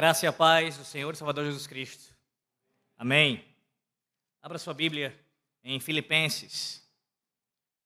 graça 0.00 0.24
e 0.24 0.28
a 0.28 0.32
paz 0.32 0.78
do 0.78 0.84
Senhor 0.86 1.12
e 1.12 1.16
Salvador 1.18 1.44
Jesus 1.44 1.66
Cristo. 1.66 2.16
Amém. 2.96 3.44
Abra 4.40 4.58
sua 4.58 4.72
Bíblia 4.72 5.14
em 5.62 5.78
Filipenses. 5.78 6.82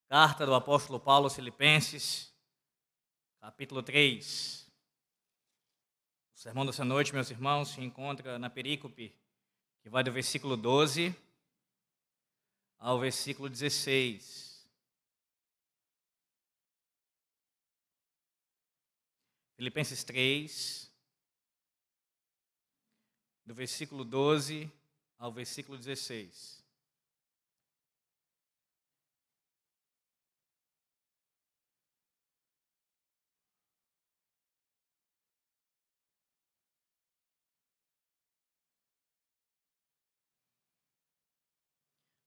Carta 0.07 0.47
do 0.47 0.55
apóstolo 0.55 1.01
Paulo 1.01 1.25
aos 1.25 1.35
Filipenses, 1.35 2.33
capítulo 3.41 3.83
3. 3.83 4.71
O 6.37 6.39
sermão 6.39 6.65
dessa 6.65 6.85
noite, 6.85 7.13
meus 7.13 7.33
irmãos, 7.33 7.71
se 7.71 7.81
encontra 7.81 8.39
na 8.39 8.49
perícope 8.49 9.13
que 9.83 9.89
vai 9.91 10.05
do 10.05 10.13
versículo 10.13 10.57
12 10.57 11.13
ao 12.79 13.01
versículo 13.01 13.49
16. 13.49 14.69
Filipenses 19.57 20.05
3, 20.05 20.94
do 23.45 23.55
versículo 23.55 24.05
12 24.05 24.71
ao 25.19 25.33
versículo 25.33 25.77
16. 25.77 26.65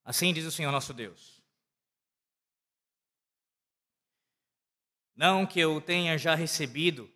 Assim 0.07 0.33
diz 0.33 0.45
o 0.45 0.51
Senhor 0.51 0.71
nosso 0.71 0.93
Deus. 0.93 1.43
Não 5.13 5.45
que 5.45 5.59
eu 5.59 5.81
tenha 5.81 6.17
já 6.17 6.33
recebido 6.33 7.11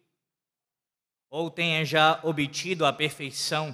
ou 1.29 1.49
tenha 1.49 1.85
já 1.85 2.19
obtido 2.21 2.85
a 2.85 2.91
perfeição, 2.91 3.73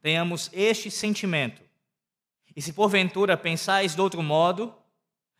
tenhamos 0.00 0.50
este 0.52 0.90
sentimento. 0.90 1.62
E 2.54 2.62
se 2.62 2.72
porventura 2.72 3.36
pensais 3.36 3.94
de 3.94 4.00
outro 4.00 4.22
modo, 4.22 4.74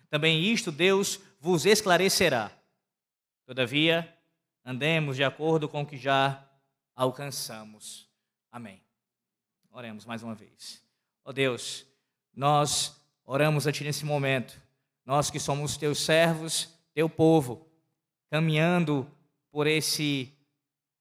também 0.08 0.42
isto 0.44 0.70
Deus 0.70 1.20
vos 1.40 1.66
esclarecerá. 1.66 2.50
Todavia, 3.44 4.16
andemos 4.64 5.16
de 5.16 5.24
acordo 5.24 5.68
com 5.68 5.82
o 5.82 5.86
que 5.86 5.96
já 5.96 6.46
alcançamos. 6.94 8.08
Amém. 8.50 8.80
Oremos 9.70 10.04
mais 10.04 10.22
uma 10.22 10.34
vez. 10.34 10.82
Ó 11.24 11.30
oh 11.30 11.32
Deus, 11.32 11.86
nós 12.34 13.00
oramos 13.24 13.66
a 13.66 13.72
Ti 13.72 13.84
nesse 13.84 14.04
momento, 14.04 14.60
nós 15.04 15.30
que 15.30 15.38
somos 15.38 15.76
Teus 15.76 16.00
servos, 16.00 16.74
Teu 16.94 17.08
povo, 17.08 17.66
caminhando 18.30 19.10
por 19.50 19.66
esse 19.66 20.32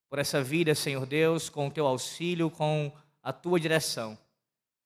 por 0.10 0.20
essa 0.20 0.42
vida, 0.42 0.74
Senhor 0.74 1.06
Deus, 1.06 1.50
com 1.50 1.68
o 1.68 1.72
Teu 1.72 1.86
auxílio, 1.86 2.50
com 2.50 2.92
a 3.28 3.34
Tua 3.34 3.60
direção. 3.60 4.18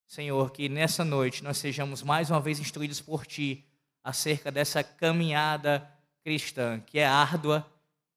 Senhor, 0.07 0.51
que 0.51 0.67
nessa 0.67 1.03
noite 1.03 1.43
nós 1.43 1.57
sejamos 1.57 2.03
mais 2.03 2.29
uma 2.29 2.39
vez 2.39 2.59
instruídos 2.59 2.99
por 2.99 3.25
Ti 3.25 3.65
acerca 4.03 4.51
dessa 4.51 4.83
caminhada 4.83 5.87
cristã, 6.23 6.79
que 6.79 6.99
é 6.99 7.05
árdua, 7.05 7.65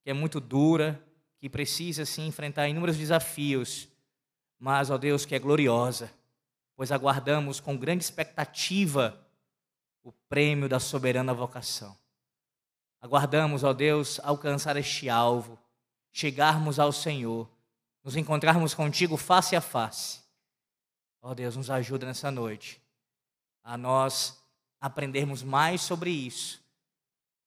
que 0.03 0.11
é 0.11 0.12
muito 0.12 0.41
dura, 0.41 1.03
que 1.39 1.49
precisa 1.49 2.05
sim 2.05 2.27
enfrentar 2.27 2.69
inúmeros 2.69 2.97
desafios 2.97 3.89
mas, 4.65 4.91
ó 4.91 4.97
Deus, 4.97 5.27
que 5.27 5.35
é 5.35 5.39
gloriosa, 5.39 6.11
pois 6.75 6.91
aguardamos 6.91 7.61
com 7.61 7.77
grande 7.77 8.03
expectativa 8.03 9.21
o 10.03 10.11
prêmio 10.11 10.71
da 10.71 10.81
soberana 10.81 11.35
vocação. 11.35 11.95
Aguardamos, 12.99 13.62
ó 13.62 13.75
Deus, 13.75 14.19
alcançar 14.21 14.79
este 14.79 15.11
alvo, 15.11 15.59
chegarmos 16.11 16.79
ao 16.79 16.93
Senhor, 16.93 17.47
nos 18.05 18.17
encontrarmos 18.17 18.75
contigo 18.75 19.17
face 19.17 19.57
a 19.57 19.61
face. 19.61 20.23
Ó 21.23 21.35
Deus, 21.35 21.57
nos 21.57 21.71
ajuda 21.71 22.07
nessa 22.07 22.31
noite 22.31 22.81
a 23.63 23.77
nós 23.77 24.41
aprendermos 24.79 25.43
mais 25.43 25.81
sobre 25.81 26.11
isso, 26.11 26.63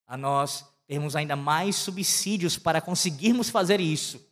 a 0.08 0.18
nós 0.18 0.66
termos 0.88 1.16
ainda 1.16 1.36
mais 1.36 1.76
subsídios 1.76 2.58
para 2.58 2.82
conseguirmos 2.82 3.50
fazer 3.50 3.80
isso 3.80 4.28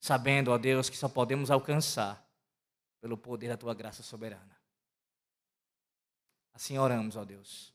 sabendo, 0.00 0.50
ó 0.50 0.58
Deus, 0.58 0.88
que 0.88 0.96
só 0.96 1.08
podemos 1.08 1.50
alcançar 1.50 2.26
pelo 3.00 3.18
poder 3.18 3.48
da 3.48 3.56
tua 3.56 3.74
graça 3.74 4.02
soberana. 4.02 4.58
Assim 6.54 6.78
oramos, 6.78 7.16
ó 7.16 7.24
Deus, 7.24 7.72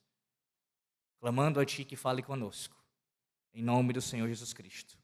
clamando 1.19 1.59
a 1.59 1.65
ti 1.65 1.85
que 1.85 1.95
fale 1.95 2.21
conosco, 2.21 2.75
em 3.53 3.63
nome 3.63 3.93
do 3.93 4.01
Senhor 4.01 4.27
Jesus 4.27 4.53
Cristo. 4.53 4.97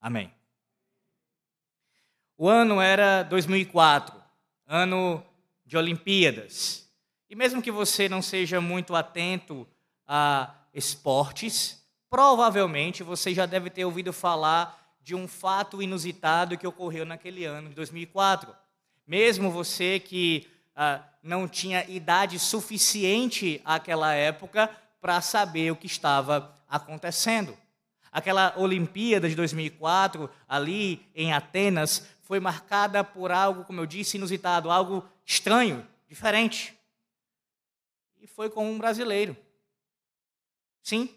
Amém. 0.00 0.32
O 2.36 2.48
ano 2.48 2.80
era 2.80 3.24
2004, 3.24 4.14
ano 4.66 5.24
de 5.66 5.76
Olimpíadas. 5.76 6.88
E 7.28 7.34
mesmo 7.34 7.60
que 7.60 7.70
você 7.70 8.08
não 8.08 8.22
seja 8.22 8.60
muito 8.60 8.94
atento 8.94 9.66
a 10.06 10.54
esportes, 10.72 11.84
provavelmente 12.08 13.02
você 13.02 13.34
já 13.34 13.44
deve 13.44 13.70
ter 13.70 13.84
ouvido 13.84 14.12
falar 14.12 14.96
de 15.02 15.14
um 15.14 15.26
fato 15.26 15.82
inusitado 15.82 16.56
que 16.56 16.66
ocorreu 16.66 17.04
naquele 17.04 17.44
ano 17.44 17.70
de 17.70 17.74
2004. 17.74 18.54
Mesmo 19.06 19.50
você 19.50 19.98
que 19.98 20.46
ah, 20.76 21.02
não 21.22 21.48
tinha 21.48 21.84
idade 21.90 22.38
suficiente 22.38 23.60
àquela 23.64 24.14
época 24.14 24.70
para 25.00 25.20
saber 25.20 25.72
o 25.72 25.76
que 25.76 25.86
estava 25.86 26.54
acontecendo. 26.68 27.56
Aquela 28.12 28.54
Olimpíada 28.56 29.28
de 29.28 29.34
2004, 29.34 30.30
ali 30.48 31.06
em 31.14 31.32
Atenas, 31.32 32.08
foi 32.22 32.40
marcada 32.40 33.02
por 33.02 33.30
algo, 33.32 33.64
como 33.64 33.80
eu 33.80 33.86
disse, 33.86 34.16
inusitado, 34.16 34.70
algo 34.70 35.06
estranho, 35.24 35.86
diferente. 36.08 36.74
E 38.20 38.26
foi 38.26 38.50
com 38.50 38.70
um 38.70 38.78
brasileiro. 38.78 39.36
Sim, 40.82 41.08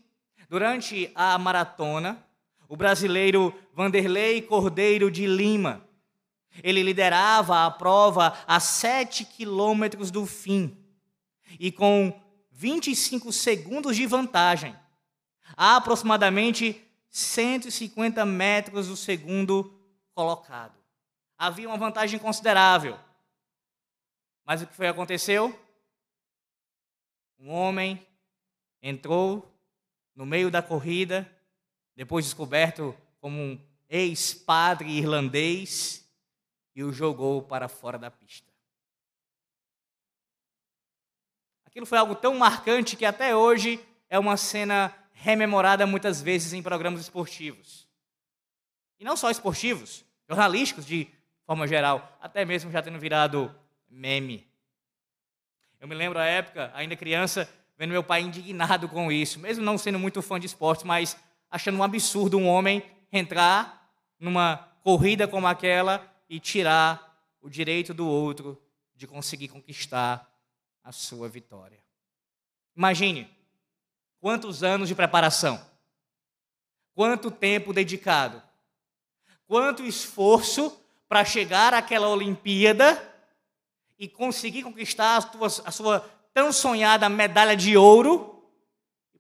durante 0.50 1.12
a 1.16 1.38
maratona, 1.38 2.26
o 2.68 2.76
brasileiro 2.76 3.54
Vanderlei 3.74 4.42
Cordeiro 4.42 5.12
de 5.12 5.26
Lima. 5.26 5.86
Ele 6.64 6.84
liderava 6.84 7.66
a 7.66 7.72
prova 7.72 8.38
a 8.46 8.60
7 8.60 9.26
quilômetros 9.26 10.12
do 10.12 10.26
fim 10.26 10.78
e 11.60 11.72
com 11.72 12.18
25 12.52 13.32
segundos 13.32 13.96
de 13.96 14.06
vantagem, 14.06 14.76
a 15.56 15.76
aproximadamente 15.76 16.82
150 17.10 18.26
metros 18.26 18.88
do 18.88 18.96
segundo 18.96 19.78
colocado. 20.14 20.76
Havia 21.38 21.68
uma 21.68 21.78
vantagem 21.78 22.20
considerável. 22.20 22.98
Mas 24.46 24.62
o 24.62 24.68
que 24.68 24.76
foi 24.76 24.88
aconteceu? 24.88 25.58
Um 27.40 27.50
homem 27.52 28.06
entrou 28.82 29.52
no 30.16 30.26
meio 30.26 30.52
da 30.52 30.62
corrida 30.62 31.30
depois 31.96 32.26
descoberto 32.26 32.96
como 33.20 33.40
um 33.40 33.60
ex-padre 33.90 34.90
irlandês, 34.90 36.10
e 36.74 36.84
o 36.84 36.94
jogou 36.94 37.42
para 37.42 37.68
fora 37.68 38.00
da 38.00 38.10
pista. 38.10 38.50
Aquilo 41.66 41.86
foi 41.86 41.98
algo 41.98 42.16
tão 42.16 42.34
marcante 42.36 42.96
que 42.96 43.06
até 43.06 43.36
hoje 43.36 43.80
é 44.10 44.18
uma 44.18 44.38
cena 44.38 44.96
rememorada 45.22 45.86
muitas 45.86 46.20
vezes 46.20 46.52
em 46.52 46.64
programas 46.64 47.00
esportivos. 47.00 47.88
E 49.00 49.04
não 49.04 49.16
só 49.16 49.30
esportivos, 49.30 50.04
jornalísticos 50.28 50.84
de 50.84 51.08
forma 51.46 51.68
geral, 51.68 52.18
até 52.20 52.44
mesmo 52.44 52.72
já 52.72 52.82
tendo 52.82 52.98
virado 52.98 53.56
meme. 53.88 54.48
Eu 55.80 55.88
me 55.88 55.94
lembro 55.94 56.18
a 56.18 56.26
época, 56.26 56.72
ainda 56.74 56.96
criança, 56.96 57.48
vendo 57.78 57.92
meu 57.92 58.04
pai 58.04 58.22
indignado 58.22 58.90
com 58.90 59.12
isso, 59.12 59.40
mesmo 59.40 59.64
não 59.64 59.78
sendo 59.78 60.00
muito 60.00 60.24
fã 60.24 60.40
de 60.40 60.48
esportes, 60.48 60.84
mas 60.84 61.16
achando 61.52 61.78
um 61.78 61.84
absurdo 61.84 62.40
um 62.40 62.48
homem 62.48 62.84
entrar 63.12 63.92
numa 64.20 64.58
corrida 64.84 65.28
como 65.28 65.46
aquela 65.46 66.04
e 66.28 66.40
tirar 66.40 67.16
o 67.40 67.48
direito 67.48 67.94
do 67.94 68.08
outro 68.08 68.60
de 68.96 69.06
conseguir 69.06 69.50
conquistar 69.50 70.28
a 70.84 70.92
sua 70.92 71.30
vitória. 71.30 71.78
Imagine 72.76 73.30
quantos 74.22 74.64
anos 74.64 74.88
de 74.88 74.96
preparação, 74.96 75.60
quanto 76.94 77.32
tempo 77.32 77.74
dedicado, 77.74 78.42
quanto 79.48 79.84
esforço 79.84 80.80
para 81.10 81.26
chegar 81.26 81.74
àquela 81.74 82.08
Olimpíada 82.08 83.12
e 83.98 84.08
conseguir 84.08 84.64
conquistar 84.64 85.18
a, 85.18 85.22
tua, 85.24 85.48
a 85.48 85.72
sua 85.72 86.10
tão 86.34 86.54
sonhada 86.54 87.10
medalha 87.10 87.58
de 87.58 87.76
ouro, 87.76 88.46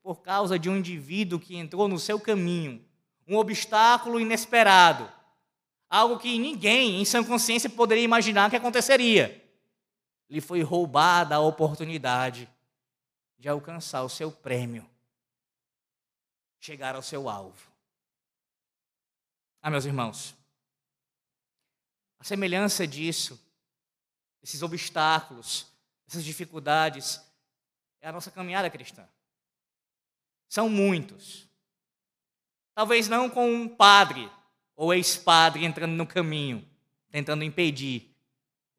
por 0.01 0.21
causa 0.21 0.57
de 0.57 0.69
um 0.69 0.77
indivíduo 0.77 1.39
que 1.39 1.55
entrou 1.55 1.87
no 1.87 1.99
seu 1.99 2.19
caminho, 2.19 2.83
um 3.27 3.35
obstáculo 3.37 4.19
inesperado, 4.19 5.11
algo 5.89 6.17
que 6.17 6.39
ninguém 6.39 7.01
em 7.01 7.05
sã 7.05 7.23
consciência 7.23 7.69
poderia 7.69 8.03
imaginar 8.03 8.49
que 8.49 8.55
aconteceria. 8.55 9.43
Lhe 10.29 10.41
foi 10.41 10.61
roubada 10.61 11.35
a 11.35 11.39
oportunidade 11.39 12.49
de 13.37 13.49
alcançar 13.49 14.03
o 14.03 14.09
seu 14.09 14.31
prêmio, 14.31 14.89
chegar 16.61 16.95
ao 16.95 17.01
seu 17.01 17.27
alvo. 17.27 17.69
Ah, 19.61 19.69
meus 19.69 19.83
irmãos, 19.83 20.35
a 22.19 22.23
semelhança 22.23 22.87
disso, 22.87 23.39
esses 24.43 24.61
obstáculos, 24.61 25.67
essas 26.07 26.23
dificuldades, 26.23 27.19
é 27.99 28.07
a 28.07 28.11
nossa 28.11 28.29
caminhada 28.29 28.69
cristã. 28.69 29.07
São 30.47 30.69
muitos. 30.69 31.47
Talvez 32.75 33.07
não 33.07 33.29
com 33.29 33.51
um 33.51 33.67
padre 33.67 34.31
ou 34.75 34.93
ex-padre 34.93 35.65
entrando 35.65 35.93
no 35.93 36.05
caminho, 36.05 36.67
tentando 37.09 37.43
impedir 37.43 38.15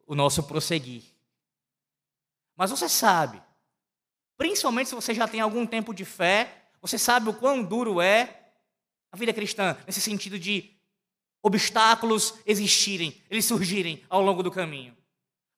o 0.06 0.14
nosso 0.14 0.44
prosseguir. 0.44 1.02
Mas 2.56 2.70
você 2.70 2.88
sabe, 2.88 3.42
principalmente 4.36 4.88
se 4.88 4.94
você 4.94 5.12
já 5.14 5.26
tem 5.26 5.40
algum 5.40 5.66
tempo 5.66 5.92
de 5.92 6.04
fé, 6.04 6.61
você 6.82 6.98
sabe 6.98 7.30
o 7.30 7.34
quão 7.34 7.62
duro 7.62 8.00
é 8.00 8.50
a 9.12 9.16
vida 9.16 9.32
cristã, 9.32 9.76
nesse 9.86 10.00
sentido 10.00 10.38
de 10.38 10.76
obstáculos 11.40 12.34
existirem, 12.44 13.22
eles 13.30 13.44
surgirem 13.44 14.04
ao 14.10 14.20
longo 14.20 14.42
do 14.42 14.50
caminho. 14.50 14.96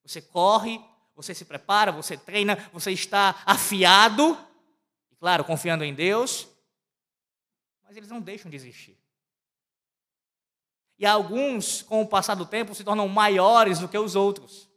Você 0.05 0.21
corre, 0.21 0.81
você 1.17 1.35
se 1.35 1.45
prepara, 1.45 1.91
você 1.91 2.17
treina, 2.17 2.57
você 2.73 2.93
está 2.93 3.43
afiado, 3.47 4.37
e 5.11 5.17
claro, 5.17 5.45
confiando 5.45 5.83
em 5.83 5.95
Deus, 5.95 6.47
mas 7.83 7.97
eles 7.97 8.11
não 8.11 8.21
deixam 8.21 8.51
de 8.51 8.57
existir. 8.57 8.99
E 10.99 11.07
alguns, 11.07 11.83
com 11.83 12.03
o 12.03 12.07
passar 12.07 12.35
do 12.35 12.47
tempo, 12.47 12.75
se 12.75 12.85
tornam 12.85 13.09
maiores 13.09 13.79
do 13.79 13.89
que 13.89 13.99
os 13.99 14.15
outros. 14.15 14.69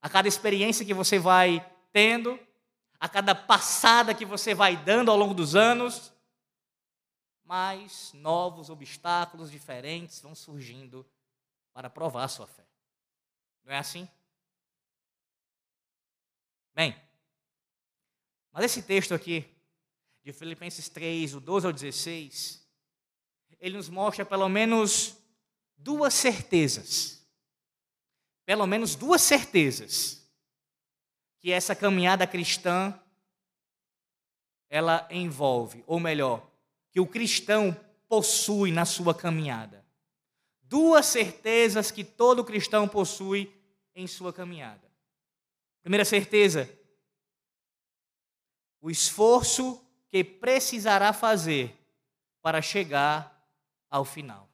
A 0.00 0.08
cada 0.08 0.28
experiência 0.28 0.84
que 0.84 0.94
você 0.94 1.18
vai 1.18 1.64
tendo, 1.92 2.38
a 3.02 3.08
cada 3.08 3.34
passada 3.34 4.14
que 4.14 4.24
você 4.24 4.54
vai 4.54 4.76
dando 4.76 5.10
ao 5.10 5.16
longo 5.16 5.34
dos 5.34 5.56
anos, 5.56 6.12
mais 7.42 8.12
novos 8.12 8.70
obstáculos 8.70 9.50
diferentes 9.50 10.20
vão 10.20 10.36
surgindo 10.36 11.04
para 11.72 11.90
provar 11.90 12.22
a 12.22 12.28
sua 12.28 12.46
fé. 12.46 12.64
Não 13.64 13.72
é 13.72 13.78
assim? 13.78 14.08
Bem, 16.72 16.94
mas 18.52 18.66
esse 18.66 18.84
texto 18.84 19.14
aqui, 19.14 19.52
de 20.22 20.32
Filipenses 20.32 20.88
3, 20.88 21.34
o 21.34 21.40
12 21.40 21.66
ao 21.66 21.72
16, 21.72 22.64
ele 23.58 23.78
nos 23.78 23.88
mostra 23.88 24.24
pelo 24.24 24.48
menos 24.48 25.16
duas 25.76 26.14
certezas. 26.14 27.26
Pelo 28.46 28.64
menos 28.64 28.94
duas 28.94 29.22
certezas 29.22 30.21
que 31.42 31.50
essa 31.50 31.74
caminhada 31.74 32.24
cristã 32.24 32.96
ela 34.70 35.06
envolve, 35.10 35.82
ou 35.88 35.98
melhor, 35.98 36.48
que 36.90 37.00
o 37.00 37.06
cristão 37.06 37.78
possui 38.08 38.70
na 38.70 38.84
sua 38.84 39.12
caminhada. 39.12 39.84
Duas 40.62 41.04
certezas 41.04 41.90
que 41.90 42.04
todo 42.04 42.44
cristão 42.44 42.88
possui 42.88 43.52
em 43.94 44.06
sua 44.06 44.32
caminhada. 44.32 44.88
Primeira 45.82 46.04
certeza, 46.04 46.70
o 48.80 48.88
esforço 48.88 49.84
que 50.08 50.22
precisará 50.22 51.12
fazer 51.12 51.76
para 52.40 52.62
chegar 52.62 53.46
ao 53.90 54.04
final. 54.04 54.48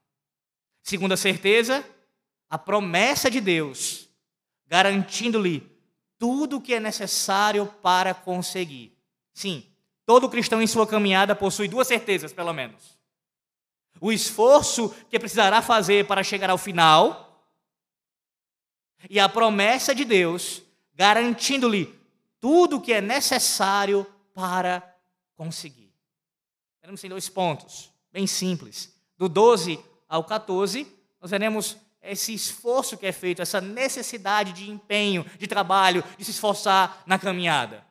Segunda 0.83 1.19
certeza, 1.19 1.85
a 2.49 2.57
promessa 2.57 3.31
de 3.31 3.43
Deus, 3.43 4.09
garantindo-lhe 4.67 5.78
tudo 6.19 6.57
o 6.57 6.61
que 6.61 6.75
é 6.75 6.81
necessário 6.81 7.67
para 7.83 8.13
conseguir. 8.13 8.97
Sim, 9.33 9.65
Todo 10.09 10.31
cristão 10.31 10.63
em 10.63 10.67
sua 10.67 10.87
caminhada 10.87 11.37
possui 11.37 11.69
duas 11.69 11.87
certezas, 11.87 12.33
pelo 12.33 12.51
menos: 12.55 12.99
o 14.01 14.11
esforço 14.11 14.89
que 15.11 15.19
precisará 15.19 15.61
fazer 15.61 16.07
para 16.07 16.25
chegar 16.25 16.49
ao 16.49 16.57
final, 16.57 17.47
e 19.11 19.21
a 19.21 19.29
promessa 19.29 19.95
de 19.95 20.07
Deus 20.07 20.63
garantindo-lhe 20.95 21.95
tudo 22.41 22.77
o 22.77 22.81
que 22.81 22.95
é 22.95 23.03
necessário 23.03 24.07
para 24.33 24.83
conseguir. 25.37 25.93
Veremos 26.81 27.05
em 27.05 27.11
dois 27.11 27.29
pontos, 27.29 27.93
bem 28.11 28.27
simples. 28.27 28.99
Do 29.19 29.29
12 29.29 29.79
ao 30.09 30.25
14, 30.25 30.91
nós 31.21 31.33
veremos 31.33 31.77
esse 32.03 32.33
esforço 32.33 32.97
que 32.97 33.07
é 33.07 33.13
feito, 33.13 33.43
essa 33.43 33.61
necessidade 33.61 34.53
de 34.53 34.71
empenho, 34.71 35.25
de 35.39 35.47
trabalho, 35.47 36.05
de 36.17 36.25
se 36.25 36.31
esforçar 36.31 37.03
na 37.07 37.19
caminhada. 37.19 37.85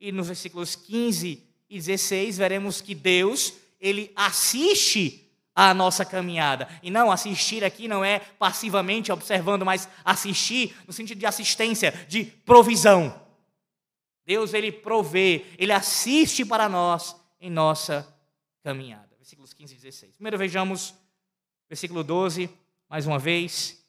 E 0.00 0.12
nos 0.12 0.28
versículos 0.28 0.76
15 0.76 1.42
e 1.68 1.78
16 1.78 2.38
veremos 2.38 2.80
que 2.80 2.94
Deus, 2.94 3.54
ele 3.80 4.12
assiste 4.14 5.28
a 5.54 5.74
nossa 5.74 6.04
caminhada. 6.04 6.68
E 6.82 6.90
não 6.90 7.10
assistir 7.10 7.64
aqui 7.64 7.88
não 7.88 8.04
é 8.04 8.20
passivamente 8.20 9.10
observando, 9.10 9.64
mas 9.64 9.88
assistir 10.04 10.76
no 10.86 10.92
sentido 10.92 11.18
de 11.18 11.26
assistência, 11.26 11.90
de 12.08 12.24
provisão. 12.24 13.26
Deus 14.24 14.54
ele 14.54 14.70
provê, 14.70 15.46
ele 15.58 15.72
assiste 15.72 16.44
para 16.44 16.68
nós 16.68 17.16
em 17.40 17.50
nossa 17.50 18.06
caminhada. 18.62 19.08
Versículos 19.16 19.52
15 19.52 19.74
e 19.74 19.76
16. 19.78 20.14
Primeiro 20.14 20.38
vejamos 20.38 20.94
versículo 21.68 22.04
12, 22.04 22.48
mais 22.88 23.06
uma 23.06 23.18
vez, 23.18 23.84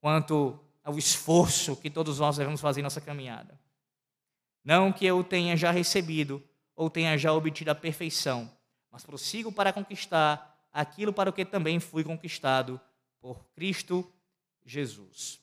quanto 0.00 0.60
ao 0.82 0.98
esforço 0.98 1.74
que 1.74 1.88
todos 1.88 2.18
nós 2.18 2.36
devemos 2.36 2.60
fazer 2.60 2.80
em 2.80 2.82
nossa 2.82 3.00
caminhada. 3.00 3.58
Não 4.62 4.92
que 4.92 5.06
eu 5.06 5.24
tenha 5.24 5.56
já 5.56 5.70
recebido 5.70 6.42
ou 6.76 6.90
tenha 6.90 7.16
já 7.16 7.32
obtido 7.32 7.70
a 7.70 7.74
perfeição, 7.74 8.50
mas 8.90 9.04
prossigo 9.04 9.50
para 9.50 9.72
conquistar 9.72 10.54
aquilo 10.70 11.12
para 11.12 11.30
o 11.30 11.32
que 11.32 11.44
também 11.44 11.80
fui 11.80 12.04
conquistado 12.04 12.78
por 13.20 13.42
Cristo 13.54 14.06
Jesus. 14.64 15.40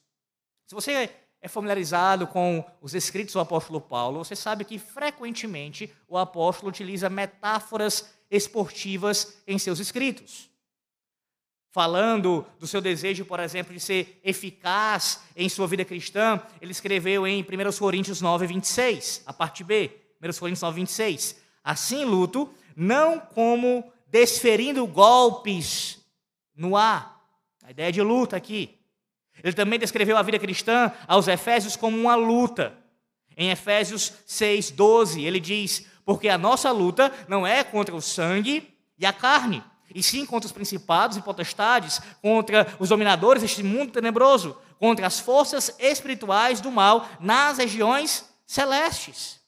Se 0.66 0.74
você 0.74 1.10
é 1.40 1.48
familiarizado 1.48 2.26
com 2.28 2.64
os 2.80 2.94
escritos 2.94 3.34
do 3.34 3.40
apóstolo 3.40 3.80
Paulo, 3.80 4.24
você 4.24 4.36
sabe 4.36 4.64
que 4.64 4.78
frequentemente 4.78 5.92
o 6.06 6.16
apóstolo 6.16 6.68
utiliza 6.68 7.10
metáforas 7.10 8.14
esportivas 8.30 9.42
em 9.46 9.58
seus 9.58 9.80
escritos 9.80 10.51
falando 11.72 12.46
do 12.60 12.66
seu 12.66 12.82
desejo, 12.82 13.24
por 13.24 13.40
exemplo, 13.40 13.72
de 13.72 13.80
ser 13.80 14.20
eficaz 14.22 15.22
em 15.34 15.48
sua 15.48 15.66
vida 15.66 15.84
cristã, 15.84 16.40
ele 16.60 16.70
escreveu 16.70 17.26
em 17.26 17.42
1 17.42 17.78
Coríntios 17.78 18.20
9, 18.20 18.46
26, 18.46 19.22
a 19.24 19.32
parte 19.32 19.64
B, 19.64 19.90
1 20.22 20.38
Coríntios 20.38 20.60
9, 20.60 20.76
26. 20.76 21.36
Assim 21.64 22.04
luto, 22.04 22.52
não 22.76 23.18
como 23.18 23.90
desferindo 24.06 24.86
golpes 24.86 25.98
no 26.54 26.76
ar. 26.76 27.20
A 27.64 27.70
ideia 27.70 27.90
de 27.90 28.02
luta 28.02 28.36
aqui. 28.36 28.78
Ele 29.42 29.54
também 29.54 29.78
descreveu 29.78 30.18
a 30.18 30.22
vida 30.22 30.38
cristã 30.38 30.92
aos 31.08 31.26
Efésios 31.26 31.74
como 31.74 31.96
uma 31.96 32.14
luta. 32.14 32.76
Em 33.34 33.50
Efésios 33.50 34.12
6, 34.26 34.72
12, 34.72 35.24
ele 35.24 35.40
diz: 35.40 35.86
Porque 36.04 36.28
a 36.28 36.36
nossa 36.36 36.70
luta 36.70 37.10
não 37.28 37.46
é 37.46 37.64
contra 37.64 37.94
o 37.94 38.02
sangue 38.02 38.76
e 38.98 39.06
a 39.06 39.12
carne, 39.12 39.64
e 39.94 40.02
sim 40.02 40.24
contra 40.26 40.46
os 40.46 40.52
principados 40.52 41.16
e 41.16 41.22
potestades, 41.22 42.00
contra 42.20 42.76
os 42.78 42.88
dominadores 42.88 43.42
deste 43.42 43.62
mundo 43.62 43.92
tenebroso, 43.92 44.56
contra 44.78 45.06
as 45.06 45.20
forças 45.20 45.74
espirituais 45.78 46.60
do 46.60 46.70
mal 46.70 47.08
nas 47.20 47.58
regiões 47.58 48.24
celestes. 48.46 49.40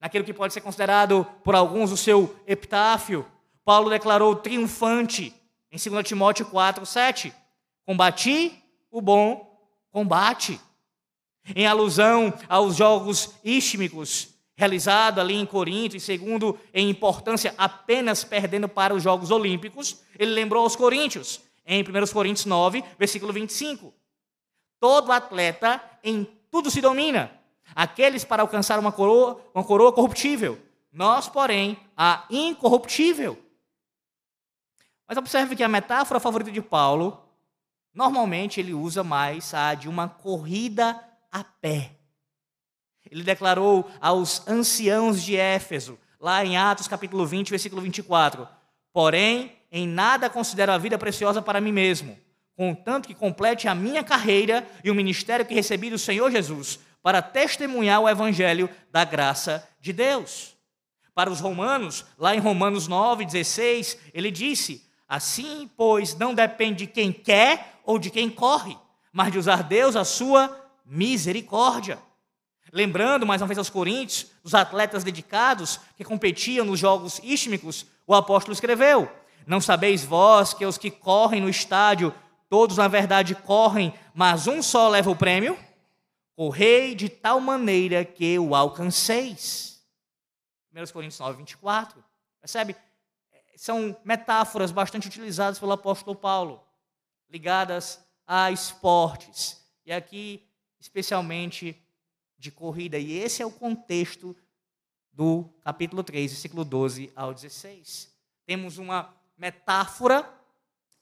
Naquilo 0.00 0.24
que 0.24 0.34
pode 0.34 0.52
ser 0.52 0.60
considerado 0.60 1.24
por 1.44 1.54
alguns 1.54 1.92
o 1.92 1.96
seu 1.96 2.34
epitáfio, 2.46 3.24
Paulo 3.64 3.88
declarou 3.88 4.34
triunfante 4.34 5.32
em 5.70 5.90
2 5.90 6.06
Timóteo 6.06 6.46
4, 6.46 6.84
7. 6.84 7.32
Combati 7.86 8.62
o 8.90 9.00
bom 9.00 9.58
combate. 9.90 10.60
Em 11.56 11.66
alusão 11.66 12.32
aos 12.48 12.76
jogos 12.76 13.34
istmicos, 13.44 14.31
realizado 14.62 15.20
ali 15.20 15.34
em 15.34 15.44
Corinto, 15.44 15.96
e 15.96 16.00
segundo 16.00 16.56
em 16.72 16.88
importância, 16.88 17.52
apenas 17.58 18.22
perdendo 18.22 18.68
para 18.68 18.94
os 18.94 19.02
Jogos 19.02 19.32
Olímpicos, 19.32 20.00
ele 20.16 20.30
lembrou 20.30 20.62
aos 20.62 20.76
Coríntios, 20.76 21.40
em 21.66 21.82
1 21.82 22.12
Coríntios 22.12 22.46
9, 22.46 22.84
versículo 22.96 23.32
25. 23.32 23.92
Todo 24.78 25.10
atleta 25.10 25.82
em 26.04 26.24
tudo 26.48 26.70
se 26.70 26.80
domina, 26.80 27.32
aqueles 27.74 28.24
para 28.24 28.42
alcançar 28.42 28.78
uma 28.78 28.92
coroa, 28.92 29.40
uma 29.52 29.64
coroa 29.64 29.92
corruptível, 29.92 30.56
nós, 30.92 31.28
porém, 31.28 31.76
a 31.96 32.24
incorruptível. 32.30 33.36
Mas 35.08 35.18
observe 35.18 35.56
que 35.56 35.64
a 35.64 35.68
metáfora 35.68 36.20
favorita 36.20 36.52
de 36.52 36.62
Paulo, 36.62 37.20
normalmente 37.92 38.60
ele 38.60 38.74
usa 38.74 39.02
mais 39.02 39.52
a 39.54 39.74
de 39.74 39.88
uma 39.88 40.08
corrida 40.08 41.02
a 41.32 41.42
pé. 41.42 42.01
Ele 43.12 43.22
declarou 43.22 43.90
aos 44.00 44.48
anciãos 44.48 45.22
de 45.22 45.36
Éfeso, 45.36 45.98
lá 46.18 46.42
em 46.42 46.56
Atos 46.56 46.88
capítulo 46.88 47.26
20, 47.26 47.50
versículo 47.50 47.82
24: 47.82 48.48
Porém, 48.90 49.52
em 49.70 49.86
nada 49.86 50.30
considero 50.30 50.72
a 50.72 50.78
vida 50.78 50.96
preciosa 50.96 51.42
para 51.42 51.60
mim 51.60 51.72
mesmo, 51.72 52.18
contanto 52.56 53.06
que 53.06 53.14
complete 53.14 53.68
a 53.68 53.74
minha 53.74 54.02
carreira 54.02 54.66
e 54.82 54.90
o 54.90 54.94
ministério 54.94 55.44
que 55.44 55.52
recebi 55.52 55.90
do 55.90 55.98
Senhor 55.98 56.30
Jesus, 56.30 56.80
para 57.02 57.20
testemunhar 57.20 58.00
o 58.00 58.08
evangelho 58.08 58.66
da 58.90 59.04
graça 59.04 59.62
de 59.78 59.92
Deus. 59.92 60.56
Para 61.14 61.30
os 61.30 61.38
romanos, 61.38 62.06
lá 62.16 62.34
em 62.34 62.40
Romanos 62.40 62.88
9, 62.88 63.26
16, 63.26 63.98
ele 64.14 64.30
disse: 64.30 64.88
Assim, 65.06 65.70
pois, 65.76 66.14
não 66.14 66.34
depende 66.34 66.86
de 66.86 66.92
quem 66.92 67.12
quer 67.12 67.78
ou 67.84 67.98
de 67.98 68.08
quem 68.08 68.30
corre, 68.30 68.74
mas 69.12 69.30
de 69.30 69.38
usar 69.38 69.64
Deus 69.64 69.96
a 69.96 70.04
sua 70.04 70.58
misericórdia. 70.86 71.98
Lembrando 72.72 73.26
mais 73.26 73.42
uma 73.42 73.46
vez 73.46 73.58
aos 73.58 73.68
Coríntios, 73.68 74.30
os 74.42 74.54
atletas 74.54 75.04
dedicados 75.04 75.78
que 75.94 76.02
competiam 76.02 76.64
nos 76.64 76.80
jogos 76.80 77.20
istmicos, 77.22 77.84
o 78.06 78.14
apóstolo 78.14 78.54
escreveu: 78.54 79.12
Não 79.46 79.60
sabeis 79.60 80.02
vós 80.02 80.54
que 80.54 80.64
os 80.64 80.78
que 80.78 80.90
correm 80.90 81.42
no 81.42 81.50
estádio, 81.50 82.14
todos 82.48 82.78
na 82.78 82.88
verdade 82.88 83.34
correm, 83.34 83.92
mas 84.14 84.46
um 84.46 84.62
só 84.62 84.88
leva 84.88 85.10
o 85.10 85.16
prêmio? 85.16 85.58
Correi 86.34 86.94
de 86.94 87.10
tal 87.10 87.40
maneira 87.40 88.06
que 88.06 88.38
o 88.38 88.54
alcanceis. 88.54 89.84
1 90.74 90.92
Coríntios 90.92 91.20
9, 91.20 91.36
24. 91.36 92.02
Percebe? 92.40 92.74
São 93.54 93.94
metáforas 94.02 94.72
bastante 94.72 95.08
utilizadas 95.08 95.58
pelo 95.58 95.72
apóstolo 95.72 96.16
Paulo, 96.16 96.64
ligadas 97.28 98.02
a 98.26 98.50
esportes. 98.50 99.62
E 99.84 99.92
aqui, 99.92 100.42
especialmente, 100.80 101.78
de 102.42 102.50
corrida. 102.50 102.98
E 102.98 103.12
esse 103.12 103.40
é 103.40 103.46
o 103.46 103.52
contexto 103.52 104.36
do 105.12 105.44
capítulo 105.62 106.02
3, 106.02 106.32
versículo 106.32 106.64
12 106.64 107.12
ao 107.14 107.32
16. 107.32 108.12
Temos 108.44 108.78
uma 108.78 109.14
metáfora 109.38 110.28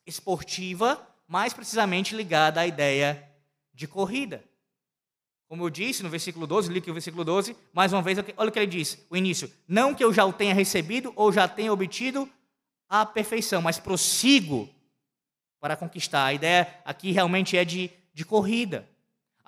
esportiva, 0.06 1.00
mais 1.26 1.54
precisamente 1.54 2.14
ligada 2.14 2.60
à 2.60 2.66
ideia 2.66 3.26
de 3.72 3.88
corrida. 3.88 4.44
Como 5.48 5.64
eu 5.64 5.70
disse 5.70 6.02
no 6.02 6.10
versículo 6.10 6.46
12, 6.46 6.70
li 6.70 6.78
aqui 6.78 6.90
o 6.90 6.94
versículo 6.94 7.24
12, 7.24 7.56
mais 7.72 7.90
uma 7.90 8.02
vez, 8.02 8.18
olha 8.36 8.50
o 8.50 8.52
que 8.52 8.58
ele 8.58 8.66
diz, 8.66 8.98
o 9.08 9.16
início. 9.16 9.50
Não 9.66 9.94
que 9.94 10.04
eu 10.04 10.12
já 10.12 10.26
o 10.26 10.34
tenha 10.34 10.54
recebido 10.54 11.10
ou 11.16 11.32
já 11.32 11.48
tenha 11.48 11.72
obtido 11.72 12.28
a 12.86 13.06
perfeição, 13.06 13.62
mas 13.62 13.78
prossigo 13.78 14.68
para 15.58 15.74
conquistar. 15.74 16.26
A 16.26 16.34
ideia 16.34 16.82
aqui 16.84 17.12
realmente 17.12 17.56
é 17.56 17.64
de, 17.64 17.90
de 18.12 18.26
corrida. 18.26 18.86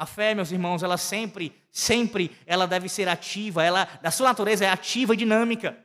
A 0.02 0.06
fé, 0.06 0.34
meus 0.34 0.50
irmãos, 0.50 0.82
ela 0.82 0.96
sempre, 0.96 1.54
sempre, 1.70 2.36
ela 2.44 2.66
deve 2.66 2.88
ser 2.88 3.08
ativa, 3.08 3.62
ela, 3.62 3.88
da 4.02 4.10
sua 4.10 4.26
natureza, 4.26 4.64
é 4.64 4.68
ativa 4.68 5.14
e 5.14 5.16
dinâmica, 5.16 5.78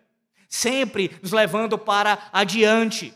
sempre 0.50 1.16
nos 1.22 1.32
levando 1.32 1.78
para 1.78 2.18
adiante. 2.34 3.14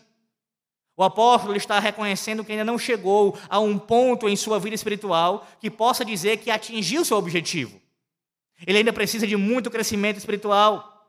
O 0.95 1.03
apóstolo 1.03 1.55
está 1.55 1.79
reconhecendo 1.79 2.45
que 2.45 2.51
ainda 2.51 2.63
não 2.63 2.77
chegou 2.77 3.35
a 3.49 3.59
um 3.59 3.79
ponto 3.79 4.29
em 4.29 4.35
sua 4.35 4.59
vida 4.59 4.75
espiritual 4.75 5.47
que 5.59 5.71
possa 5.71 6.05
dizer 6.05 6.37
que 6.37 6.51
atingiu 6.51 7.03
seu 7.03 7.17
objetivo. 7.17 7.81
Ele 8.67 8.77
ainda 8.77 8.93
precisa 8.93 9.25
de 9.25 9.35
muito 9.35 9.71
crescimento 9.71 10.17
espiritual. 10.17 11.03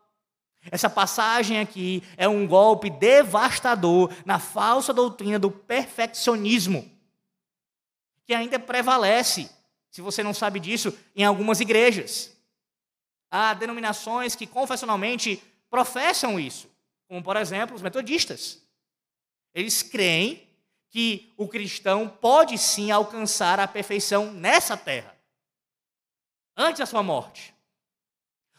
Essa 0.71 0.89
passagem 0.89 1.61
aqui 1.61 2.03
é 2.17 2.27
um 2.27 2.47
golpe 2.47 2.89
devastador 2.89 4.11
na 4.25 4.39
falsa 4.39 4.91
doutrina 4.95 5.39
do 5.39 5.51
perfeccionismo, 5.51 6.91
que 8.25 8.33
ainda 8.33 8.59
prevalece 8.59 9.51
se 9.93 10.01
você 10.01 10.23
não 10.23 10.33
sabe 10.33 10.59
disso, 10.59 10.99
em 11.15 11.23
algumas 11.23 11.61
igrejas. 11.61 12.35
Há 13.31 13.53
denominações 13.53 14.35
que 14.35 14.47
confessionalmente 14.47 15.37
professam 15.69 16.41
isso, 16.41 16.69
como 17.07 17.23
por 17.23 17.37
exemplo 17.37 17.77
os 17.77 17.83
metodistas. 17.83 18.63
Eles 19.55 19.83
creem 19.83 20.49
que 20.89 21.33
o 21.37 21.47
cristão 21.47 22.09
pode 22.09 22.57
sim 22.57 22.91
alcançar 22.91 23.61
a 23.61 23.69
perfeição 23.69 24.33
nessa 24.33 24.79
terra, 24.79 25.15
antes 26.57 26.81
da 26.81 26.87
sua 26.87 27.03
morte. 27.03 27.55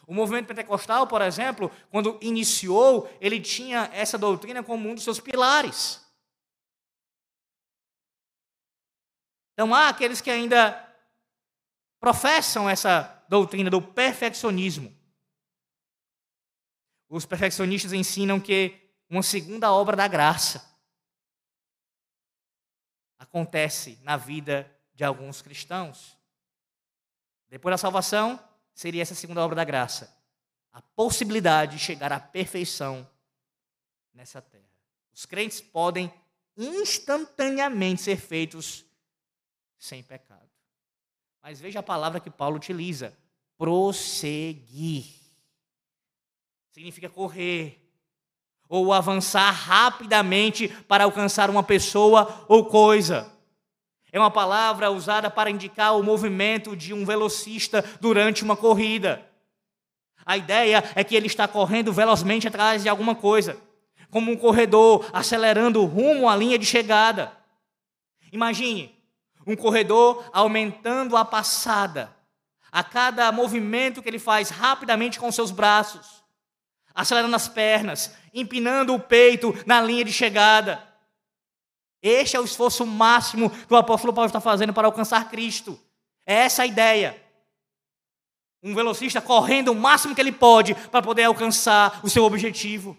O 0.06 0.14
movimento 0.14 0.46
pentecostal, 0.46 1.06
por 1.06 1.20
exemplo, 1.20 1.70
quando 1.90 2.18
iniciou, 2.20 3.10
ele 3.20 3.40
tinha 3.40 3.90
essa 3.92 4.16
doutrina 4.16 4.62
como 4.62 4.88
um 4.88 4.94
dos 4.94 5.02
seus 5.02 5.18
pilares. 5.18 6.00
Então 9.54 9.74
há 9.74 9.88
aqueles 9.88 10.20
que 10.20 10.30
ainda 10.30 10.83
professam 12.04 12.68
essa 12.68 13.24
doutrina 13.30 13.70
do 13.70 13.80
perfeccionismo. 13.80 14.94
Os 17.08 17.24
perfeccionistas 17.24 17.94
ensinam 17.94 18.38
que 18.38 18.78
uma 19.08 19.22
segunda 19.22 19.72
obra 19.72 19.96
da 19.96 20.06
graça 20.06 20.70
acontece 23.18 23.98
na 24.02 24.18
vida 24.18 24.70
de 24.92 25.02
alguns 25.02 25.40
cristãos. 25.40 26.14
Depois 27.48 27.72
da 27.72 27.78
salvação, 27.78 28.38
seria 28.74 29.00
essa 29.00 29.14
segunda 29.14 29.42
obra 29.42 29.56
da 29.56 29.64
graça 29.64 30.14
a 30.74 30.82
possibilidade 30.82 31.78
de 31.78 31.82
chegar 31.82 32.12
à 32.12 32.20
perfeição 32.20 33.08
nessa 34.12 34.42
terra. 34.42 34.68
Os 35.10 35.24
crentes 35.24 35.62
podem 35.62 36.12
instantaneamente 36.54 38.02
ser 38.02 38.18
feitos 38.18 38.84
sem 39.78 40.02
pecado. 40.02 40.43
Mas 41.46 41.60
veja 41.60 41.80
a 41.80 41.82
palavra 41.82 42.20
que 42.20 42.30
Paulo 42.30 42.56
utiliza: 42.56 43.12
prosseguir. 43.58 45.04
Significa 46.72 47.10
correr 47.10 47.78
ou 48.66 48.94
avançar 48.94 49.50
rapidamente 49.50 50.68
para 50.88 51.04
alcançar 51.04 51.50
uma 51.50 51.62
pessoa 51.62 52.46
ou 52.48 52.64
coisa. 52.64 53.30
É 54.10 54.18
uma 54.18 54.30
palavra 54.30 54.90
usada 54.90 55.30
para 55.30 55.50
indicar 55.50 55.94
o 55.98 56.02
movimento 56.02 56.74
de 56.74 56.94
um 56.94 57.04
velocista 57.04 57.84
durante 58.00 58.42
uma 58.42 58.56
corrida. 58.56 59.30
A 60.24 60.38
ideia 60.38 60.82
é 60.94 61.04
que 61.04 61.14
ele 61.14 61.26
está 61.26 61.46
correndo 61.46 61.92
velozmente 61.92 62.48
atrás 62.48 62.82
de 62.82 62.88
alguma 62.88 63.14
coisa, 63.14 63.60
como 64.10 64.32
um 64.32 64.36
corredor 64.36 65.10
acelerando 65.12 65.84
rumo 65.84 66.26
à 66.26 66.34
linha 66.34 66.58
de 66.58 66.64
chegada. 66.64 67.30
Imagine, 68.32 68.94
um 69.46 69.56
corredor 69.56 70.28
aumentando 70.32 71.16
a 71.16 71.24
passada, 71.24 72.14
a 72.70 72.82
cada 72.82 73.30
movimento 73.30 74.02
que 74.02 74.08
ele 74.08 74.18
faz 74.18 74.50
rapidamente 74.50 75.18
com 75.18 75.30
seus 75.30 75.50
braços, 75.50 76.24
acelerando 76.94 77.36
as 77.36 77.48
pernas, 77.48 78.14
empinando 78.32 78.94
o 78.94 79.00
peito 79.00 79.54
na 79.66 79.80
linha 79.80 80.04
de 80.04 80.12
chegada. 80.12 80.82
Este 82.02 82.36
é 82.36 82.40
o 82.40 82.44
esforço 82.44 82.86
máximo 82.86 83.50
que 83.50 83.72
o 83.72 83.76
apóstolo 83.76 84.12
Paulo 84.12 84.26
está 84.26 84.40
fazendo 84.40 84.72
para 84.72 84.86
alcançar 84.86 85.30
Cristo. 85.30 85.78
É 86.26 86.34
essa 86.34 86.62
a 86.62 86.66
ideia. 86.66 87.20
Um 88.62 88.74
velocista 88.74 89.20
correndo 89.20 89.72
o 89.72 89.74
máximo 89.74 90.14
que 90.14 90.20
ele 90.20 90.32
pode 90.32 90.74
para 90.74 91.02
poder 91.02 91.24
alcançar 91.24 92.00
o 92.02 92.10
seu 92.10 92.24
objetivo. 92.24 92.96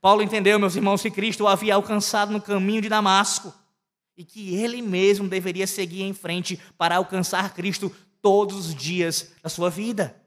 Paulo 0.00 0.22
entendeu, 0.22 0.58
meus 0.58 0.76
irmãos, 0.76 1.00
que 1.00 1.10
Cristo 1.10 1.44
o 1.44 1.48
havia 1.48 1.74
alcançado 1.74 2.32
no 2.32 2.40
caminho 2.40 2.82
de 2.82 2.88
Damasco 2.88 3.54
e 4.16 4.24
que 4.24 4.54
ele 4.54 4.80
mesmo 4.80 5.28
deveria 5.28 5.66
seguir 5.66 6.02
em 6.02 6.12
frente 6.12 6.56
para 6.78 6.96
alcançar 6.96 7.52
Cristo 7.54 7.90
todos 8.20 8.66
os 8.66 8.74
dias 8.74 9.32
da 9.42 9.48
sua 9.48 9.68
vida. 9.68 10.20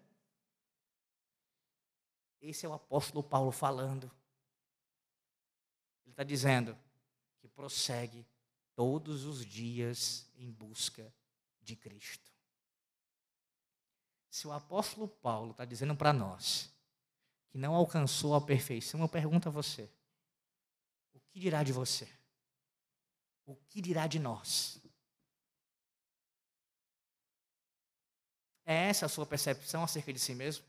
Esse 2.41 2.65
é 2.65 2.69
o 2.69 2.73
apóstolo 2.73 3.23
Paulo 3.23 3.51
falando. 3.51 4.11
Ele 6.05 6.11
está 6.11 6.23
dizendo 6.23 6.77
que 7.39 7.47
prossegue 7.47 8.25
todos 8.75 9.25
os 9.25 9.45
dias 9.45 10.29
em 10.35 10.51
busca 10.51 11.13
de 11.61 11.75
Cristo. 11.75 12.31
Se 14.29 14.47
o 14.47 14.51
apóstolo 14.51 15.07
Paulo 15.07 15.51
está 15.51 15.65
dizendo 15.65 15.95
para 15.95 16.13
nós 16.13 16.71
que 17.49 17.57
não 17.57 17.73
alcançou 17.73 18.35
a 18.35 18.41
perfeição, 18.41 19.01
eu 19.01 19.09
pergunto 19.09 19.49
a 19.49 19.51
você: 19.51 19.89
o 21.13 21.19
que 21.19 21.39
dirá 21.39 21.63
de 21.63 21.73
você? 21.73 22.07
O 23.47 23.55
que 23.55 23.81
dirá 23.81 24.05
de 24.05 24.19
nós? 24.19 24.79
É 28.65 28.89
essa 28.89 29.05
a 29.05 29.09
sua 29.09 29.25
percepção 29.25 29.83
acerca 29.83 30.11
de 30.11 30.19
si 30.19 30.35
mesmo? 30.35 30.65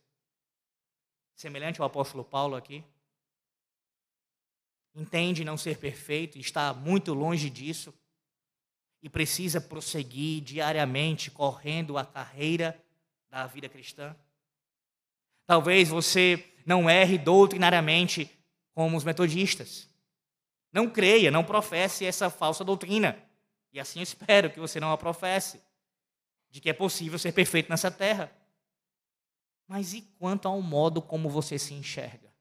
Semelhante 1.35 1.81
ao 1.81 1.87
apóstolo 1.87 2.25
Paulo 2.25 2.55
aqui? 2.55 2.85
Entende 4.95 5.45
não 5.45 5.57
ser 5.57 5.79
perfeito 5.79 6.39
e 6.39 6.41
está 6.41 6.73
muito 6.73 7.13
longe 7.13 7.51
disso? 7.51 7.93
E 9.03 9.09
precisa 9.09 9.61
prosseguir 9.61 10.43
diariamente 10.43 11.31
correndo 11.31 11.99
a 11.99 12.05
carreira 12.05 12.81
da 13.29 13.47
vida 13.47 13.69
cristã? 13.69 14.17
Talvez 15.47 15.89
você 15.89 16.53
não 16.65 16.89
erre 16.89 17.19
doutrinariamente 17.19 18.31
como 18.73 18.97
os 18.97 19.03
metodistas. 19.03 19.88
Não 20.79 20.89
creia, 20.89 21.29
não 21.29 21.43
professe 21.43 22.07
essa 22.07 22.31
falsa 22.31 22.63
doutrina. 22.63 23.21
E 23.73 23.81
assim 23.81 23.99
eu 23.99 24.05
espero 24.05 24.49
que 24.49 24.61
você 24.61 24.79
não 24.79 24.93
a 24.93 24.97
professe, 24.97 25.61
de 26.49 26.61
que 26.61 26.71
é 26.71 26.73
possível 26.73 27.19
ser 27.19 27.33
perfeito 27.33 27.69
nessa 27.69 27.91
terra. 27.91 28.31
Mas 29.67 29.93
e 29.93 30.03
quanto 30.21 30.47
ao 30.47 30.63
modo 30.63 31.03
como 31.03 31.29
você 31.29 31.59
se 31.59 31.75
enxerga? 31.75 32.33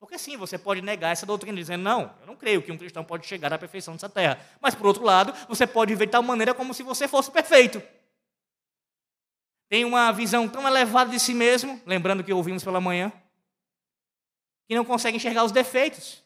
Porque 0.00 0.18
sim, 0.18 0.38
você 0.38 0.56
pode 0.56 0.80
negar 0.80 1.10
essa 1.10 1.26
doutrina, 1.26 1.58
dizendo, 1.58 1.82
não, 1.82 2.16
eu 2.22 2.26
não 2.26 2.34
creio 2.34 2.62
que 2.62 2.72
um 2.72 2.78
cristão 2.78 3.04
pode 3.04 3.26
chegar 3.26 3.52
à 3.52 3.58
perfeição 3.58 3.92
dessa 3.92 4.08
terra. 4.08 4.40
Mas, 4.58 4.74
por 4.74 4.86
outro 4.86 5.04
lado, 5.04 5.34
você 5.46 5.66
pode 5.66 5.94
ver 5.94 6.06
de 6.06 6.12
tal 6.12 6.22
maneira 6.22 6.54
como 6.54 6.72
se 6.72 6.82
você 6.82 7.06
fosse 7.06 7.30
perfeito. 7.30 7.82
Tem 9.68 9.84
uma 9.84 10.10
visão 10.12 10.48
tão 10.48 10.66
elevada 10.66 11.10
de 11.10 11.20
si 11.20 11.34
mesmo, 11.34 11.78
lembrando 11.84 12.24
que 12.24 12.32
ouvimos 12.32 12.64
pela 12.64 12.80
manhã, 12.80 13.12
que 14.66 14.74
não 14.74 14.84
consegue 14.84 15.18
enxergar 15.18 15.44
os 15.44 15.52
defeitos, 15.52 16.23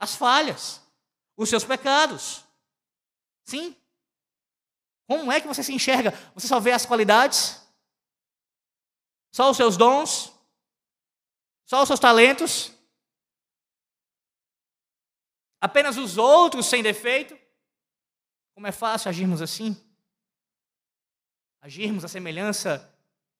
as 0.00 0.16
falhas, 0.16 0.80
os 1.36 1.48
seus 1.48 1.62
pecados. 1.62 2.42
Sim. 3.44 3.76
Como 5.06 5.30
é 5.30 5.40
que 5.40 5.46
você 5.46 5.62
se 5.62 5.74
enxerga? 5.74 6.12
Você 6.34 6.48
só 6.48 6.58
vê 6.58 6.72
as 6.72 6.86
qualidades? 6.86 7.60
Só 9.30 9.50
os 9.50 9.56
seus 9.56 9.76
dons? 9.76 10.32
Só 11.66 11.82
os 11.82 11.86
seus 11.86 12.00
talentos? 12.00 12.72
Apenas 15.60 15.98
os 15.98 16.16
outros 16.16 16.66
sem 16.66 16.82
defeito? 16.82 17.38
Como 18.54 18.66
é 18.66 18.72
fácil 18.72 19.10
agirmos 19.10 19.42
assim? 19.42 19.76
Agirmos 21.60 22.04
a 22.04 22.08
semelhança 22.08 22.90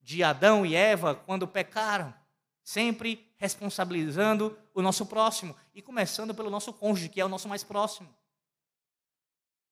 de 0.03 0.23
Adão 0.23 0.67
e 0.67 0.75
Eva 0.75 1.15
quando 1.15 1.49
pecaram, 1.49 2.15
sempre 2.63 3.30
responsabilizando 3.41 4.57
o 4.75 4.83
nosso 4.83 5.07
próximo 5.07 5.57
e 5.75 5.81
começando 5.81 6.35
pelo 6.35 6.51
nosso 6.51 6.75
cônjuge, 6.75 7.09
que 7.09 7.23
é 7.23 7.25
o 7.25 7.29
nosso 7.29 7.49
mais 7.49 7.65
próximo. 7.65 8.15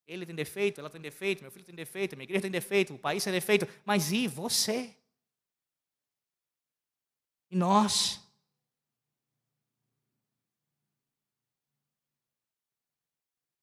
Ele 0.06 0.24
tem 0.24 0.34
defeito, 0.34 0.80
ela 0.80 0.88
tem 0.88 1.00
defeito, 1.00 1.42
meu 1.42 1.50
filho 1.52 1.66
tem 1.66 1.74
defeito, 1.74 2.16
minha 2.16 2.24
igreja 2.24 2.40
tem 2.40 2.50
defeito, 2.50 2.94
o 2.94 2.98
país 2.98 3.22
tem 3.22 3.30
defeito, 3.30 3.68
mas 3.84 4.10
e 4.10 4.26
você? 4.26 4.96
E 7.50 7.56
nós? 7.56 8.26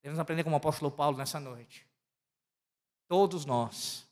Devemos 0.03 0.19
aprender 0.19 0.43
como 0.43 0.55
o 0.55 0.57
apóstolo 0.57 0.91
Paulo 0.91 1.17
nessa 1.17 1.39
noite. 1.39 1.87
Todos 3.07 3.43
nós, 3.43 4.07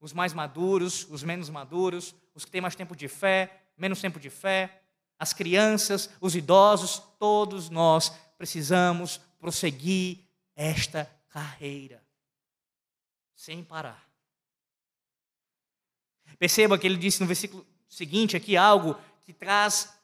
os 0.00 0.14
mais 0.14 0.32
maduros, 0.32 1.06
os 1.10 1.22
menos 1.22 1.50
maduros, 1.50 2.14
os 2.34 2.46
que 2.46 2.50
têm 2.50 2.62
mais 2.62 2.74
tempo 2.74 2.96
de 2.96 3.06
fé, 3.06 3.66
menos 3.76 4.00
tempo 4.00 4.18
de 4.18 4.30
fé, 4.30 4.80
as 5.18 5.32
crianças, 5.32 6.10
os 6.20 6.34
idosos, 6.34 7.02
todos 7.18 7.70
nós 7.70 8.12
precisamos 8.36 9.20
prosseguir 9.38 10.18
esta 10.56 11.10
carreira 11.28 12.02
sem 13.34 13.62
parar. 13.62 14.04
Perceba 16.38 16.78
que 16.78 16.86
ele 16.86 16.96
disse 16.96 17.20
no 17.20 17.26
versículo 17.26 17.66
seguinte 17.88 18.36
aqui 18.36 18.56
algo 18.56 18.96
que 19.22 19.32
traz 19.32 19.94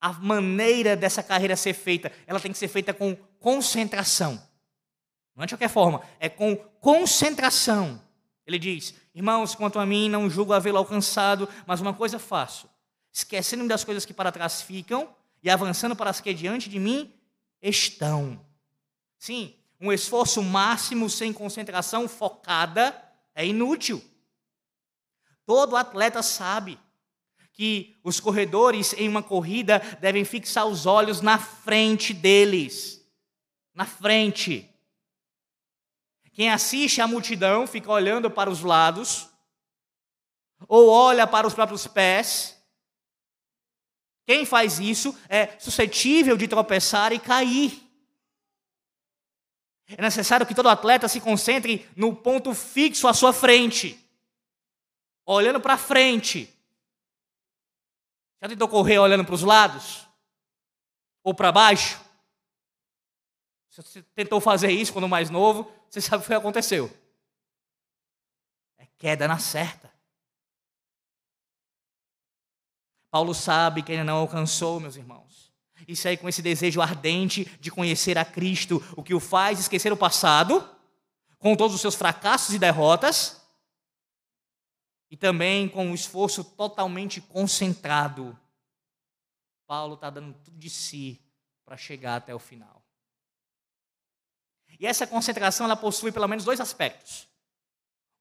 a 0.00 0.12
maneira 0.12 0.96
dessa 0.96 1.22
carreira 1.22 1.54
ser 1.54 1.74
feita. 1.74 2.10
Ela 2.26 2.40
tem 2.40 2.52
que 2.52 2.58
ser 2.58 2.68
feita 2.68 2.92
com 2.94 3.14
concentração. 3.38 4.42
Não 5.36 5.44
é 5.44 5.46
de 5.46 5.54
qualquer 5.54 5.68
forma, 5.68 6.02
é 6.18 6.28
com 6.28 6.56
concentração. 6.56 8.00
Ele 8.46 8.58
diz: 8.58 8.94
Irmãos, 9.14 9.54
quanto 9.54 9.78
a 9.78 9.86
mim, 9.86 10.08
não 10.08 10.28
julgo 10.28 10.52
havê-lo 10.52 10.78
alcançado, 10.78 11.48
mas 11.66 11.80
uma 11.80 11.94
coisa 11.94 12.18
faço 12.18 12.71
esquecendo 13.12 13.68
das 13.68 13.84
coisas 13.84 14.04
que 14.06 14.14
para 14.14 14.32
trás 14.32 14.62
ficam 14.62 15.14
e 15.42 15.50
avançando 15.50 15.94
para 15.94 16.10
as 16.10 16.20
que 16.20 16.32
diante 16.32 16.68
de 16.68 16.78
mim 16.78 17.12
estão. 17.60 18.40
Sim, 19.18 19.54
um 19.80 19.92
esforço 19.92 20.42
máximo 20.42 21.10
sem 21.10 21.32
concentração 21.32 22.08
focada 22.08 22.96
é 23.34 23.46
inútil. 23.46 24.02
Todo 25.44 25.76
atleta 25.76 26.22
sabe 26.22 26.78
que 27.52 27.96
os 28.02 28.18
corredores 28.18 28.94
em 28.94 29.08
uma 29.08 29.22
corrida 29.22 29.80
devem 30.00 30.24
fixar 30.24 30.66
os 30.66 30.86
olhos 30.86 31.20
na 31.20 31.38
frente 31.38 32.14
deles. 32.14 33.04
Na 33.74 33.84
frente. 33.84 34.68
Quem 36.32 36.48
assiste 36.48 37.00
à 37.00 37.06
multidão 37.06 37.66
fica 37.66 37.92
olhando 37.92 38.30
para 38.30 38.48
os 38.48 38.62
lados, 38.62 39.28
ou 40.66 40.88
olha 40.88 41.26
para 41.26 41.46
os 41.46 41.52
próprios 41.52 41.86
pés, 41.86 42.61
quem 44.24 44.46
faz 44.46 44.78
isso 44.78 45.18
é 45.28 45.58
suscetível 45.58 46.36
de 46.36 46.46
tropeçar 46.46 47.12
e 47.12 47.18
cair. 47.18 47.82
É 49.86 50.00
necessário 50.00 50.46
que 50.46 50.54
todo 50.54 50.68
atleta 50.68 51.08
se 51.08 51.20
concentre 51.20 51.88
no 51.96 52.14
ponto 52.14 52.54
fixo 52.54 53.08
à 53.08 53.12
sua 53.12 53.32
frente, 53.32 53.98
olhando 55.26 55.60
para 55.60 55.76
frente. 55.76 56.48
Já 58.40 58.48
tentou 58.48 58.68
correr 58.68 58.98
olhando 58.98 59.24
para 59.24 59.34
os 59.34 59.42
lados? 59.42 60.08
Ou 61.22 61.34
para 61.34 61.52
baixo? 61.52 62.00
Se 63.68 63.82
você 63.82 64.02
tentou 64.14 64.40
fazer 64.40 64.70
isso 64.70 64.92
quando 64.92 65.08
mais 65.08 65.30
novo, 65.30 65.70
você 65.88 66.00
sabe 66.00 66.24
o 66.24 66.26
que 66.26 66.34
aconteceu. 66.34 66.90
É 68.78 68.86
queda 68.98 69.28
na 69.28 69.38
certa. 69.38 69.91
Paulo 73.12 73.34
sabe 73.34 73.82
que 73.82 73.92
ainda 73.92 74.04
não 74.04 74.16
alcançou, 74.16 74.80
meus 74.80 74.96
irmãos. 74.96 75.52
E 75.86 75.94
segue 75.94 76.22
com 76.22 76.30
esse 76.30 76.40
desejo 76.40 76.80
ardente 76.80 77.44
de 77.60 77.70
conhecer 77.70 78.16
a 78.16 78.24
Cristo, 78.24 78.82
o 78.96 79.02
que 79.02 79.12
o 79.12 79.20
faz 79.20 79.60
esquecer 79.60 79.92
o 79.92 79.96
passado, 79.98 80.66
com 81.38 81.54
todos 81.54 81.74
os 81.74 81.80
seus 81.82 81.94
fracassos 81.94 82.54
e 82.54 82.58
derrotas, 82.58 83.38
e 85.10 85.16
também 85.16 85.68
com 85.68 85.88
um 85.88 85.94
esforço 85.94 86.42
totalmente 86.42 87.20
concentrado. 87.20 88.34
Paulo 89.66 89.92
está 89.92 90.08
dando 90.08 90.32
tudo 90.32 90.56
de 90.56 90.70
si 90.70 91.20
para 91.66 91.76
chegar 91.76 92.16
até 92.16 92.34
o 92.34 92.38
final. 92.38 92.82
E 94.80 94.86
essa 94.86 95.06
concentração 95.06 95.66
ela 95.66 95.76
possui 95.76 96.12
pelo 96.12 96.26
menos 96.26 96.46
dois 96.46 96.62
aspectos: 96.62 97.28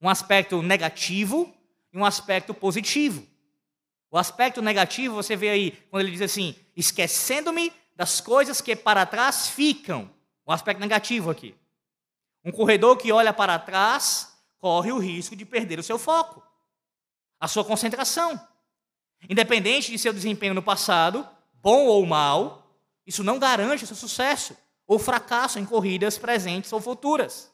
um 0.02 0.10
aspecto 0.10 0.62
negativo 0.62 1.56
e 1.94 1.98
um 1.98 2.04
aspecto 2.04 2.54
positivo. 2.54 3.31
O 4.12 4.17
aspecto 4.17 4.62
negativo 4.62 5.15
você 5.15 5.38
vê 5.38 5.50
aí 5.50 5.71
quando 5.89 6.04
ele 6.04 6.12
diz 6.12 6.21
assim: 6.21 6.54
esquecendo-me 6.76 7.71
das 7.95 8.19
coisas 8.19 8.60
que 8.60 8.76
para 8.76 9.06
trás 9.06 9.47
ficam. 9.47 10.12
O 10.45 10.52
aspecto 10.52 10.82
negativo 10.82 11.32
aqui. 11.32 11.56
Um 12.43 12.52
corredor 12.52 12.97
que 12.97 13.12
olha 13.12 13.32
para 13.32 13.58
trás 13.58 14.36
corre 14.58 14.91
o 14.91 15.00
risco 15.00 15.36
de 15.36 15.45
perder 15.45 15.80
o 15.80 15.84
seu 15.84 15.97
foco, 15.97 16.43
a 17.39 17.47
sua 17.47 17.63
concentração. 17.63 18.39
Independente 19.30 19.91
de 19.91 19.97
seu 19.97 20.12
desempenho 20.12 20.54
no 20.54 20.62
passado, 20.62 21.28
bom 21.62 21.86
ou 21.86 22.06
mal, 22.06 22.76
isso 23.06 23.24
não 23.24 23.39
garante 23.39 23.88
seu 23.88 23.95
sucesso 23.95 24.58
ou 24.86 25.00
fracasso 25.00 25.58
em 25.58 25.65
corridas 25.65 26.17
presentes 26.17 26.74
ou 26.74 26.82
futuras. 26.82 27.52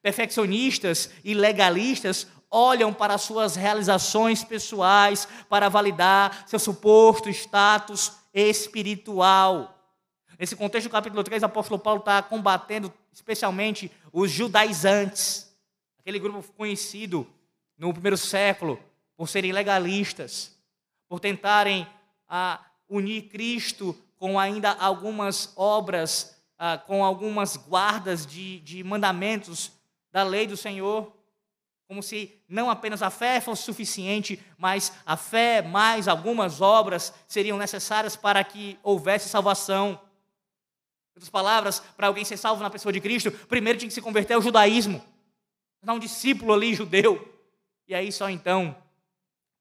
Perfeccionistas 0.00 1.10
e 1.24 1.34
legalistas 1.34 2.26
olham 2.50 2.92
para 2.92 3.18
suas 3.18 3.56
realizações 3.56 4.42
pessoais 4.42 5.28
para 5.48 5.68
validar 5.68 6.44
seu 6.46 6.58
suposto 6.58 7.28
status 7.28 8.12
espiritual. 8.32 9.74
Nesse 10.38 10.54
contexto 10.54 10.88
do 10.88 10.92
capítulo 10.92 11.24
3, 11.24 11.42
o 11.42 11.46
apóstolo 11.46 11.80
Paulo 11.80 12.00
está 12.00 12.22
combatendo 12.22 12.92
especialmente 13.12 13.90
os 14.12 14.30
judaizantes, 14.30 15.52
aquele 15.98 16.18
grupo 16.18 16.42
conhecido 16.52 17.26
no 17.76 17.92
primeiro 17.92 18.16
século 18.16 18.78
por 19.16 19.28
serem 19.28 19.50
legalistas, 19.50 20.56
por 21.08 21.18
tentarem 21.18 21.86
ah, 22.28 22.64
unir 22.88 23.22
Cristo 23.22 23.96
com 24.16 24.38
ainda 24.38 24.72
algumas 24.72 25.52
obras, 25.56 26.36
ah, 26.56 26.78
com 26.78 27.04
algumas 27.04 27.56
guardas 27.56 28.24
de, 28.24 28.60
de 28.60 28.84
mandamentos 28.84 29.72
da 30.12 30.22
lei 30.22 30.46
do 30.46 30.56
Senhor. 30.56 31.12
Como 31.88 32.02
se 32.02 32.38
não 32.46 32.68
apenas 32.68 33.00
a 33.00 33.08
fé 33.08 33.40
fosse 33.40 33.62
suficiente, 33.62 34.38
mas 34.58 34.92
a 35.06 35.16
fé 35.16 35.62
mais 35.62 36.06
algumas 36.06 36.60
obras 36.60 37.14
seriam 37.26 37.56
necessárias 37.56 38.14
para 38.14 38.44
que 38.44 38.78
houvesse 38.82 39.26
salvação. 39.26 39.92
Em 39.92 41.16
outras 41.16 41.30
palavras, 41.30 41.80
para 41.96 42.06
alguém 42.06 42.26
ser 42.26 42.36
salvo 42.36 42.62
na 42.62 42.68
pessoa 42.68 42.92
de 42.92 43.00
Cristo, 43.00 43.32
primeiro 43.32 43.78
tinha 43.78 43.88
que 43.88 43.94
se 43.94 44.02
converter 44.02 44.34
ao 44.34 44.42
judaísmo, 44.42 45.02
dar 45.82 45.94
um 45.94 45.98
discípulo 45.98 46.52
ali 46.52 46.74
judeu, 46.74 47.26
e 47.86 47.94
aí 47.94 48.12
só 48.12 48.28
então 48.28 48.76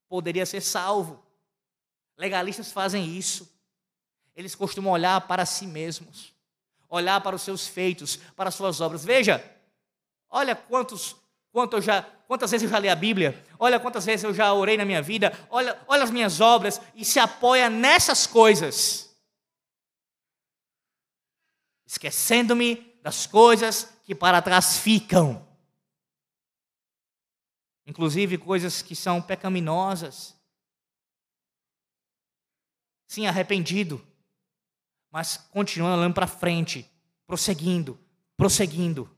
poderia 0.10 0.46
ser 0.46 0.60
salvo. 0.60 1.24
Legalistas 2.18 2.74
fazem 2.74 3.06
isso. 3.16 3.50
Eles 4.36 4.54
costumam 4.54 4.92
olhar 4.92 5.22
para 5.22 5.46
si 5.46 5.66
mesmos, 5.66 6.34
olhar 6.90 7.22
para 7.22 7.38
os 7.38 7.42
seus 7.42 7.68
feitos, 7.68 8.18
para 8.36 8.50
as 8.50 8.56
suas 8.56 8.82
obras. 8.82 9.06
Veja, 9.06 9.42
olha 10.30 10.56
quantos 10.56 11.16
Quanto 11.58 11.82
já, 11.82 12.06
quantas 12.28 12.52
vezes 12.52 12.66
eu 12.66 12.70
já 12.70 12.80
li 12.80 12.90
a 12.90 12.96
Bíblia? 12.96 13.44
Olha 13.58 13.80
quantas 13.80 14.06
vezes 14.06 14.24
eu 14.24 14.34
já 14.34 14.54
orei 14.54 14.78
na 14.78 14.86
minha 14.86 15.02
vida. 15.02 15.32
Olha, 15.50 15.80
olha 15.88 16.04
as 16.04 16.12
minhas 16.12 16.40
obras 16.40 16.80
e 16.94 17.04
se 17.04 17.20
apoia 17.20 17.70
nessas 17.70 18.28
coisas. 18.28 19.08
esquecendo-me 21.88 22.76
das 23.02 23.26
coisas 23.26 23.86
que 24.04 24.13
para 24.13 24.42
trás 24.42 24.78
ficam. 24.78 25.48
Inclusive 27.86 28.38
coisas 28.38 28.82
que 28.82 28.94
são 28.94 29.22
pecaminosas. 29.22 30.36
Sim, 33.08 33.26
arrependido, 33.26 34.06
mas 35.10 35.38
continuando 35.38 36.02
olhando 36.02 36.13
para 36.13 36.28
frente, 36.28 36.92
prosseguindo, 37.26 37.98
prosseguindo. 38.36 39.10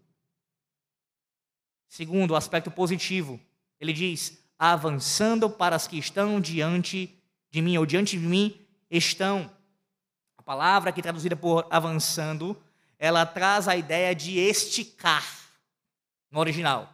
Segundo, 1.89 2.31
o 2.31 2.35
aspecto 2.35 2.69
positivo, 2.69 3.39
ele 3.79 3.91
diz: 3.91 4.37
avançando 4.57 5.49
para 5.49 5.75
as 5.75 5.87
que 5.87 5.97
estão 5.97 6.39
diante 6.39 7.19
de 7.49 7.61
mim, 7.61 7.77
ou 7.77 7.85
diante 7.85 8.17
de 8.17 8.25
mim 8.25 8.55
estão. 8.89 9.51
A 10.37 10.43
palavra 10.43 10.91
que 10.91 10.99
é 10.99 11.03
traduzida 11.03 11.35
por 11.35 11.67
avançando, 11.69 12.55
ela 12.99 13.25
traz 13.25 13.67
a 13.67 13.75
ideia 13.75 14.13
de 14.13 14.37
esticar 14.37 15.25
no 16.29 16.39
original. 16.39 16.93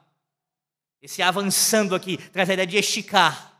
Esse 1.01 1.21
avançando 1.21 1.93
aqui 1.93 2.17
traz 2.17 2.49
a 2.49 2.53
ideia 2.53 2.67
de 2.67 2.77
esticar. 2.77 3.53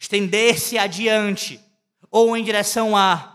Estender-se 0.00 0.78
adiante 0.78 1.60
ou 2.10 2.36
em 2.36 2.42
direção 2.42 2.96
a. 2.96 3.30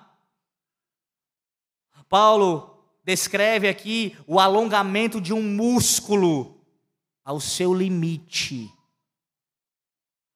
Paulo 2.10 2.68
descreve 3.10 3.67
aqui 3.67 4.15
o 4.28 4.39
alongamento 4.39 5.19
de 5.19 5.34
um 5.34 5.41
músculo 5.41 6.63
ao 7.26 7.39
seu 7.39 7.74
limite. 7.74 8.72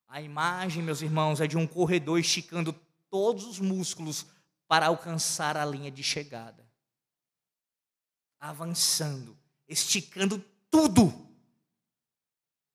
A 0.08 0.20
imagem, 0.20 0.82
meus 0.82 1.04
irmãos, 1.04 1.40
é 1.40 1.46
de 1.46 1.56
um 1.56 1.68
corredor 1.68 2.20
esticando 2.20 2.74
todos 3.12 3.46
os 3.46 3.60
músculos 3.60 4.26
para 4.68 4.88
alcançar 4.88 5.56
a 5.56 5.64
linha 5.64 5.92
de 5.92 6.02
chegada. 6.02 6.68
Avançando, 8.40 9.38
esticando 9.68 10.44
tudo 10.72 11.14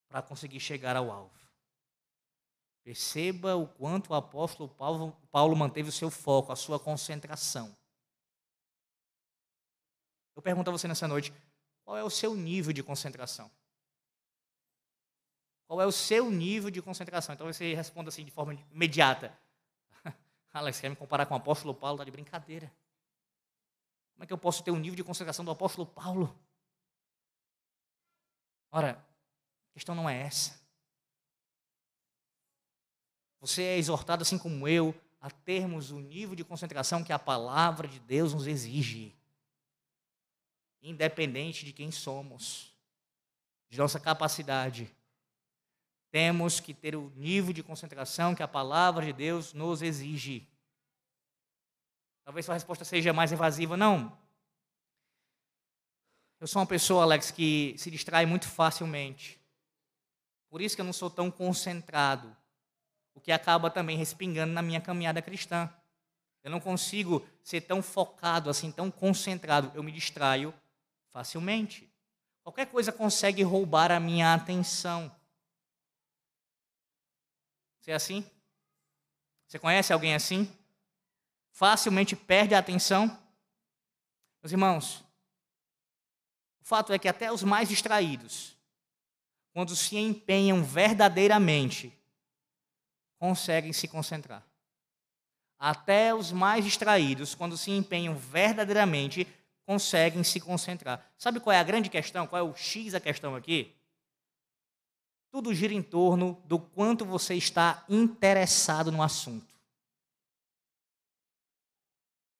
para 0.08 0.22
conseguir 0.22 0.60
chegar 0.60 0.94
ao 0.94 1.10
alvo. 1.10 1.36
Perceba 2.84 3.56
o 3.56 3.66
quanto 3.66 4.10
o 4.10 4.14
apóstolo 4.14 4.68
Paulo, 4.68 5.16
Paulo 5.32 5.56
manteve 5.56 5.88
o 5.88 5.92
seu 5.92 6.08
foco, 6.08 6.52
a 6.52 6.56
sua 6.56 6.78
concentração. 6.78 7.76
Eu 10.38 10.42
pergunto 10.42 10.70
a 10.70 10.72
você 10.72 10.86
nessa 10.86 11.08
noite: 11.08 11.32
qual 11.84 11.96
é 11.96 12.04
o 12.04 12.08
seu 12.08 12.32
nível 12.32 12.72
de 12.72 12.80
concentração? 12.80 13.50
Qual 15.66 15.82
é 15.82 15.84
o 15.84 15.90
seu 15.90 16.30
nível 16.30 16.70
de 16.70 16.80
concentração? 16.80 17.34
Então 17.34 17.52
você 17.52 17.74
responda 17.74 18.08
assim 18.08 18.24
de 18.24 18.30
forma 18.30 18.54
imediata. 18.70 19.36
Alex, 20.54 20.80
quer 20.80 20.90
me 20.90 20.94
comparar 20.94 21.26
com 21.26 21.34
o 21.34 21.36
apóstolo 21.36 21.74
Paulo? 21.74 21.96
Está 21.96 22.04
de 22.04 22.12
brincadeira. 22.12 22.72
Como 24.14 24.22
é 24.22 24.26
que 24.28 24.32
eu 24.32 24.38
posso 24.38 24.62
ter 24.62 24.70
o 24.70 24.74
um 24.74 24.78
nível 24.78 24.94
de 24.94 25.02
concentração 25.02 25.44
do 25.44 25.50
apóstolo 25.50 25.84
Paulo? 25.84 26.32
Ora, 28.70 28.92
a 28.92 29.72
questão 29.74 29.96
não 29.96 30.08
é 30.08 30.22
essa. 30.22 30.56
Você 33.40 33.64
é 33.64 33.76
exortado, 33.76 34.22
assim 34.22 34.38
como 34.38 34.68
eu, 34.68 34.94
a 35.20 35.32
termos 35.32 35.90
o 35.90 35.98
nível 35.98 36.36
de 36.36 36.44
concentração 36.44 37.02
que 37.02 37.12
a 37.12 37.18
palavra 37.18 37.88
de 37.88 37.98
Deus 37.98 38.32
nos 38.32 38.46
exige. 38.46 39.17
Independente 40.82 41.64
de 41.64 41.72
quem 41.72 41.90
somos, 41.90 42.72
de 43.68 43.78
nossa 43.78 43.98
capacidade 43.98 44.90
temos 46.10 46.58
que 46.58 46.72
ter 46.72 46.96
o 46.96 47.12
nível 47.16 47.52
de 47.52 47.62
concentração 47.62 48.34
que 48.34 48.42
a 48.42 48.48
palavra 48.48 49.04
de 49.04 49.12
Deus 49.12 49.52
nos 49.52 49.82
exige. 49.82 50.48
Talvez 52.24 52.46
sua 52.46 52.54
resposta 52.54 52.84
seja 52.84 53.12
mais 53.12 53.32
evasiva. 53.32 53.76
Não. 53.76 54.16
Eu 56.40 56.46
sou 56.46 56.60
uma 56.60 56.66
pessoa, 56.66 57.02
Alex, 57.02 57.30
que 57.30 57.74
se 57.76 57.90
distrai 57.90 58.24
muito 58.24 58.48
facilmente. 58.48 59.40
Por 60.48 60.62
isso 60.62 60.74
que 60.74 60.80
eu 60.80 60.86
não 60.86 60.92
sou 60.92 61.10
tão 61.10 61.30
concentrado. 61.30 62.34
O 63.14 63.20
que 63.20 63.32
acaba 63.32 63.70
também 63.70 63.96
respingando 63.96 64.52
na 64.52 64.62
minha 64.62 64.80
caminhada 64.80 65.20
cristã. 65.20 65.70
Eu 66.42 66.50
não 66.50 66.60
consigo 66.60 67.26
ser 67.42 67.62
tão 67.62 67.82
focado 67.82 68.48
assim, 68.48 68.70
tão 68.70 68.90
concentrado. 68.90 69.72
Eu 69.74 69.82
me 69.82 69.92
distraio 69.92 70.54
facilmente. 71.18 71.92
Qualquer 72.44 72.66
coisa 72.66 72.92
consegue 72.92 73.42
roubar 73.42 73.90
a 73.90 73.98
minha 73.98 74.34
atenção. 74.34 75.12
Você 77.80 77.90
é 77.90 77.94
assim? 77.94 78.24
Você 79.44 79.58
conhece 79.58 79.92
alguém 79.92 80.14
assim? 80.14 80.48
Facilmente 81.50 82.14
perde 82.14 82.54
a 82.54 82.60
atenção? 82.60 83.06
Meus 84.40 84.52
irmãos, 84.52 85.04
o 86.60 86.64
fato 86.64 86.92
é 86.92 86.98
que 87.00 87.08
até 87.08 87.32
os 87.32 87.42
mais 87.42 87.68
distraídos, 87.68 88.56
quando 89.52 89.74
se 89.74 89.96
empenham 89.96 90.62
verdadeiramente, 90.62 91.92
conseguem 93.18 93.72
se 93.72 93.88
concentrar. 93.88 94.46
Até 95.58 96.14
os 96.14 96.30
mais 96.30 96.64
distraídos, 96.64 97.34
quando 97.34 97.58
se 97.58 97.72
empenham 97.72 98.14
verdadeiramente, 98.14 99.26
conseguem 99.68 100.24
se 100.24 100.40
concentrar. 100.40 101.12
Sabe 101.18 101.40
qual 101.40 101.52
é 101.52 101.58
a 101.58 101.62
grande 101.62 101.90
questão? 101.90 102.26
Qual 102.26 102.40
é 102.40 102.42
o 102.42 102.56
X 102.56 102.92
da 102.92 103.00
questão 103.00 103.36
aqui? 103.36 103.76
Tudo 105.30 105.52
gira 105.52 105.74
em 105.74 105.82
torno 105.82 106.42
do 106.46 106.58
quanto 106.58 107.04
você 107.04 107.34
está 107.34 107.84
interessado 107.86 108.90
no 108.90 109.02
assunto. 109.02 109.54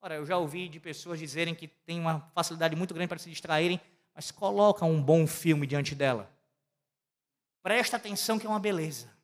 Ora, 0.01 0.15
eu 0.15 0.25
já 0.25 0.39
ouvi 0.39 0.71
de 0.71 0.81
pessoas 0.81 1.19
dizerem 1.19 1.55
que 1.55 1.69
tem 1.69 2.01
uma 2.01 2.21
facilidade 2.35 2.75
muito 2.75 2.95
grande 2.95 3.09
para 3.09 3.19
se 3.19 3.29
distraírem, 3.29 3.79
mas 4.15 4.31
coloca 4.31 4.87
um 4.87 5.03
bom 5.03 5.27
filme 5.27 5.67
diante 5.67 5.95
dela. 5.95 6.35
Presta 7.63 7.99
atenção 7.99 8.39
que 8.39 8.47
é 8.47 8.49
uma 8.49 8.59
beleza. 8.59 9.15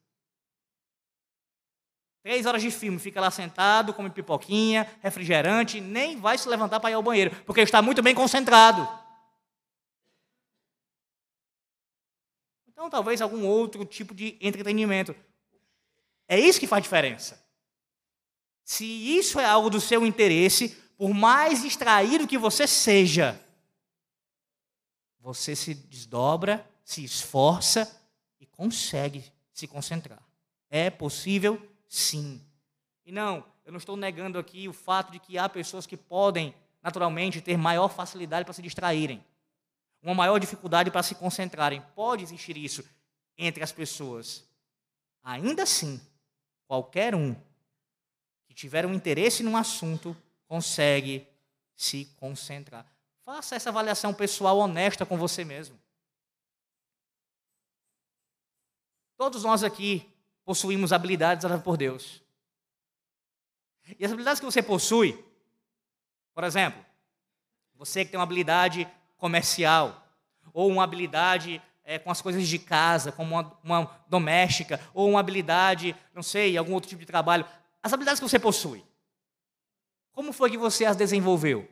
Três 2.24 2.46
horas 2.46 2.62
de 2.62 2.70
filme, 2.70 2.98
fica 2.98 3.20
lá 3.20 3.30
sentado, 3.30 3.92
come 3.92 4.08
pipoquinha, 4.08 4.90
refrigerante, 5.02 5.78
nem 5.78 6.18
vai 6.18 6.38
se 6.38 6.48
levantar 6.48 6.80
para 6.80 6.90
ir 6.90 6.94
ao 6.94 7.02
banheiro, 7.02 7.30
porque 7.44 7.60
está 7.60 7.82
muito 7.82 8.02
bem 8.02 8.14
concentrado. 8.14 8.88
Então, 12.66 12.88
talvez 12.88 13.20
algum 13.20 13.46
outro 13.46 13.84
tipo 13.84 14.14
de 14.14 14.38
entretenimento. 14.40 15.14
É 16.26 16.40
isso 16.40 16.58
que 16.58 16.66
faz 16.66 16.82
diferença. 16.82 17.44
Se 18.64 18.86
isso 18.86 19.38
é 19.38 19.44
algo 19.44 19.68
do 19.68 19.78
seu 19.78 20.06
interesse, 20.06 20.70
por 20.96 21.12
mais 21.12 21.60
distraído 21.60 22.26
que 22.26 22.38
você 22.38 22.66
seja, 22.66 23.38
você 25.20 25.54
se 25.54 25.74
desdobra, 25.74 26.66
se 26.82 27.04
esforça 27.04 28.02
e 28.40 28.46
consegue 28.46 29.30
se 29.52 29.66
concentrar. 29.66 30.22
É 30.70 30.88
possível? 30.88 31.73
Sim. 31.94 32.40
E 33.04 33.12
não, 33.12 33.44
eu 33.64 33.70
não 33.70 33.78
estou 33.78 33.96
negando 33.96 34.38
aqui 34.38 34.68
o 34.68 34.72
fato 34.72 35.12
de 35.12 35.18
que 35.18 35.38
há 35.38 35.48
pessoas 35.48 35.86
que 35.86 35.96
podem, 35.96 36.54
naturalmente, 36.82 37.40
ter 37.40 37.56
maior 37.56 37.88
facilidade 37.88 38.44
para 38.44 38.54
se 38.54 38.62
distraírem 38.62 39.24
uma 40.04 40.14
maior 40.14 40.38
dificuldade 40.38 40.90
para 40.90 41.02
se 41.02 41.14
concentrarem. 41.14 41.80
Pode 41.94 42.22
existir 42.22 42.56
isso 42.56 42.84
entre 43.38 43.62
as 43.64 43.72
pessoas. 43.72 44.44
Ainda 45.22 45.62
assim, 45.62 46.00
qualquer 46.66 47.14
um 47.14 47.34
que 48.46 48.52
tiver 48.52 48.84
um 48.84 48.92
interesse 48.92 49.42
num 49.42 49.56
assunto 49.56 50.14
consegue 50.46 51.26
se 51.74 52.04
concentrar. 52.16 52.86
Faça 53.24 53.54
essa 53.54 53.70
avaliação 53.70 54.12
pessoal 54.12 54.58
honesta 54.58 55.06
com 55.06 55.16
você 55.16 55.44
mesmo. 55.44 55.78
Todos 59.16 59.44
nós 59.44 59.62
aqui 59.62 60.13
possuímos 60.44 60.92
habilidades 60.92 61.42
dadas 61.42 61.62
por 61.62 61.76
Deus. 61.76 62.22
E 63.98 64.04
as 64.04 64.12
habilidades 64.12 64.40
que 64.40 64.46
você 64.46 64.62
possui, 64.62 65.22
por 66.34 66.44
exemplo, 66.44 66.84
você 67.74 68.04
que 68.04 68.10
tem 68.10 68.18
uma 68.18 68.24
habilidade 68.24 68.88
comercial, 69.16 70.02
ou 70.52 70.70
uma 70.70 70.84
habilidade 70.84 71.60
é, 71.84 71.98
com 71.98 72.10
as 72.10 72.22
coisas 72.22 72.46
de 72.46 72.58
casa, 72.58 73.12
como 73.12 73.34
uma, 73.34 73.58
uma 73.62 74.00
doméstica, 74.08 74.80
ou 74.92 75.08
uma 75.10 75.20
habilidade, 75.20 75.94
não 76.14 76.22
sei, 76.22 76.56
algum 76.56 76.72
outro 76.72 76.88
tipo 76.88 77.00
de 77.00 77.06
trabalho. 77.06 77.44
As 77.82 77.92
habilidades 77.92 78.20
que 78.20 78.28
você 78.28 78.38
possui. 78.38 78.84
Como 80.12 80.32
foi 80.32 80.50
que 80.50 80.56
você 80.58 80.84
as 80.84 80.96
desenvolveu? 80.96 81.68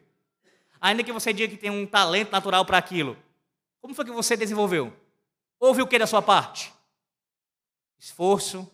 Ainda 0.80 1.04
que 1.04 1.12
você 1.12 1.32
diga 1.32 1.54
que 1.54 1.60
tem 1.60 1.70
um 1.70 1.86
talento 1.86 2.32
natural 2.32 2.64
para 2.64 2.76
aquilo. 2.76 3.16
Como 3.80 3.94
foi 3.94 4.04
que 4.04 4.10
você 4.10 4.36
desenvolveu? 4.36 4.92
Houve 5.58 5.80
o 5.80 5.86
que 5.86 5.98
da 5.98 6.06
sua 6.06 6.20
parte? 6.20 6.72
Esforço, 8.02 8.68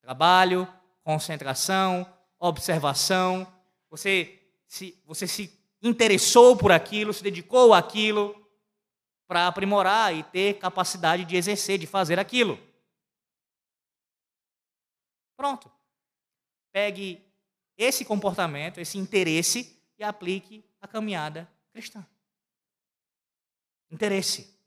trabalho, 0.00 0.66
concentração, 1.04 2.04
observação. 2.36 3.46
Você 3.88 4.42
se, 4.66 5.00
você 5.04 5.24
se 5.28 5.56
interessou 5.80 6.56
por 6.56 6.72
aquilo, 6.72 7.12
se 7.12 7.22
dedicou 7.22 7.72
àquilo 7.72 8.34
para 9.28 9.46
aprimorar 9.46 10.12
e 10.12 10.24
ter 10.24 10.58
capacidade 10.58 11.24
de 11.24 11.36
exercer, 11.36 11.78
de 11.78 11.86
fazer 11.86 12.18
aquilo. 12.18 12.58
Pronto. 15.36 15.70
Pegue 16.72 17.22
esse 17.78 18.04
comportamento, 18.04 18.80
esse 18.80 18.98
interesse 18.98 19.80
e 19.96 20.02
aplique 20.02 20.64
a 20.80 20.88
caminhada 20.88 21.48
cristã. 21.72 22.04
Interesse. 23.88 24.58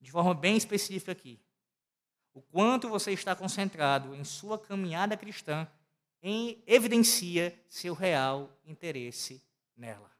De 0.00 0.10
forma 0.10 0.32
bem 0.32 0.56
específica 0.56 1.12
aqui. 1.12 1.38
O 2.36 2.42
quanto 2.42 2.90
você 2.90 3.12
está 3.12 3.34
concentrado 3.34 4.14
em 4.14 4.22
sua 4.22 4.58
caminhada 4.58 5.16
cristã 5.16 5.66
em, 6.22 6.62
evidencia 6.66 7.58
seu 7.66 7.94
real 7.94 8.54
interesse 8.62 9.42
nela. 9.74 10.10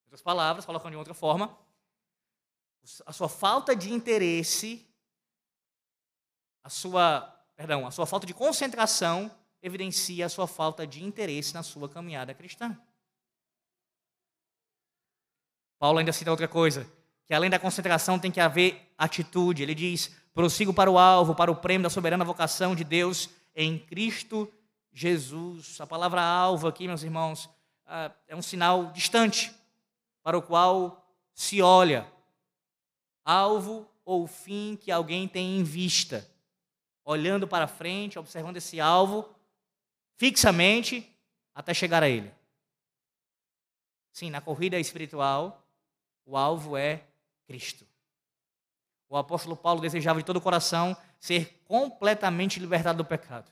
Em 0.00 0.06
outras 0.06 0.22
palavras, 0.22 0.64
colocando 0.64 0.90
de 0.90 0.96
outra 0.96 1.14
forma, 1.14 1.56
a 3.06 3.12
sua 3.12 3.28
falta 3.28 3.76
de 3.76 3.92
interesse, 3.92 4.84
a 6.64 6.68
sua, 6.68 7.20
perdão, 7.54 7.86
a 7.86 7.92
sua 7.92 8.04
falta 8.04 8.26
de 8.26 8.34
concentração 8.34 9.30
evidencia 9.62 10.26
a 10.26 10.28
sua 10.28 10.48
falta 10.48 10.84
de 10.84 11.04
interesse 11.04 11.54
na 11.54 11.62
sua 11.62 11.88
caminhada 11.88 12.34
cristã. 12.34 12.76
Paulo 15.78 16.00
ainda 16.00 16.12
cita 16.12 16.32
outra 16.32 16.48
coisa, 16.48 16.92
que 17.24 17.32
além 17.32 17.50
da 17.50 17.58
concentração 17.60 18.18
tem 18.18 18.32
que 18.32 18.40
haver 18.40 18.92
atitude. 18.98 19.62
Ele 19.62 19.74
diz: 19.74 20.25
prossigo 20.36 20.74
para 20.74 20.90
o 20.90 20.98
alvo, 20.98 21.34
para 21.34 21.50
o 21.50 21.56
prêmio 21.56 21.84
da 21.84 21.88
soberana 21.88 22.22
vocação 22.22 22.76
de 22.76 22.84
Deus 22.84 23.30
em 23.54 23.78
Cristo 23.78 24.52
Jesus. 24.92 25.80
A 25.80 25.86
palavra 25.86 26.20
alvo 26.22 26.68
aqui, 26.68 26.86
meus 26.86 27.02
irmãos, 27.02 27.48
ah, 27.86 28.12
é 28.28 28.36
um 28.36 28.42
sinal 28.42 28.92
distante 28.92 29.50
para 30.22 30.36
o 30.36 30.42
qual 30.42 31.10
se 31.32 31.62
olha. 31.62 32.06
Alvo 33.24 33.90
ou 34.04 34.26
fim 34.26 34.76
que 34.78 34.92
alguém 34.92 35.26
tem 35.26 35.58
em 35.58 35.64
vista. 35.64 36.30
Olhando 37.02 37.48
para 37.48 37.66
frente, 37.66 38.18
observando 38.18 38.58
esse 38.58 38.78
alvo 38.78 39.26
fixamente 40.18 41.10
até 41.54 41.72
chegar 41.72 42.02
a 42.02 42.10
ele. 42.10 42.30
Sim, 44.12 44.28
na 44.28 44.42
corrida 44.42 44.78
espiritual, 44.78 45.66
o 46.26 46.36
alvo 46.36 46.76
é 46.76 47.04
Cristo. 47.46 47.86
O 49.08 49.16
apóstolo 49.16 49.56
Paulo 49.56 49.80
desejava 49.80 50.18
de 50.18 50.24
todo 50.24 50.36
o 50.36 50.40
coração 50.40 50.96
ser 51.18 51.60
completamente 51.64 52.58
libertado 52.58 52.98
do 52.98 53.04
pecado. 53.04 53.50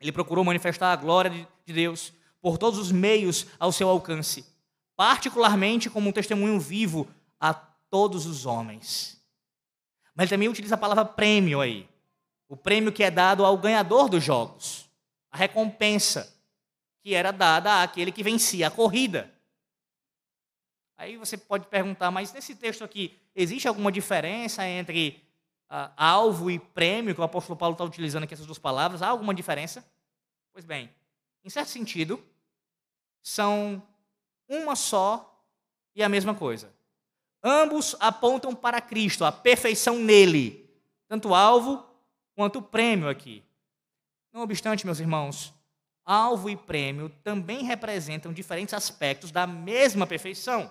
Ele 0.00 0.12
procurou 0.12 0.44
manifestar 0.44 0.92
a 0.92 0.96
glória 0.96 1.30
de 1.64 1.72
Deus 1.72 2.12
por 2.40 2.58
todos 2.58 2.78
os 2.78 2.90
meios 2.90 3.46
ao 3.58 3.70
seu 3.70 3.88
alcance, 3.88 4.44
particularmente 4.96 5.90
como 5.90 6.08
um 6.08 6.12
testemunho 6.12 6.58
vivo 6.58 7.08
a 7.38 7.52
todos 7.52 8.26
os 8.26 8.46
homens. 8.46 9.20
Mas 10.14 10.24
ele 10.24 10.36
também 10.36 10.48
utiliza 10.48 10.74
a 10.74 10.78
palavra 10.78 11.04
prêmio 11.04 11.60
aí. 11.60 11.88
O 12.48 12.56
prêmio 12.56 12.92
que 12.92 13.04
é 13.04 13.10
dado 13.10 13.44
ao 13.44 13.56
ganhador 13.56 14.08
dos 14.08 14.24
jogos. 14.24 14.88
A 15.30 15.36
recompensa 15.36 16.34
que 17.02 17.14
era 17.14 17.30
dada 17.30 17.82
àquele 17.82 18.12
que 18.12 18.22
vencia 18.22 18.66
a 18.66 18.70
corrida. 18.70 19.32
Aí 21.00 21.16
você 21.16 21.38
pode 21.38 21.66
perguntar, 21.66 22.10
mas 22.10 22.30
nesse 22.30 22.54
texto 22.54 22.84
aqui, 22.84 23.18
existe 23.34 23.66
alguma 23.66 23.90
diferença 23.90 24.68
entre 24.68 25.24
uh, 25.70 25.90
alvo 25.96 26.50
e 26.50 26.58
prêmio, 26.58 27.14
que 27.14 27.20
o 27.22 27.24
apóstolo 27.24 27.58
Paulo 27.58 27.72
está 27.72 27.82
utilizando 27.82 28.24
aqui 28.24 28.34
essas 28.34 28.44
duas 28.44 28.58
palavras? 28.58 29.00
Há 29.00 29.08
alguma 29.08 29.32
diferença? 29.32 29.82
Pois 30.52 30.62
bem, 30.62 30.90
em 31.42 31.48
certo 31.48 31.68
sentido, 31.68 32.22
são 33.22 33.82
uma 34.46 34.76
só 34.76 35.42
e 35.96 36.02
a 36.02 36.08
mesma 36.08 36.34
coisa. 36.34 36.70
Ambos 37.42 37.96
apontam 37.98 38.54
para 38.54 38.78
Cristo, 38.78 39.24
a 39.24 39.32
perfeição 39.32 39.98
nele, 39.98 40.70
tanto 41.08 41.34
alvo 41.34 41.82
quanto 42.34 42.60
prêmio 42.60 43.08
aqui. 43.08 43.42
Não 44.34 44.42
obstante, 44.42 44.84
meus 44.84 45.00
irmãos, 45.00 45.54
alvo 46.04 46.50
e 46.50 46.56
prêmio 46.58 47.08
também 47.24 47.64
representam 47.64 48.34
diferentes 48.34 48.74
aspectos 48.74 49.30
da 49.30 49.46
mesma 49.46 50.06
perfeição. 50.06 50.70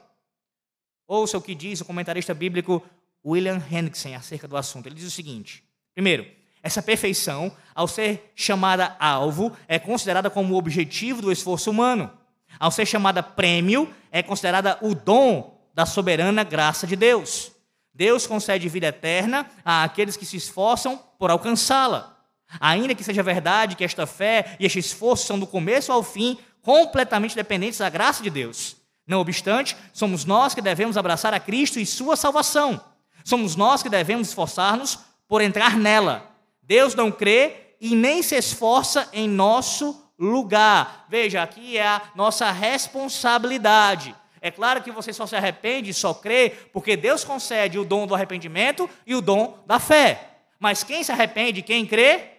Ouça 1.10 1.40
o 1.40 1.42
que 1.42 1.56
diz 1.56 1.82
o 1.82 1.86
comentarista 1.86 2.36
bíblico 2.36 2.84
William 3.26 3.60
Hendrickson 3.72 4.14
acerca 4.14 4.48
do 4.48 4.56
assunto. 4.56 4.86
Ele 4.86 4.94
diz 4.94 5.08
o 5.08 5.12
seguinte: 5.12 5.64
primeiro, 5.96 6.24
essa 6.62 6.84
perfeição, 6.84 7.52
ao 7.74 7.88
ser 7.88 8.32
chamada 8.36 8.96
alvo, 9.00 9.52
é 9.68 9.80
considerada 9.80 10.30
como 10.30 10.54
o 10.54 10.58
objetivo 10.58 11.20
do 11.20 11.32
esforço 11.32 11.72
humano. 11.72 12.12
Ao 12.60 12.70
ser 12.70 12.86
chamada 12.86 13.24
prêmio, 13.24 13.92
é 14.12 14.22
considerada 14.22 14.78
o 14.84 14.94
dom 14.94 15.60
da 15.74 15.84
soberana 15.84 16.44
graça 16.44 16.86
de 16.86 16.96
Deus. 16.96 17.54
Deus 17.92 18.28
concede 18.28 18.70
vida 18.70 18.86
eterna 18.86 19.50
àqueles 19.66 20.16
que 20.16 20.28
se 20.28 20.38
esforçam 20.38 20.96
por 21.18 21.32
alcançá-la. 21.32 22.18
Ainda 22.60 22.94
que 22.94 23.04
seja 23.04 23.24
verdade 23.24 23.76
que 23.76 23.84
esta 23.84 24.06
fé 24.06 24.56
e 24.60 24.66
este 24.68 24.78
esforço 24.78 25.26
são 25.26 25.40
do 25.40 25.48
começo 25.48 25.92
ao 25.92 26.04
fim 26.04 26.38
completamente 26.62 27.36
dependentes 27.36 27.80
da 27.80 27.90
graça 27.90 28.22
de 28.22 28.30
Deus. 28.30 28.79
Não 29.10 29.22
obstante, 29.22 29.76
somos 29.92 30.24
nós 30.24 30.54
que 30.54 30.62
devemos 30.62 30.96
abraçar 30.96 31.34
a 31.34 31.40
Cristo 31.40 31.80
e 31.80 31.86
sua 31.86 32.16
salvação. 32.16 32.80
Somos 33.26 33.56
nós 33.56 33.82
que 33.82 33.90
devemos 33.90 34.28
esforçar-nos 34.28 35.00
por 35.28 35.42
entrar 35.42 35.76
nela. 35.76 36.32
Deus 36.62 36.94
não 36.94 37.12
crê 37.12 37.74
e 37.82 37.96
nem 37.96 38.22
se 38.22 38.36
esforça 38.36 39.10
em 39.12 39.28
nosso 39.28 40.00
lugar. 40.20 41.08
Veja, 41.10 41.42
aqui 41.42 41.76
é 41.76 41.88
a 41.88 42.04
nossa 42.14 42.52
responsabilidade. 42.52 44.16
É 44.42 44.52
claro 44.52 44.84
que 44.84 44.92
você 44.92 45.12
só 45.12 45.26
se 45.26 45.36
arrepende, 45.36 45.92
só 45.92 46.14
crê, 46.14 46.52
porque 46.72 46.96
Deus 46.96 47.24
concede 47.24 47.80
o 47.80 47.86
dom 47.86 48.06
do 48.06 48.14
arrependimento 48.14 48.88
e 49.08 49.16
o 49.16 49.22
dom 49.22 49.58
da 49.66 49.80
fé. 49.80 50.38
Mas 50.60 50.84
quem 50.84 51.04
se 51.04 51.12
arrepende, 51.12 51.64
quem 51.64 51.84
crê, 51.84 52.30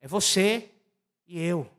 é 0.00 0.08
você 0.08 0.70
e 1.28 1.40
eu. 1.40 1.70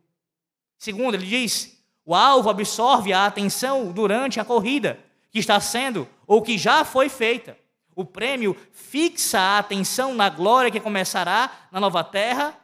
Segundo, 0.77 1.15
ele 1.15 1.25
diz: 1.25 1.76
o 2.07 2.15
alvo 2.15 2.49
absorve 2.49 3.11
a 3.11 3.25
atenção 3.25 3.91
durante 3.91 4.39
a 4.39 4.45
corrida 4.45 4.97
que 5.29 5.39
está 5.39 5.59
sendo 5.59 6.07
ou 6.25 6.41
que 6.41 6.57
já 6.57 6.85
foi 6.85 7.09
feita. 7.09 7.57
O 7.93 8.05
prêmio 8.05 8.55
fixa 8.71 9.37
a 9.37 9.59
atenção 9.59 10.13
na 10.13 10.29
glória 10.29 10.71
que 10.71 10.79
começará 10.79 11.67
na 11.69 11.81
nova 11.81 12.05
terra 12.05 12.57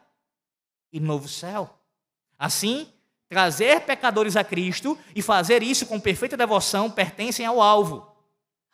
e 0.90 0.98
novo 0.98 1.28
céu. 1.28 1.78
Assim, 2.38 2.90
trazer 3.28 3.82
pecadores 3.82 4.34
a 4.34 4.42
Cristo 4.42 4.98
e 5.14 5.20
fazer 5.20 5.62
isso 5.62 5.84
com 5.84 6.00
perfeita 6.00 6.38
devoção 6.38 6.90
pertencem 6.90 7.44
ao 7.44 7.60
alvo. 7.60 8.10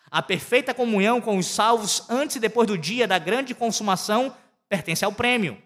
A 0.09 0.23
perfeita 0.23 0.73
comunhão 0.73 1.21
com 1.21 1.37
os 1.37 1.47
salvos 1.47 2.09
antes 2.09 2.37
e 2.37 2.41
depois 2.41 2.69
do 2.69 2.79
dia 2.79 3.09
da 3.09 3.19
grande 3.19 3.57
consumação 3.57 4.37
pertence 4.69 5.05
ao 5.05 5.13
prêmio. 5.13 5.61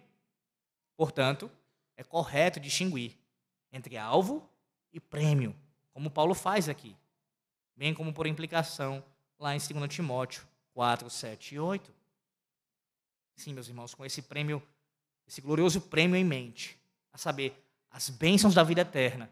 Portanto, 0.96 1.50
é 1.94 2.02
correto 2.02 2.58
distinguir 2.58 3.12
entre 3.70 3.98
alvo 3.98 4.48
e 4.94 5.00
prêmio, 5.00 5.54
como 5.92 6.08
Paulo 6.08 6.34
faz 6.34 6.68
aqui, 6.68 6.96
bem 7.76 7.92
como 7.92 8.14
por 8.14 8.28
implicação 8.28 9.04
lá 9.38 9.54
em 9.54 9.58
2 9.58 9.92
Timóteo 9.92 10.44
4, 10.72 11.10
7 11.10 11.56
e 11.56 11.58
8. 11.58 11.92
Sim, 13.34 13.52
meus 13.52 13.66
irmãos, 13.66 13.92
com 13.92 14.06
esse 14.06 14.22
prêmio, 14.22 14.62
esse 15.26 15.40
glorioso 15.40 15.80
prêmio 15.80 16.16
em 16.16 16.24
mente, 16.24 16.78
a 17.12 17.18
saber, 17.18 17.60
as 17.90 18.08
bênçãos 18.08 18.54
da 18.54 18.62
vida 18.62 18.82
eterna, 18.82 19.28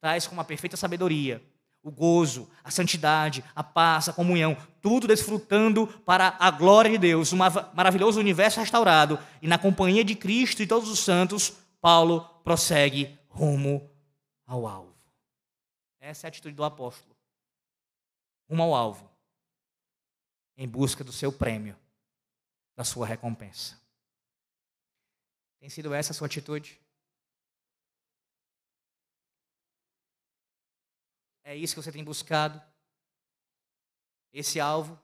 tais 0.00 0.26
como 0.26 0.40
a 0.40 0.44
perfeita 0.44 0.76
sabedoria, 0.76 1.40
o 1.82 1.90
gozo, 1.90 2.50
a 2.64 2.70
santidade, 2.72 3.44
a 3.54 3.62
paz, 3.62 4.08
a 4.08 4.12
comunhão, 4.12 4.56
tudo 4.82 5.06
desfrutando 5.06 5.86
para 6.04 6.36
a 6.40 6.50
glória 6.50 6.90
de 6.90 6.98
Deus, 6.98 7.32
um 7.32 7.36
maravilhoso 7.36 8.18
universo 8.18 8.58
restaurado, 8.58 9.20
e 9.40 9.46
na 9.46 9.56
companhia 9.56 10.04
de 10.04 10.16
Cristo 10.16 10.62
e 10.62 10.66
todos 10.66 10.90
os 10.90 10.98
santos, 10.98 11.52
Paulo 11.80 12.22
prossegue 12.42 13.16
rumo 13.28 13.88
ao 14.44 14.66
alvo. 14.66 14.95
Essa 16.06 16.24
é 16.24 16.28
a 16.28 16.30
atitude 16.30 16.54
do 16.54 16.62
apóstolo. 16.62 17.16
Rumo 18.48 18.62
ao 18.62 18.74
alvo. 18.76 19.10
Em 20.56 20.68
busca 20.68 21.02
do 21.02 21.10
seu 21.10 21.32
prêmio, 21.32 21.76
da 22.76 22.84
sua 22.84 23.04
recompensa. 23.04 23.76
Tem 25.58 25.68
sido 25.68 25.92
essa 25.92 26.12
a 26.12 26.14
sua 26.14 26.28
atitude? 26.28 26.80
É 31.42 31.56
isso 31.56 31.74
que 31.74 31.82
você 31.82 31.90
tem 31.90 32.04
buscado? 32.04 32.62
Esse 34.32 34.60
alvo? 34.60 34.96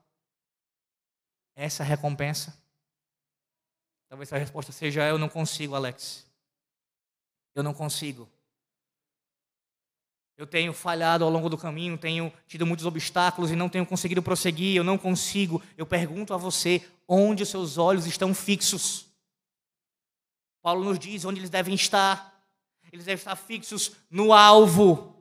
Essa 1.57 1.83
recompensa? 1.83 2.57
Talvez 4.09 4.33
a 4.33 4.39
resposta 4.39 4.71
seja: 4.71 5.09
Eu 5.09 5.19
não 5.19 5.29
consigo, 5.29 5.75
Alex. 5.75 6.25
Eu 7.57 7.65
não 7.65 7.75
consigo. 7.75 8.31
Eu 10.37 10.47
tenho 10.47 10.73
falhado 10.73 11.25
ao 11.25 11.31
longo 11.31 11.49
do 11.49 11.59
caminho, 11.59 11.99
tenho 11.99 12.33
tido 12.47 12.67
muitos 12.67 12.87
obstáculos 12.87 13.51
e 13.51 13.57
não 13.57 13.69
tenho 13.69 13.87
conseguido 13.87 14.23
prosseguir, 14.23 14.77
eu 14.77 14.85
não 14.85 14.97
consigo. 14.97 15.63
Eu 15.77 15.87
pergunto 15.87 16.33
a 16.33 16.37
você, 16.37 16.83
onde 17.07 17.43
os 17.43 17.49
seus 17.49 17.79
olhos 17.79 18.07
estão 18.07 18.35
fixos? 18.35 19.07
Paulo 20.63 20.85
nos 20.85 20.99
diz 20.99 21.25
onde 21.25 21.41
eles 21.41 21.51
devem 21.51 21.75
estar. 21.75 22.33
Eles 22.93 23.05
devem 23.05 23.19
estar 23.19 23.37
fixos 23.37 23.93
no 24.11 24.33
alvo. 24.33 25.17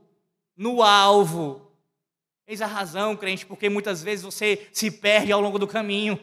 No 0.55 0.83
alvo. 0.83 1.71
Eis 2.45 2.61
a 2.61 2.67
razão, 2.67 3.15
crente, 3.15 3.45
porque 3.45 3.69
muitas 3.69 4.03
vezes 4.03 4.23
você 4.23 4.67
se 4.71 4.91
perde 4.91 5.31
ao 5.31 5.41
longo 5.41 5.57
do 5.57 5.67
caminho. 5.67 6.19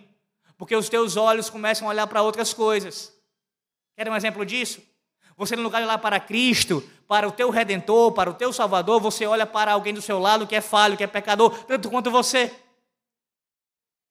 Porque 0.57 0.77
os 0.77 0.89
teus 0.89 1.17
olhos 1.17 1.49
começam 1.49 1.89
a 1.89 1.91
olhar 1.91 2.07
para 2.07 2.23
outras 2.23 2.53
coisas. 2.53 3.13
Quer 3.97 4.09
um 4.09 4.17
exemplo 4.17 4.45
disso? 4.45 4.83
Você, 5.37 5.57
no 5.57 5.63
lugar 5.63 5.81
de 5.81 5.87
olhar 5.87 5.99
para 5.99 6.21
Cristo, 6.21 6.83
para 7.09 7.27
o 7.27 7.33
teu 7.33 7.49
redentor, 7.49 8.13
para 8.13 8.29
o 8.29 8.35
teu 8.35 8.53
salvador, 8.53 9.01
você 9.01 9.25
olha 9.25 9.47
para 9.47 9.73
alguém 9.73 9.95
do 9.95 10.03
seu 10.03 10.19
lado 10.19 10.47
que 10.47 10.55
é 10.55 10.61
falho, 10.61 10.95
que 10.95 11.03
é 11.03 11.07
pecador, 11.07 11.65
tanto 11.65 11.89
quanto 11.89 12.11
você. 12.11 12.55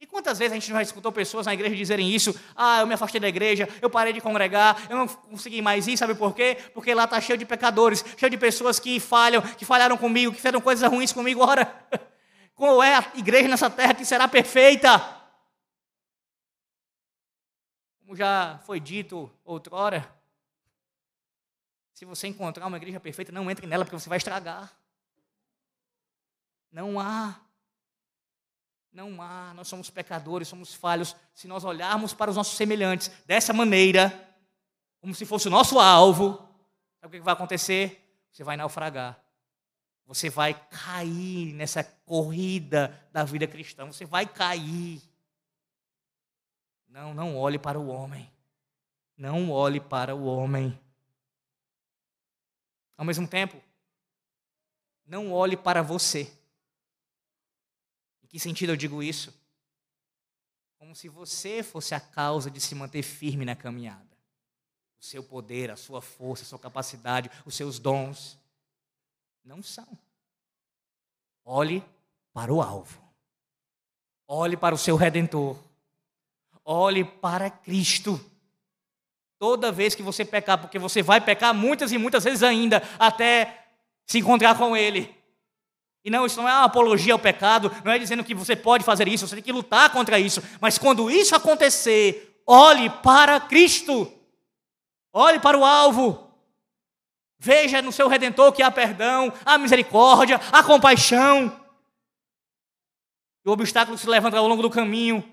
E 0.02 0.06
quantas 0.08 0.40
vezes 0.40 0.52
a 0.52 0.56
gente 0.56 0.68
já 0.68 0.82
escutou 0.82 1.12
pessoas 1.12 1.46
na 1.46 1.54
igreja 1.54 1.76
dizerem 1.76 2.10
isso? 2.10 2.40
Ah, 2.56 2.82
eu 2.82 2.88
me 2.88 2.96
afastei 2.96 3.22
da 3.22 3.28
igreja, 3.28 3.70
eu 3.82 3.90
parei 3.90 4.14
de 4.14 4.20
congregar, 4.20 4.88
eu 4.90 4.98
não 4.98 5.08
consegui 5.08 5.62
mais 5.62 5.88
ir, 5.88 5.96
sabe 5.96 6.16
por 6.16 6.34
quê? 6.34 6.58
Porque 6.74 6.94
lá 6.94 7.04
está 7.04 7.22
cheio 7.22 7.38
de 7.38 7.46
pecadores, 7.46 8.04
cheio 8.18 8.32
de 8.32 8.38
pessoas 8.38 8.80
que 8.80 9.00
falham, 9.00 9.42
que 9.42 9.66
falharam 9.66 9.96
comigo, 9.96 10.32
que 10.32 10.38
fizeram 10.38 10.60
coisas 10.60 10.90
ruins 10.90 11.14
comigo. 11.14 11.42
Ora, 11.44 11.72
qual 12.56 12.82
é 12.82 12.96
a 12.96 13.06
igreja 13.16 13.48
nessa 13.48 13.70
terra 13.70 13.94
que 13.94 14.06
será 14.06 14.28
perfeita? 14.28 15.00
Como 18.00 18.16
já 18.16 18.60
foi 18.66 18.80
dito 18.80 19.32
outrora, 19.44 20.16
se 21.98 22.06
você 22.06 22.28
encontrar 22.28 22.68
uma 22.68 22.78
igreja 22.78 23.00
perfeita, 23.00 23.32
não 23.32 23.50
entre 23.50 23.66
nela 23.66 23.84
porque 23.84 24.00
você 24.00 24.08
vai 24.08 24.20
estragar. 24.20 24.72
Não 26.72 27.00
há. 27.00 27.42
Não 28.92 29.20
há, 29.20 29.52
nós 29.56 29.68
somos 29.68 29.90
pecadores, 29.90 30.48
somos 30.48 30.76
falhos. 30.76 31.16
Se 31.34 31.48
nós 31.48 31.64
olharmos 31.66 32.14
para 32.14 32.30
os 32.30 32.38
nossos 32.38 32.56
semelhantes 32.56 33.10
dessa 33.26 33.52
maneira, 33.52 34.14
como 35.02 35.16
se 35.16 35.26
fosse 35.26 35.48
o 35.48 35.50
nosso 35.50 35.80
alvo, 35.80 36.38
sabe 37.02 37.18
o 37.18 37.20
que 37.20 37.26
vai 37.26 37.34
acontecer? 37.34 38.08
Você 38.32 38.44
vai 38.44 38.56
naufragar. 38.56 39.20
Você 40.06 40.30
vai 40.30 40.54
cair 40.70 41.52
nessa 41.54 41.84
corrida 41.84 42.96
da 43.12 43.24
vida 43.24 43.48
cristã. 43.48 43.88
Você 43.88 44.06
vai 44.06 44.28
cair. 44.28 45.02
Não, 46.88 47.16
não 47.16 47.36
olhe 47.36 47.58
para 47.58 47.80
o 47.80 47.88
homem. 47.88 48.32
Não 49.18 49.50
olhe 49.50 49.80
para 49.80 50.16
o 50.16 50.26
homem. 50.26 50.80
Ao 52.98 53.06
mesmo 53.06 53.28
tempo, 53.28 53.62
não 55.06 55.32
olhe 55.32 55.56
para 55.56 55.84
você. 55.84 56.34
Em 58.24 58.28
que 58.28 58.40
sentido 58.40 58.72
eu 58.72 58.76
digo 58.76 59.04
isso? 59.04 59.34
Como 60.78 60.96
se 60.96 61.08
você 61.08 61.62
fosse 61.62 61.94
a 61.94 62.00
causa 62.00 62.50
de 62.50 62.60
se 62.60 62.74
manter 62.74 63.04
firme 63.04 63.46
na 63.46 63.56
caminhada. 63.56 64.18
O 65.00 65.06
seu 65.06 65.24
poder, 65.24 65.70
a 65.70 65.76
sua 65.76 66.02
força, 66.02 66.44
a 66.44 66.48
sua 66.48 66.60
capacidade, 66.60 67.30
os 67.46 67.56
seus 67.56 67.78
dons. 67.78 68.38
Não 69.44 69.62
são. 69.62 69.88
Olhe 71.46 71.84
para 72.34 72.54
o 72.54 72.62
alvo. 72.62 73.02
Olhe 74.28 74.58
para 74.58 74.76
o 74.76 74.78
seu 74.78 74.96
redentor. 74.96 75.58
Olhe 76.66 77.06
para 77.06 77.50
Cristo. 77.50 78.20
Toda 79.39 79.71
vez 79.71 79.93
que 79.93 80.02
você 80.02 80.26
pecar, 80.26 80.58
porque 80.58 80.80
você 80.80 81.04
vai 81.04 81.21
pecar 81.21 81.54
muitas 81.54 81.91
e 81.91 81.97
muitas 81.97 82.23
vezes 82.23 82.41
ainda, 82.41 82.82
até 82.97 83.65
se 84.06 84.17
encontrar 84.17 84.58
com 84.58 84.76
Ele. 84.76 85.15
E 86.04 86.10
não, 86.10 86.26
isso 86.26 86.41
não 86.41 86.47
é 86.47 86.54
uma 86.54 86.63
apologia 86.63 87.13
ao 87.13 87.19
pecado, 87.19 87.71
não 87.84 87.91
é 87.91 88.00
dizendo 88.00 88.23
que 88.23 88.34
você 88.34 88.56
pode 88.56 88.84
fazer 88.84 89.08
isso, 89.08 89.28
você 89.28 89.36
tem 89.36 89.43
que 89.43 89.52
lutar 89.52 89.91
contra 89.91 90.17
isso. 90.17 90.41
Mas 90.62 90.78
quando 90.78 91.12
isso 91.12 91.36
acontecer, 91.36 92.41
olhe 92.47 92.89
para 92.89 93.39
Cristo, 93.41 94.10
olhe 95.12 95.38
para 95.39 95.58
o 95.58 95.65
alvo. 95.65 96.32
Veja 97.38 97.82
no 97.82 97.91
seu 97.91 98.08
redentor 98.08 98.54
que 98.54 98.63
há 98.63 98.71
perdão, 98.71 99.32
há 99.45 99.58
misericórdia, 99.58 100.39
há 100.52 100.63
compaixão. 100.63 101.60
O 103.45 103.52
obstáculo 103.52 103.97
se 103.97 104.08
levanta 104.10 104.38
ao 104.38 104.47
longo 104.47 104.62
do 104.62 104.69
caminho, 104.69 105.23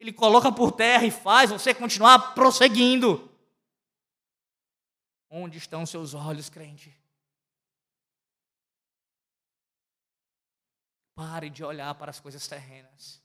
ele 0.00 0.12
coloca 0.12 0.50
por 0.50 0.72
terra 0.72 1.04
e 1.04 1.10
faz 1.10 1.50
você 1.50 1.72
continuar 1.72 2.34
prosseguindo. 2.34 3.30
Onde 5.36 5.58
estão 5.58 5.84
seus 5.84 6.14
olhos, 6.14 6.48
crente? 6.48 6.96
Pare 11.12 11.50
de 11.50 11.64
olhar 11.64 11.92
para 11.96 12.10
as 12.10 12.20
coisas 12.20 12.46
terrenas. 12.46 13.20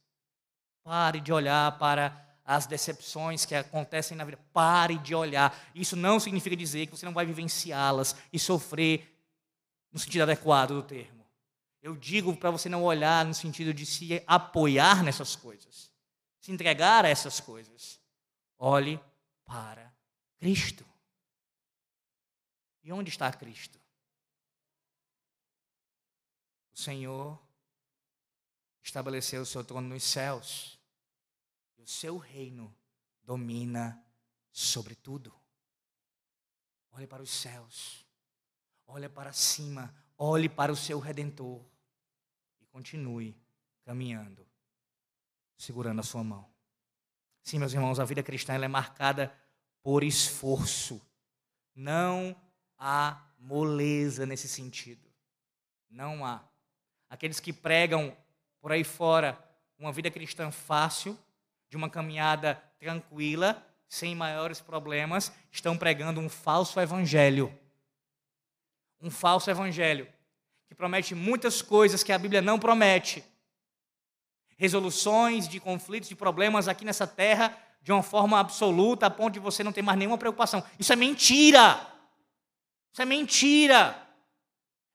Pare 0.84 1.20
de 1.20 1.32
olhar 1.32 1.78
para 1.78 2.20
as 2.44 2.66
decepções 2.66 3.46
que 3.46 3.54
acontecem 3.54 4.18
na 4.18 4.26
vida. 4.26 4.40
Pare 4.52 4.98
de 4.98 5.14
olhar. 5.14 5.56
Isso 5.76 5.96
não 5.96 6.20
significa 6.20 6.56
dizer 6.56 6.88
que 6.88 6.98
você 6.98 7.06
não 7.06 7.14
vai 7.14 7.28
vivenciá-las 7.28 8.16
e 8.34 8.40
sofrer 8.40 9.16
no 9.92 10.00
sentido 10.00 10.24
adequado 10.24 10.70
do 10.70 10.82
termo. 10.82 11.24
Eu 11.80 11.96
digo 11.96 12.36
para 12.36 12.50
você 12.50 12.68
não 12.68 12.84
olhar 12.84 13.24
no 13.24 13.36
sentido 13.36 13.72
de 13.72 13.86
se 13.86 14.24
apoiar 14.26 15.04
nessas 15.04 15.36
coisas, 15.36 15.92
se 16.40 16.52
entregar 16.52 17.06
a 17.06 17.10
essas 17.10 17.40
coisas. 17.40 18.00
Olhe 18.58 19.00
para 19.46 19.94
Cristo. 20.40 20.89
E 22.90 22.92
onde 22.92 23.12
está 23.12 23.32
Cristo? 23.32 23.80
O 26.74 26.76
Senhor 26.76 27.40
estabeleceu 28.82 29.44
o 29.44 29.46
seu 29.46 29.64
trono 29.64 29.90
nos 29.90 30.04
céus. 30.04 30.80
E 31.78 31.84
o 31.84 31.88
seu 31.88 32.18
reino 32.18 32.76
domina 33.22 34.04
sobre 34.52 34.96
tudo. 34.96 35.32
Olhe 36.90 37.06
para 37.06 37.22
os 37.22 37.30
céus. 37.30 38.08
Olhe 38.88 39.08
para 39.08 39.32
cima. 39.34 39.96
Olhe 40.18 40.50
para 40.50 40.72
o 40.72 40.76
seu 40.76 40.98
redentor. 40.98 41.64
E 42.60 42.66
continue 42.66 43.40
caminhando, 43.84 44.48
segurando 45.56 46.00
a 46.00 46.04
sua 46.04 46.24
mão. 46.24 46.52
Sim, 47.44 47.60
meus 47.60 47.72
irmãos, 47.72 48.00
a 48.00 48.04
vida 48.06 48.24
cristã 48.24 48.56
é 48.56 48.68
marcada 48.68 49.32
por 49.84 50.04
esforço. 50.04 51.00
Não 51.76 52.36
há 52.80 53.22
moleza 53.38 54.26
nesse 54.26 54.48
sentido. 54.48 55.08
Não 55.90 56.26
há. 56.26 56.42
Aqueles 57.10 57.40
que 57.40 57.52
pregam 57.52 58.16
por 58.62 58.72
aí 58.72 58.84
fora 58.84 59.38
uma 59.78 59.92
vida 59.92 60.10
cristã 60.10 60.52
fácil, 60.52 61.18
de 61.70 61.78
uma 61.78 61.90
caminhada 61.90 62.56
tranquila, 62.80 63.64
sem 63.88 64.16
maiores 64.16 64.60
problemas, 64.60 65.32
estão 65.52 65.78
pregando 65.78 66.20
um 66.20 66.30
falso 66.30 66.80
evangelho. 66.80 67.58
Um 69.02 69.10
falso 69.10 69.50
evangelho 69.50 70.08
que 70.68 70.76
promete 70.76 71.16
muitas 71.16 71.62
coisas 71.62 72.04
que 72.04 72.12
a 72.12 72.18
Bíblia 72.18 72.42
não 72.42 72.60
promete. 72.60 73.24
Resoluções 74.58 75.48
de 75.48 75.60
conflitos, 75.60 76.10
de 76.10 76.16
problemas 76.16 76.68
aqui 76.68 76.86
nessa 76.86 77.08
terra 77.08 77.58
de 77.82 77.92
uma 77.92 78.04
forma 78.04 78.40
absoluta, 78.40 79.06
a 79.06 79.10
ponto 79.10 79.34
de 79.34 79.40
você 79.40 79.64
não 79.64 79.72
ter 79.72 79.82
mais 79.82 79.98
nenhuma 79.98 80.18
preocupação. 80.18 80.64
Isso 80.78 80.92
é 80.92 80.96
mentira. 80.96 81.80
Isso 82.92 83.02
é 83.02 83.06
mentira. 83.06 84.08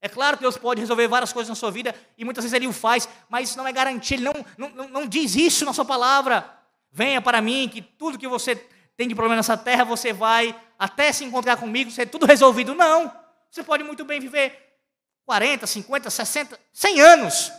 É 0.00 0.08
claro 0.08 0.36
que 0.36 0.42
Deus 0.42 0.58
pode 0.58 0.80
resolver 0.80 1.08
várias 1.08 1.32
coisas 1.32 1.48
na 1.48 1.54
sua 1.54 1.70
vida 1.70 1.94
e 2.18 2.24
muitas 2.24 2.44
vezes 2.44 2.54
Ele 2.54 2.66
o 2.66 2.72
faz, 2.72 3.08
mas 3.28 3.48
isso 3.48 3.58
não 3.58 3.66
é 3.66 3.72
garantia, 3.72 4.16
Ele 4.16 4.24
não, 4.24 4.68
não, 4.68 4.88
não 4.88 5.06
diz 5.06 5.34
isso 5.34 5.64
na 5.64 5.72
sua 5.72 5.84
palavra. 5.84 6.58
Venha 6.92 7.22
para 7.22 7.40
mim, 7.40 7.68
que 7.72 7.80
tudo 7.80 8.18
que 8.18 8.28
você 8.28 8.54
tem 8.96 9.08
de 9.08 9.14
problema 9.14 9.36
nessa 9.36 9.56
terra, 9.56 9.82
você 9.82 10.12
vai 10.12 10.54
até 10.78 11.12
se 11.12 11.24
encontrar 11.24 11.56
comigo, 11.56 11.90
ser 11.90 12.06
tudo 12.06 12.26
resolvido. 12.26 12.74
Não. 12.74 13.12
Você 13.50 13.62
pode 13.62 13.82
muito 13.82 14.04
bem 14.04 14.20
viver 14.20 14.78
40, 15.24 15.66
50, 15.66 16.10
60, 16.10 16.60
100 16.72 17.00
anos 17.00 17.52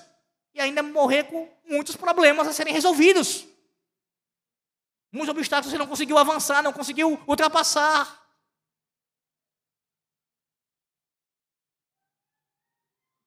e 0.53 0.61
ainda 0.61 0.83
morrer 0.83 1.23
com 1.23 1.49
muitos 1.67 1.95
problemas 1.95 2.47
a 2.47 2.53
serem 2.53 2.73
resolvidos. 2.73 3.45
Muitos 5.11 5.29
obstáculos 5.29 5.71
você 5.71 5.77
não 5.77 5.87
conseguiu 5.87 6.17
avançar, 6.17 6.61
não 6.61 6.73
conseguiu 6.73 7.19
ultrapassar. 7.27 8.24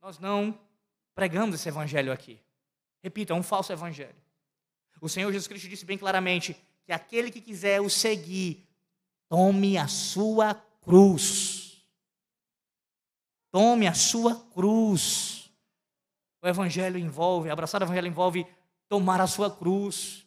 Nós 0.08 0.18
não 0.18 0.58
pregamos 1.14 1.54
esse 1.54 1.68
evangelho 1.68 2.10
aqui. 2.10 2.40
Repito, 3.02 3.34
é 3.34 3.36
um 3.36 3.42
falso 3.42 3.74
evangelho. 3.74 4.16
O 5.02 5.06
Senhor 5.06 5.30
Jesus 5.30 5.46
Cristo 5.46 5.68
disse 5.68 5.84
bem 5.84 5.98
claramente 5.98 6.56
que 6.86 6.92
aquele 6.92 7.30
que 7.30 7.42
quiser 7.42 7.82
o 7.82 7.90
seguir, 7.90 8.66
tome 9.28 9.76
a 9.76 9.86
sua 9.86 10.54
cruz. 10.80 11.84
Tome 13.50 13.86
a 13.86 13.92
sua 13.92 14.34
cruz. 14.54 15.50
O 16.40 16.48
evangelho 16.48 16.98
envolve, 16.98 17.50
abraçar 17.50 17.82
o 17.82 17.84
evangelho 17.84 18.08
envolve 18.08 18.46
tomar 18.88 19.20
a 19.20 19.26
sua 19.26 19.50
cruz. 19.50 20.24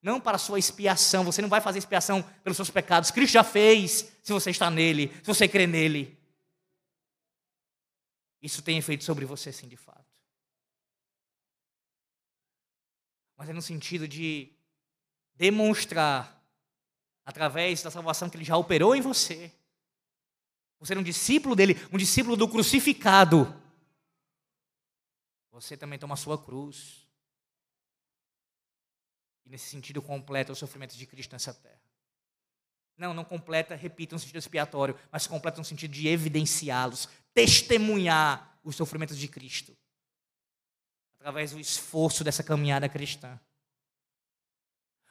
Não 0.00 0.20
para 0.20 0.36
a 0.36 0.38
sua 0.38 0.60
expiação, 0.60 1.24
você 1.24 1.42
não 1.42 1.48
vai 1.48 1.60
fazer 1.60 1.80
expiação 1.80 2.22
pelos 2.44 2.54
seus 2.54 2.70
pecados. 2.70 3.10
Cristo 3.10 3.32
já 3.32 3.42
fez, 3.42 4.08
se 4.22 4.32
você 4.32 4.50
está 4.50 4.70
nele, 4.70 5.12
se 5.16 5.26
você 5.26 5.48
crê 5.48 5.66
nele. 5.66 6.16
Isso 8.42 8.62
tem 8.62 8.78
efeito 8.78 9.04
sobre 9.04 9.24
você, 9.24 9.52
sim, 9.52 9.68
de 9.68 9.76
fato. 9.76 10.04
Mas 13.36 13.48
é 13.48 13.52
no 13.52 13.62
sentido 13.62 14.08
de 14.08 14.52
demonstrar, 15.34 16.42
através 17.24 17.82
da 17.82 17.90
salvação 17.90 18.30
que 18.30 18.36
ele 18.36 18.44
já 18.44 18.56
operou 18.56 18.94
em 18.94 19.00
você, 19.00 19.52
você 20.78 20.94
é 20.94 20.98
um 20.98 21.02
discípulo 21.02 21.56
dele, 21.56 21.74
um 21.92 21.98
discípulo 21.98 22.36
do 22.36 22.48
crucificado. 22.48 23.62
Você 25.50 25.76
também 25.76 25.98
toma 25.98 26.14
a 26.14 26.18
sua 26.18 26.42
cruz. 26.42 27.06
E 29.44 29.48
nesse 29.48 29.70
sentido 29.70 30.02
completa 30.02 30.52
o 30.52 30.56
sofrimento 30.56 30.96
de 30.96 31.06
Cristo 31.06 31.32
nessa 31.32 31.54
terra. 31.54 31.85
Não, 32.96 33.12
não 33.12 33.24
completa, 33.24 33.74
repita, 33.74 34.14
no 34.14 34.18
sentido 34.18 34.38
expiatório, 34.38 34.98
mas 35.10 35.26
completa 35.26 35.58
no 35.58 35.64
sentido 35.64 35.92
de 35.92 36.08
evidenciá-los, 36.08 37.08
testemunhar 37.34 38.58
os 38.64 38.74
sofrimentos 38.74 39.18
de 39.18 39.28
Cristo, 39.28 39.76
através 41.18 41.52
do 41.52 41.60
esforço 41.60 42.24
dessa 42.24 42.42
caminhada 42.42 42.88
cristã. 42.88 43.38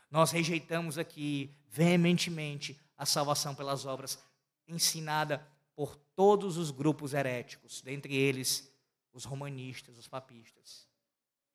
Nós 0.10 0.32
rejeitamos 0.32 0.98
aqui 0.98 1.56
veementemente 1.68 2.80
a 2.98 3.06
salvação 3.06 3.54
pelas 3.54 3.86
obras 3.86 4.18
ensinada 4.68 5.46
por 5.76 5.96
todos 6.16 6.58
os 6.58 6.72
grupos 6.72 7.14
heréticos, 7.14 7.82
dentre 7.82 8.16
eles 8.16 8.72
os 9.14 9.26
romanistas, 9.26 9.98
os 9.98 10.08
papistas. 10.08 10.88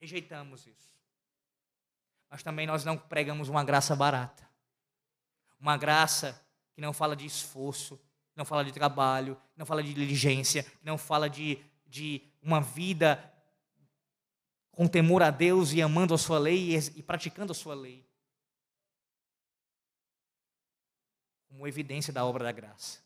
Rejeitamos 0.00 0.66
isso. 0.66 0.94
Mas 2.30 2.42
também 2.42 2.66
nós 2.66 2.84
não 2.84 2.96
pregamos 2.96 3.48
uma 3.48 3.64
graça 3.64 3.96
barata. 3.96 4.49
Uma 5.60 5.76
graça 5.76 6.40
que 6.74 6.80
não 6.80 6.92
fala 6.92 7.14
de 7.14 7.26
esforço, 7.26 7.96
que 7.96 8.36
não 8.36 8.44
fala 8.44 8.64
de 8.64 8.72
trabalho, 8.72 9.36
que 9.52 9.58
não 9.58 9.66
fala 9.66 9.82
de 9.82 9.92
diligência, 9.92 10.62
que 10.62 10.84
não 10.84 10.96
fala 10.96 11.28
de, 11.28 11.58
de 11.86 12.22
uma 12.42 12.60
vida 12.60 13.22
com 14.72 14.88
temor 14.88 15.22
a 15.22 15.30
Deus 15.30 15.72
e 15.72 15.82
amando 15.82 16.14
a 16.14 16.18
sua 16.18 16.38
lei 16.38 16.76
e, 16.76 17.02
praticando 17.02 17.52
a 17.52 17.54
sua 17.54 17.74
lei. 17.74 18.10
como 21.60 21.68
evidência 21.68 22.10
da 22.10 22.24
obra 22.24 22.42
da 22.42 22.52
graça. 22.52 23.00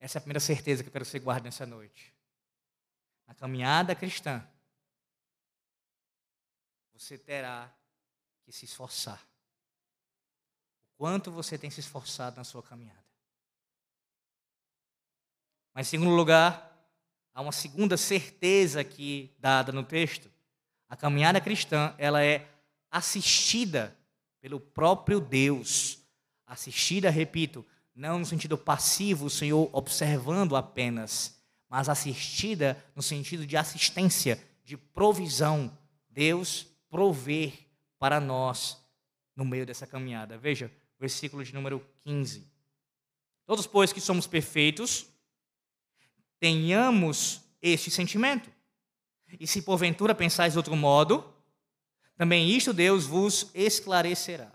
Essa 0.00 0.16
é 0.16 0.18
a 0.18 0.22
primeira 0.22 0.40
certeza 0.40 0.82
que 0.82 0.88
eu 0.88 0.92
quero 0.92 1.04
que 1.04 1.10
você 1.12 1.20
guarde 1.20 1.44
nessa 1.44 1.64
noite. 1.64 2.12
Na 3.28 3.34
caminhada 3.34 3.94
cristã, 3.94 4.44
você 6.92 7.16
terá 7.16 7.72
que 8.52 8.58
se 8.58 8.66
esforçar. 8.66 9.26
O 10.82 10.98
quanto 10.98 11.32
você 11.32 11.56
tem 11.56 11.70
se 11.70 11.80
esforçado 11.80 12.36
na 12.36 12.44
sua 12.44 12.62
caminhada. 12.62 13.02
Mas, 15.72 15.86
em 15.86 15.90
segundo 15.92 16.10
lugar, 16.10 16.70
há 17.32 17.40
uma 17.40 17.50
segunda 17.50 17.96
certeza 17.96 18.82
aqui 18.82 19.34
dada 19.38 19.72
no 19.72 19.82
texto. 19.82 20.30
A 20.86 20.94
caminhada 20.94 21.40
cristã, 21.40 21.94
ela 21.96 22.22
é 22.22 22.46
assistida 22.90 23.96
pelo 24.38 24.60
próprio 24.60 25.18
Deus. 25.18 25.98
Assistida, 26.46 27.08
repito, 27.08 27.64
não 27.94 28.18
no 28.18 28.26
sentido 28.26 28.58
passivo, 28.58 29.26
o 29.26 29.30
Senhor 29.30 29.70
observando 29.72 30.56
apenas, 30.56 31.42
mas 31.70 31.88
assistida 31.88 32.84
no 32.94 33.02
sentido 33.02 33.46
de 33.46 33.56
assistência, 33.56 34.38
de 34.62 34.76
provisão. 34.76 35.74
Deus 36.10 36.66
prover 36.90 37.71
para 38.02 38.18
nós 38.18 38.84
no 39.36 39.44
meio 39.44 39.64
dessa 39.64 39.86
caminhada. 39.86 40.36
Veja, 40.36 40.68
versículo 40.98 41.44
de 41.44 41.54
número 41.54 41.86
15. 42.00 42.44
Todos, 43.46 43.64
pois, 43.64 43.92
que 43.92 44.00
somos 44.00 44.26
perfeitos, 44.26 45.06
tenhamos 46.40 47.42
este 47.62 47.92
sentimento. 47.92 48.50
E 49.38 49.46
se 49.46 49.62
porventura 49.62 50.16
pensais 50.16 50.54
de 50.54 50.58
outro 50.58 50.74
modo, 50.74 51.32
também 52.16 52.50
isto 52.50 52.72
Deus 52.72 53.06
vos 53.06 53.52
esclarecerá. 53.54 54.50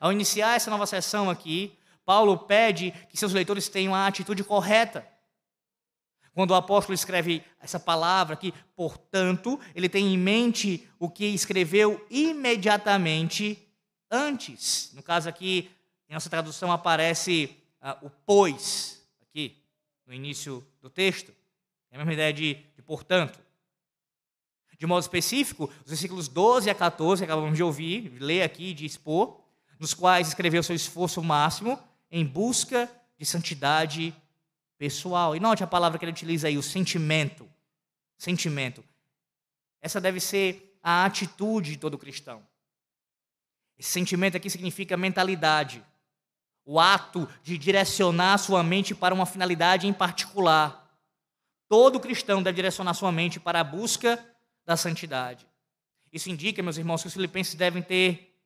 Ao 0.00 0.10
iniciar 0.10 0.56
essa 0.56 0.70
nova 0.70 0.86
sessão 0.86 1.28
aqui, 1.28 1.78
Paulo 2.02 2.38
pede 2.38 2.92
que 3.10 3.16
seus 3.18 3.34
leitores 3.34 3.68
tenham 3.68 3.94
a 3.94 4.06
atitude 4.06 4.42
correta. 4.42 5.06
Quando 6.32 6.52
o 6.52 6.54
apóstolo 6.54 6.94
escreve 6.94 7.44
essa 7.60 7.78
palavra 7.78 8.34
aqui, 8.34 8.54
portanto, 8.74 9.60
ele 9.74 9.88
tem 9.88 10.14
em 10.14 10.18
mente 10.18 10.88
o 10.98 11.10
que 11.10 11.26
escreveu 11.26 12.04
imediatamente 12.10 13.68
antes. 14.10 14.90
No 14.94 15.02
caso 15.02 15.28
aqui, 15.28 15.70
em 16.08 16.14
nossa 16.14 16.30
tradução 16.30 16.72
aparece 16.72 17.54
uh, 17.82 18.06
o 18.06 18.10
pois, 18.10 19.06
aqui, 19.20 19.62
no 20.06 20.14
início 20.14 20.66
do 20.80 20.88
texto. 20.88 21.32
É 21.90 21.96
a 21.96 21.98
mesma 21.98 22.14
ideia 22.14 22.32
de, 22.32 22.54
de 22.74 22.82
portanto. 22.82 23.38
De 24.78 24.86
modo 24.86 25.02
específico, 25.02 25.70
os 25.84 25.90
versículos 25.90 26.28
12 26.28 26.68
a 26.68 26.74
14, 26.74 27.20
que 27.20 27.24
acabamos 27.30 27.56
de 27.56 27.62
ouvir, 27.62 28.14
ler 28.18 28.42
aqui, 28.42 28.74
de 28.74 28.84
expor, 28.84 29.40
nos 29.78 29.94
quais 29.94 30.28
escreveu 30.28 30.62
seu 30.62 30.74
esforço 30.74 31.22
máximo 31.22 31.78
em 32.10 32.24
busca 32.24 32.90
de 33.16 33.24
santidade 33.24 34.14
pessoal. 34.82 35.36
E 35.36 35.38
note 35.38 35.62
a 35.62 35.66
palavra 35.66 35.96
que 35.96 36.04
ele 36.04 36.10
utiliza 36.10 36.48
aí, 36.48 36.58
o 36.58 36.62
sentimento. 36.62 37.48
Sentimento. 38.18 38.82
Essa 39.80 40.00
deve 40.00 40.18
ser 40.18 40.76
a 40.82 41.04
atitude 41.04 41.70
de 41.70 41.76
todo 41.76 41.96
cristão. 41.96 42.44
Esse 43.78 43.90
sentimento 43.90 44.36
aqui 44.36 44.50
significa 44.50 44.96
mentalidade. 44.96 45.84
O 46.64 46.80
ato 46.80 47.28
de 47.44 47.56
direcionar 47.56 48.38
sua 48.38 48.64
mente 48.64 48.92
para 48.92 49.14
uma 49.14 49.24
finalidade 49.24 49.86
em 49.86 49.92
particular. 49.92 50.92
Todo 51.68 52.00
cristão 52.00 52.42
deve 52.42 52.56
direcionar 52.56 52.94
sua 52.94 53.12
mente 53.12 53.38
para 53.38 53.60
a 53.60 53.64
busca 53.64 54.18
da 54.66 54.76
santidade. 54.76 55.46
Isso 56.12 56.28
indica, 56.28 56.60
meus 56.60 56.76
irmãos, 56.76 57.02
que 57.02 57.06
os 57.06 57.14
filipenses 57.14 57.54
devem 57.54 57.84
ter, 57.84 58.36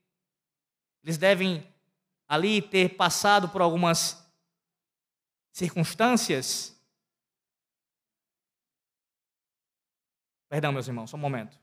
eles 1.03 1.17
devem 1.17 1.67
ali 2.29 2.61
ter 2.61 2.91
passado 2.91 3.49
por 3.49 3.63
algumas 3.63 4.26
circunstâncias. 5.57 6.77
Perdão, 10.51 10.71
meus 10.71 10.87
irmãos, 10.87 11.09
só 11.09 11.17
um 11.17 11.21
momento. 11.21 11.59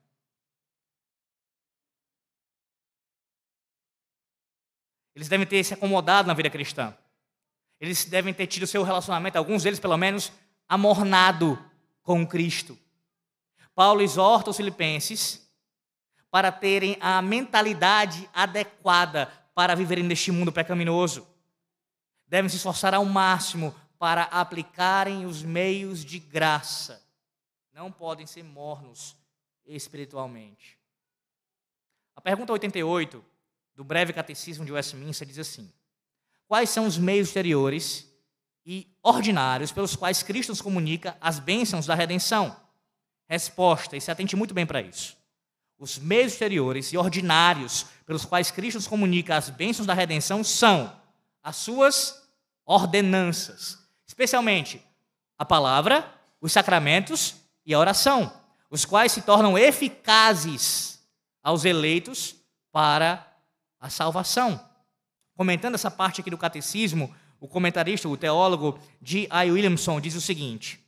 Eles 5.15 5.29
devem 5.29 5.45
ter 5.45 5.63
se 5.63 5.75
acomodado 5.75 6.27
na 6.27 6.33
vida 6.33 6.49
cristã. 6.49 6.97
Eles 7.79 8.05
devem 8.05 8.33
ter 8.33 8.47
tido 8.47 8.65
seu 8.65 8.81
relacionamento, 8.81 9.37
alguns 9.37 9.61
deles 9.61 9.79
pelo 9.79 9.95
menos, 9.95 10.31
amornado 10.67 11.63
com 12.01 12.25
Cristo. 12.25 12.75
Paulo 13.75 14.01
exorta 14.01 14.49
os 14.49 14.57
filipenses 14.57 15.47
para 16.31 16.51
terem 16.51 16.97
a 16.99 17.21
mentalidade 17.21 18.27
adequada 18.33 19.27
para 19.53 19.75
viverem 19.75 20.03
neste 20.03 20.31
mundo 20.31 20.51
pecaminoso. 20.51 21.27
Devem 22.25 22.49
se 22.49 22.55
esforçar 22.55 22.95
ao 22.95 23.05
máximo 23.05 23.82
para 24.03 24.23
aplicarem 24.23 25.25
os 25.25 25.43
meios 25.43 26.03
de 26.03 26.19
graça. 26.19 27.01
Não 27.71 27.89
podem 27.89 28.27
ser 28.27 28.43
mornos 28.43 29.15
espiritualmente. 29.65 30.77
A 32.13 32.19
pergunta 32.19 32.51
88 32.51 33.23
do 33.73 33.81
breve 33.81 34.11
catecismo 34.11 34.65
de 34.65 34.73
Westminster 34.73 35.25
diz 35.25 35.39
assim: 35.39 35.71
Quais 36.49 36.69
são 36.69 36.85
os 36.85 36.97
meios 36.97 37.29
exteriores 37.29 38.13
e 38.65 38.93
ordinários 39.01 39.71
pelos 39.71 39.95
quais 39.95 40.21
Cristo 40.21 40.49
nos 40.49 40.61
comunica 40.61 41.15
as 41.21 41.39
bênçãos 41.39 41.85
da 41.85 41.95
redenção? 41.95 42.53
Resposta, 43.25 43.95
e 43.95 44.01
se 44.01 44.11
atente 44.11 44.35
muito 44.35 44.53
bem 44.53 44.65
para 44.65 44.81
isso. 44.81 45.15
Os 45.77 45.97
meios 45.97 46.33
exteriores 46.33 46.91
e 46.91 46.97
ordinários 46.97 47.85
pelos 48.05 48.25
quais 48.25 48.51
Cristo 48.51 48.75
nos 48.75 48.87
comunica 48.87 49.37
as 49.37 49.49
bênçãos 49.49 49.87
da 49.87 49.93
redenção 49.93 50.43
são 50.43 50.93
as 51.41 51.55
suas 51.55 52.21
ordenanças, 52.65 53.82
especialmente 54.05 54.81
a 55.37 55.45
palavra, 55.45 56.11
os 56.39 56.51
sacramentos 56.51 57.35
e 57.65 57.73
a 57.73 57.79
oração, 57.79 58.31
os 58.69 58.85
quais 58.85 59.11
se 59.11 59.21
tornam 59.21 59.57
eficazes 59.57 60.99
aos 61.41 61.65
eleitos 61.65 62.35
para 62.71 63.25
a 63.79 63.89
salvação. 63.89 64.59
Comentando 65.35 65.75
essa 65.75 65.91
parte 65.91 66.21
aqui 66.21 66.29
do 66.29 66.37
catecismo, 66.37 67.13
o 67.39 67.47
comentarista, 67.47 68.07
o 68.07 68.17
teólogo 68.17 68.79
D. 69.01 69.27
I. 69.31 69.51
Williamson 69.51 69.99
diz 69.99 70.15
o 70.15 70.21
seguinte: 70.21 70.79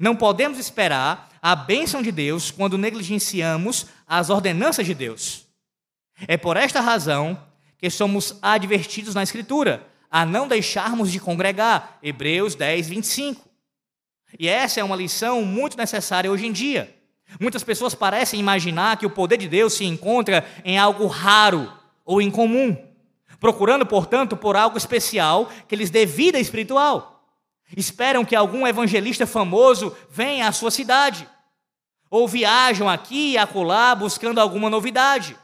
não 0.00 0.16
podemos 0.16 0.58
esperar 0.58 1.30
a 1.40 1.54
bênção 1.54 2.02
de 2.02 2.10
Deus 2.10 2.50
quando 2.50 2.78
negligenciamos 2.78 3.86
as 4.06 4.30
ordenanças 4.30 4.86
de 4.86 4.94
Deus. 4.94 5.46
É 6.26 6.36
por 6.36 6.56
esta 6.56 6.80
razão 6.80 7.40
que 7.78 7.90
somos 7.90 8.38
advertidos 8.40 9.14
na 9.14 9.22
Escritura 9.22 9.86
a 10.14 10.24
não 10.24 10.46
deixarmos 10.46 11.10
de 11.10 11.18
congregar. 11.18 11.98
Hebreus 12.00 12.54
10, 12.54 12.86
25. 12.88 13.44
E 14.38 14.46
essa 14.46 14.78
é 14.78 14.84
uma 14.84 14.94
lição 14.94 15.42
muito 15.42 15.76
necessária 15.76 16.30
hoje 16.30 16.46
em 16.46 16.52
dia. 16.52 16.96
Muitas 17.40 17.64
pessoas 17.64 17.96
parecem 17.96 18.38
imaginar 18.38 18.96
que 18.96 19.06
o 19.06 19.10
poder 19.10 19.36
de 19.38 19.48
Deus 19.48 19.72
se 19.72 19.84
encontra 19.84 20.46
em 20.64 20.78
algo 20.78 21.08
raro 21.08 21.68
ou 22.04 22.22
incomum, 22.22 22.76
procurando, 23.40 23.84
portanto, 23.84 24.36
por 24.36 24.54
algo 24.54 24.78
especial 24.78 25.50
que 25.66 25.74
lhes 25.74 25.90
dê 25.90 26.06
vida 26.06 26.38
espiritual. 26.38 27.28
Esperam 27.76 28.24
que 28.24 28.36
algum 28.36 28.64
evangelista 28.68 29.26
famoso 29.26 29.96
venha 30.08 30.46
à 30.46 30.52
sua 30.52 30.70
cidade. 30.70 31.28
Ou 32.08 32.28
viajam 32.28 32.88
aqui 32.88 33.32
e 33.32 33.38
acolá 33.38 33.92
buscando 33.96 34.40
alguma 34.40 34.70
novidade. 34.70 35.36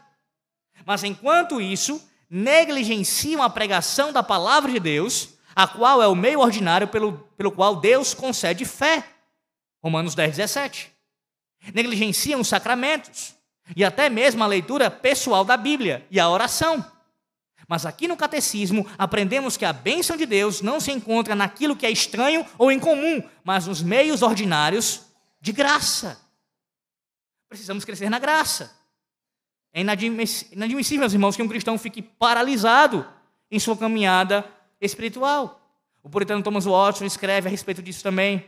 Mas 0.86 1.02
enquanto 1.02 1.60
isso, 1.60 2.00
negligenciam 2.31 3.43
a 3.43 3.51
pregação 3.51 4.12
da 4.12 4.22
palavra 4.22 4.70
de 4.70 4.78
Deus, 4.78 5.31
a 5.55 5.66
qual 5.66 6.01
é 6.01 6.07
o 6.07 6.14
meio 6.14 6.39
ordinário 6.39 6.87
pelo, 6.87 7.18
pelo 7.37 7.51
qual 7.51 7.76
Deus 7.76 8.14
concede 8.14 8.64
fé. 8.64 9.05
Romanos 9.83 10.14
10, 10.14 10.37
17. 10.37 10.93
Negligenciam 11.74 12.41
os 12.41 12.49
sacramentos. 12.49 13.35
e 13.76 13.85
até 13.85 14.09
mesmo 14.09 14.43
a 14.43 14.47
leitura 14.47 14.91
pessoal 14.91 15.45
da 15.45 15.57
Bíblia 15.57 16.07
e 16.11 16.18
a 16.18 16.28
oração. 16.28 16.85
Mas 17.68 17.87
aqui 17.87 18.09
no 18.09 18.16
catecismo 18.16 18.85
aprendemos 18.99 19.57
que 19.57 19.64
a 19.64 19.72
bênção 19.72 20.16
de 20.16 20.26
Deus 20.26 20.61
não 20.61 20.81
se 20.81 20.91
encontra 20.91 21.37
naquilo 21.37 21.76
que 21.76 21.87
é 21.87 21.91
estranho 21.91 22.45
ou 22.59 22.72
incomum, 22.72 23.22
mas 23.45 23.68
nos 23.68 23.81
meios 23.81 24.22
ordinários 24.22 25.03
de 25.41 25.53
graça. 25.53 26.20
Precisamos 27.49 27.85
crescer 27.85 28.11
na 28.11 28.18
graça. 28.18 28.80
É 29.72 29.80
inadmissível, 29.80 31.00
meus 31.00 31.12
irmãos, 31.12 31.36
que 31.36 31.42
um 31.42 31.48
cristão 31.48 31.78
fique 31.78 32.02
paralisado 32.02 33.06
em 33.50 33.58
sua 33.58 33.76
caminhada 33.76 34.44
espiritual. 34.80 35.60
O 36.02 36.08
puritano 36.08 36.42
Thomas 36.42 36.64
Watson 36.64 37.04
escreve 37.04 37.48
a 37.48 37.50
respeito 37.50 37.82
disso 37.82 38.02
também. 38.02 38.44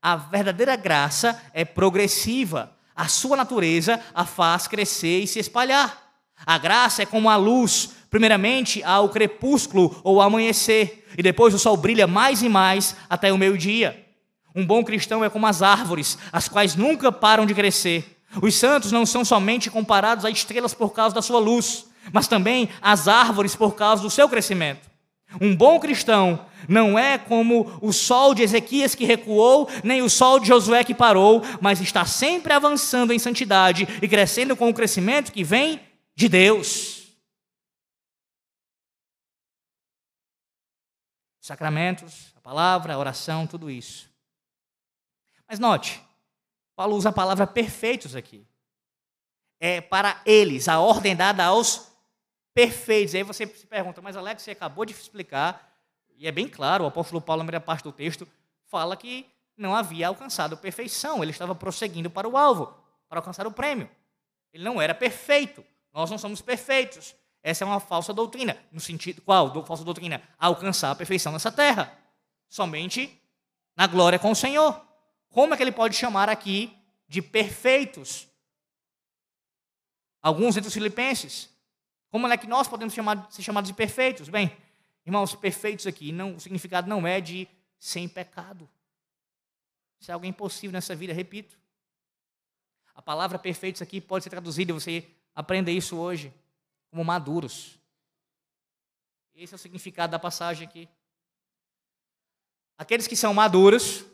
A 0.00 0.16
verdadeira 0.16 0.76
graça 0.76 1.42
é 1.52 1.64
progressiva. 1.64 2.72
A 2.94 3.08
sua 3.08 3.36
natureza 3.36 4.00
a 4.14 4.24
faz 4.24 4.66
crescer 4.66 5.20
e 5.20 5.26
se 5.26 5.38
espalhar. 5.38 6.02
A 6.46 6.58
graça 6.58 7.02
é 7.02 7.06
como 7.06 7.28
a 7.28 7.36
luz, 7.36 7.90
primeiramente 8.08 8.82
ao 8.84 9.08
crepúsculo 9.08 10.00
ou 10.04 10.20
ao 10.20 10.28
amanhecer, 10.28 11.06
e 11.16 11.22
depois 11.22 11.54
o 11.54 11.58
sol 11.58 11.76
brilha 11.76 12.06
mais 12.06 12.42
e 12.42 12.48
mais 12.48 12.94
até 13.08 13.32
o 13.32 13.38
meio-dia. 13.38 14.04
Um 14.54 14.64
bom 14.64 14.84
cristão 14.84 15.24
é 15.24 15.30
como 15.30 15.46
as 15.46 15.62
árvores, 15.62 16.16
as 16.32 16.48
quais 16.48 16.76
nunca 16.76 17.10
param 17.10 17.44
de 17.44 17.54
crescer. 17.54 18.13
Os 18.42 18.54
santos 18.54 18.92
não 18.92 19.06
são 19.06 19.24
somente 19.24 19.70
comparados 19.70 20.24
a 20.24 20.30
estrelas 20.30 20.74
por 20.74 20.92
causa 20.92 21.14
da 21.14 21.22
sua 21.22 21.38
luz, 21.38 21.86
mas 22.12 22.28
também 22.28 22.68
as 22.80 23.08
árvores 23.08 23.54
por 23.54 23.74
causa 23.74 24.02
do 24.02 24.10
seu 24.10 24.28
crescimento. 24.28 24.90
Um 25.40 25.54
bom 25.54 25.80
cristão 25.80 26.46
não 26.68 26.98
é 26.98 27.18
como 27.18 27.78
o 27.82 27.92
sol 27.92 28.34
de 28.34 28.42
Ezequias 28.42 28.94
que 28.94 29.04
recuou, 29.04 29.68
nem 29.82 30.02
o 30.02 30.08
sol 30.08 30.38
de 30.38 30.48
Josué 30.48 30.84
que 30.84 30.94
parou, 30.94 31.42
mas 31.60 31.80
está 31.80 32.04
sempre 32.04 32.52
avançando 32.52 33.12
em 33.12 33.18
santidade 33.18 33.86
e 34.00 34.08
crescendo 34.08 34.56
com 34.56 34.68
o 34.68 34.74
crescimento 34.74 35.32
que 35.32 35.44
vem 35.44 35.80
de 36.14 36.28
Deus. 36.28 37.04
Sacramentos, 41.40 42.32
a 42.36 42.40
palavra, 42.40 42.94
a 42.94 42.98
oração, 42.98 43.46
tudo 43.46 43.70
isso. 43.70 44.08
Mas 45.46 45.58
note, 45.58 46.00
Paulo 46.76 46.96
usa 46.96 47.10
a 47.10 47.12
palavra 47.12 47.46
perfeitos 47.46 48.16
aqui. 48.16 48.46
É 49.60 49.80
para 49.80 50.20
eles, 50.26 50.68
a 50.68 50.80
ordem 50.80 51.14
dada 51.14 51.44
aos 51.44 51.92
perfeitos. 52.52 53.14
Aí 53.14 53.22
você 53.22 53.46
se 53.46 53.66
pergunta, 53.66 54.02
mas 54.02 54.16
Alex, 54.16 54.42
você 54.42 54.50
acabou 54.50 54.84
de 54.84 54.92
explicar, 54.92 55.72
e 56.16 56.26
é 56.26 56.32
bem 56.32 56.48
claro, 56.48 56.84
o 56.84 56.86
apóstolo 56.86 57.20
Paulo, 57.20 57.42
na 57.42 57.46
primeira 57.46 57.64
parte 57.64 57.82
do 57.82 57.92
texto, 57.92 58.26
fala 58.66 58.96
que 58.96 59.26
não 59.56 59.74
havia 59.74 60.08
alcançado 60.08 60.56
perfeição, 60.56 61.22
ele 61.22 61.30
estava 61.30 61.54
prosseguindo 61.54 62.10
para 62.10 62.28
o 62.28 62.36
alvo, 62.36 62.74
para 63.08 63.18
alcançar 63.18 63.46
o 63.46 63.52
prêmio. 63.52 63.88
Ele 64.52 64.64
não 64.64 64.80
era 64.80 64.94
perfeito, 64.94 65.64
nós 65.92 66.10
não 66.10 66.18
somos 66.18 66.40
perfeitos. 66.40 67.14
Essa 67.42 67.62
é 67.62 67.66
uma 67.66 67.78
falsa 67.78 68.12
doutrina. 68.14 68.56
No 68.72 68.80
sentido, 68.80 69.20
qual? 69.20 69.50
Do, 69.50 69.62
falsa 69.64 69.84
doutrina? 69.84 70.22
Alcançar 70.38 70.90
a 70.90 70.94
perfeição 70.94 71.30
nessa 71.30 71.52
terra. 71.52 71.92
Somente 72.48 73.20
na 73.76 73.86
glória 73.86 74.18
com 74.18 74.30
o 74.30 74.34
Senhor. 74.34 74.80
Como 75.34 75.52
é 75.52 75.56
que 75.56 75.64
ele 75.64 75.72
pode 75.72 75.96
chamar 75.96 76.28
aqui 76.28 76.72
de 77.08 77.20
perfeitos? 77.20 78.28
Alguns 80.22 80.56
entre 80.56 80.68
os 80.68 80.72
filipenses. 80.72 81.50
Como 82.08 82.28
é 82.28 82.36
que 82.36 82.46
nós 82.46 82.68
podemos 82.68 82.94
chamar, 82.94 83.28
ser 83.32 83.42
chamados 83.42 83.68
de 83.68 83.74
perfeitos? 83.74 84.28
Bem, 84.28 84.56
irmãos, 85.04 85.34
perfeitos 85.34 85.88
aqui, 85.88 86.12
não, 86.12 86.36
o 86.36 86.40
significado 86.40 86.88
não 86.88 87.04
é 87.04 87.20
de 87.20 87.48
sem 87.80 88.08
pecado. 88.08 88.70
Isso 89.98 90.12
é 90.12 90.14
algo 90.14 90.24
impossível 90.24 90.70
nessa 90.70 90.94
vida, 90.94 91.12
repito. 91.12 91.58
A 92.94 93.02
palavra 93.02 93.36
perfeitos 93.36 93.82
aqui 93.82 94.00
pode 94.00 94.22
ser 94.22 94.30
traduzida, 94.30 94.72
você 94.72 95.04
aprenda 95.34 95.68
isso 95.68 95.96
hoje, 95.96 96.32
como 96.92 97.04
maduros. 97.04 97.76
Esse 99.34 99.52
é 99.52 99.56
o 99.56 99.58
significado 99.58 100.12
da 100.12 100.18
passagem 100.20 100.68
aqui. 100.68 100.88
Aqueles 102.78 103.08
que 103.08 103.16
são 103.16 103.34
maduros, 103.34 104.04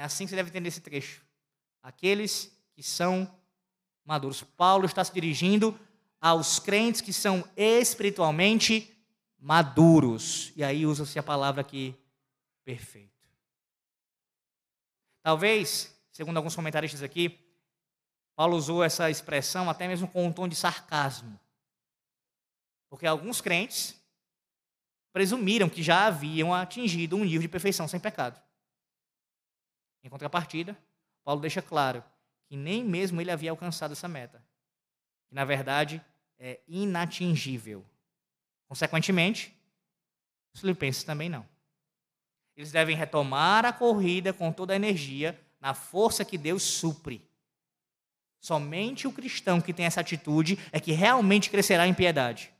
é 0.00 0.02
assim 0.02 0.24
que 0.24 0.30
você 0.30 0.36
deve 0.36 0.48
entender 0.48 0.68
esse 0.68 0.80
trecho. 0.80 1.22
Aqueles 1.82 2.50
que 2.72 2.82
são 2.82 3.30
maduros. 4.02 4.42
Paulo 4.42 4.86
está 4.86 5.04
se 5.04 5.12
dirigindo 5.12 5.78
aos 6.18 6.58
crentes 6.58 7.02
que 7.02 7.12
são 7.12 7.46
espiritualmente 7.54 8.96
maduros. 9.38 10.54
E 10.56 10.64
aí 10.64 10.86
usa-se 10.86 11.18
a 11.18 11.22
palavra 11.22 11.60
aqui, 11.60 11.94
perfeito. 12.64 13.10
Talvez, 15.22 15.94
segundo 16.10 16.38
alguns 16.38 16.56
comentaristas 16.56 17.02
aqui, 17.02 17.38
Paulo 18.34 18.56
usou 18.56 18.82
essa 18.82 19.10
expressão 19.10 19.68
até 19.68 19.86
mesmo 19.86 20.08
com 20.08 20.26
um 20.26 20.32
tom 20.32 20.48
de 20.48 20.56
sarcasmo. 20.56 21.38
Porque 22.88 23.06
alguns 23.06 23.42
crentes 23.42 24.02
presumiram 25.12 25.68
que 25.68 25.82
já 25.82 26.06
haviam 26.06 26.54
atingido 26.54 27.16
um 27.16 27.24
nível 27.24 27.42
de 27.42 27.48
perfeição 27.48 27.86
sem 27.86 28.00
pecado. 28.00 28.40
Em 30.02 30.08
contrapartida, 30.08 30.76
Paulo 31.24 31.40
deixa 31.40 31.60
claro 31.60 32.02
que 32.46 32.56
nem 32.56 32.84
mesmo 32.84 33.20
ele 33.20 33.30
havia 33.30 33.50
alcançado 33.50 33.92
essa 33.92 34.08
meta, 34.08 34.42
que 35.28 35.34
na 35.34 35.44
verdade 35.44 36.04
é 36.38 36.60
inatingível. 36.66 37.84
Consequentemente, 38.66 39.56
os 40.52 40.60
filipenses 40.60 41.04
também 41.04 41.28
não. 41.28 41.46
Eles 42.56 42.72
devem 42.72 42.96
retomar 42.96 43.64
a 43.64 43.72
corrida 43.72 44.32
com 44.32 44.52
toda 44.52 44.72
a 44.72 44.76
energia, 44.76 45.40
na 45.60 45.74
força 45.74 46.24
que 46.24 46.36
Deus 46.36 46.62
supre. 46.62 47.22
Somente 48.40 49.06
o 49.06 49.12
cristão 49.12 49.60
que 49.60 49.72
tem 49.72 49.84
essa 49.84 50.00
atitude 50.00 50.58
é 50.72 50.80
que 50.80 50.92
realmente 50.92 51.50
crescerá 51.50 51.86
em 51.86 51.94
piedade. 51.94 52.52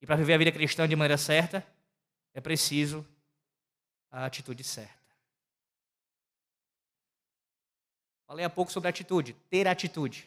E 0.00 0.06
para 0.06 0.16
viver 0.16 0.34
a 0.34 0.38
vida 0.38 0.52
cristã 0.52 0.86
de 0.86 0.94
maneira 0.94 1.16
certa, 1.16 1.66
é 2.34 2.40
preciso 2.40 3.06
a 4.10 4.26
atitude 4.26 4.62
certa. 4.62 5.01
Falei 8.32 8.46
há 8.46 8.48
pouco 8.48 8.72
sobre 8.72 8.88
atitude, 8.88 9.34
ter 9.50 9.68
atitude. 9.68 10.26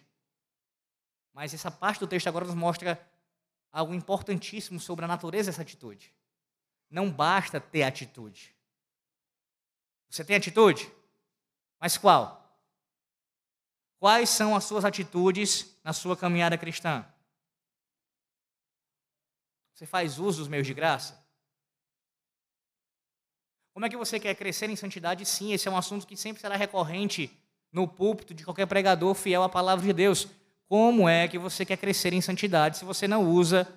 Mas 1.34 1.56
essa 1.56 1.72
parte 1.72 2.01
do 2.01 2.06
texto 2.06 2.28
agora 2.28 2.45
nos 2.45 2.53
mostra 2.53 3.03
algo 3.72 3.95
importantíssimo 3.95 4.80
sobre 4.80 5.03
a 5.03 5.08
natureza 5.08 5.49
dessa 5.49 5.64
atitude. 5.64 6.14
Não 6.88 7.10
basta 7.10 7.60
ter 7.60 7.82
atitude. 7.82 8.56
Você 10.08 10.24
tem 10.24 10.36
atitude? 10.36 10.88
Mas 11.80 11.97
qual? 11.97 12.56
Quais 13.97 14.30
são 14.30 14.56
as 14.56 14.66
suas 14.66 14.86
atitudes 14.86 15.76
na 15.84 15.91
sua 15.91 16.16
caminhada 16.16 16.60
cristã? 16.60 17.03
Você 19.74 19.88
faz 19.88 20.20
uso 20.20 20.41
dos 20.41 20.47
meios 20.47 20.68
de 20.68 20.76
graça? 20.76 21.26
Como 23.74 23.84
é 23.84 23.89
que 23.89 23.97
você 23.97 24.20
quer 24.20 24.36
crescer 24.36 24.70
em 24.70 24.76
santidade? 24.76 25.26
Sim, 25.26 25.53
esse 25.53 25.68
é 25.68 25.72
um 25.72 25.78
assunto 25.78 26.06
que 26.06 26.16
sempre 26.16 26.39
será 26.39 26.56
recorrente 26.56 27.36
no 27.76 27.86
púlpito 27.86 28.34
de 28.34 28.46
qualquer 28.46 28.66
pregador 28.68 29.14
fiel 29.14 29.44
à 29.44 29.50
palavra 29.50 29.86
de 29.86 29.92
Deus. 29.92 30.30
Como 30.66 31.10
é 31.10 31.28
que 31.28 31.38
você 31.38 31.66
quer 31.66 31.76
crescer 31.76 32.14
em 32.14 32.22
santidade 32.22 32.78
se 32.78 32.86
você 32.86 33.06
não 33.06 33.30
usa 33.30 33.68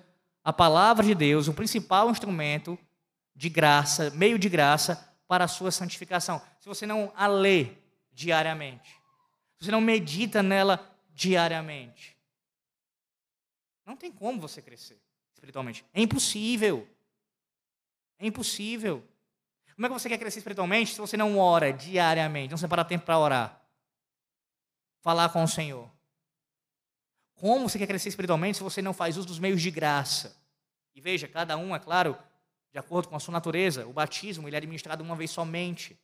a 0.41 0.53
palavra 0.53 1.05
de 1.05 1.13
Deus, 1.13 1.49
o 1.49 1.53
principal 1.53 2.09
instrumento 2.09 2.79
de 3.35 3.49
graça, 3.49 4.09
meio 4.11 4.39
de 4.39 4.47
graça 4.47 5.13
para 5.27 5.43
a 5.43 5.47
sua 5.49 5.69
santificação? 5.69 6.41
Se 6.61 6.69
você 6.69 6.85
não 6.85 7.11
a 7.13 7.27
lê 7.27 7.71
diariamente, 8.13 8.89
se 9.57 9.65
você 9.65 9.71
não 9.71 9.81
medita 9.81 10.41
nela 10.41 10.79
diariamente, 11.13 12.17
não 13.85 13.97
tem 13.97 14.13
como 14.13 14.39
você 14.39 14.61
crescer 14.61 14.97
espiritualmente. 15.33 15.83
É 15.93 16.01
impossível. 16.01 16.87
É 18.17 18.25
impossível. 18.25 19.03
Como 19.75 19.85
é 19.85 19.89
que 19.89 19.93
você 19.93 20.07
quer 20.07 20.17
crescer 20.17 20.39
espiritualmente 20.39 20.93
se 20.93 21.01
você 21.01 21.17
não 21.17 21.37
ora 21.37 21.73
diariamente, 21.73 22.51
não 22.51 22.57
separa 22.57 22.85
tempo 22.85 23.05
para 23.05 23.19
orar? 23.19 23.58
Falar 25.01 25.29
com 25.29 25.43
o 25.43 25.47
Senhor. 25.47 25.89
Como 27.35 27.69
você 27.69 27.77
quer 27.77 27.87
crescer 27.87 28.09
espiritualmente 28.09 28.57
se 28.57 28.63
você 28.63 28.81
não 28.81 28.93
faz 28.93 29.17
uso 29.17 29.27
dos 29.27 29.39
meios 29.39 29.61
de 29.61 29.71
graça? 29.71 30.35
E 30.93 30.99
veja, 30.99 31.27
cada 31.27 31.57
um, 31.57 31.75
é 31.75 31.79
claro, 31.79 32.17
de 32.71 32.77
acordo 32.77 33.07
com 33.07 33.15
a 33.15 33.19
sua 33.19 33.31
natureza, 33.31 33.87
o 33.87 33.93
batismo 33.93 34.47
ele 34.47 34.55
é 34.55 34.57
administrado 34.57 35.03
uma 35.03 35.15
vez 35.15 35.31
somente. 35.31 35.97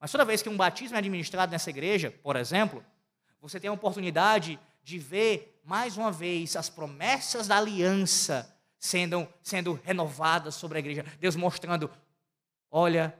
Mas 0.00 0.10
toda 0.10 0.24
vez 0.24 0.42
que 0.42 0.48
um 0.48 0.56
batismo 0.56 0.96
é 0.96 0.98
administrado 0.98 1.52
nessa 1.52 1.70
igreja, 1.70 2.10
por 2.22 2.36
exemplo, 2.36 2.84
você 3.40 3.60
tem 3.60 3.70
a 3.70 3.72
oportunidade 3.72 4.58
de 4.82 4.98
ver 4.98 5.60
mais 5.64 5.96
uma 5.96 6.10
vez 6.10 6.56
as 6.56 6.68
promessas 6.68 7.46
da 7.46 7.56
aliança 7.58 8.52
sendo, 8.78 9.28
sendo 9.42 9.80
renovadas 9.84 10.54
sobre 10.54 10.78
a 10.78 10.80
igreja. 10.80 11.04
Deus 11.18 11.36
mostrando: 11.36 11.90
olha, 12.70 13.16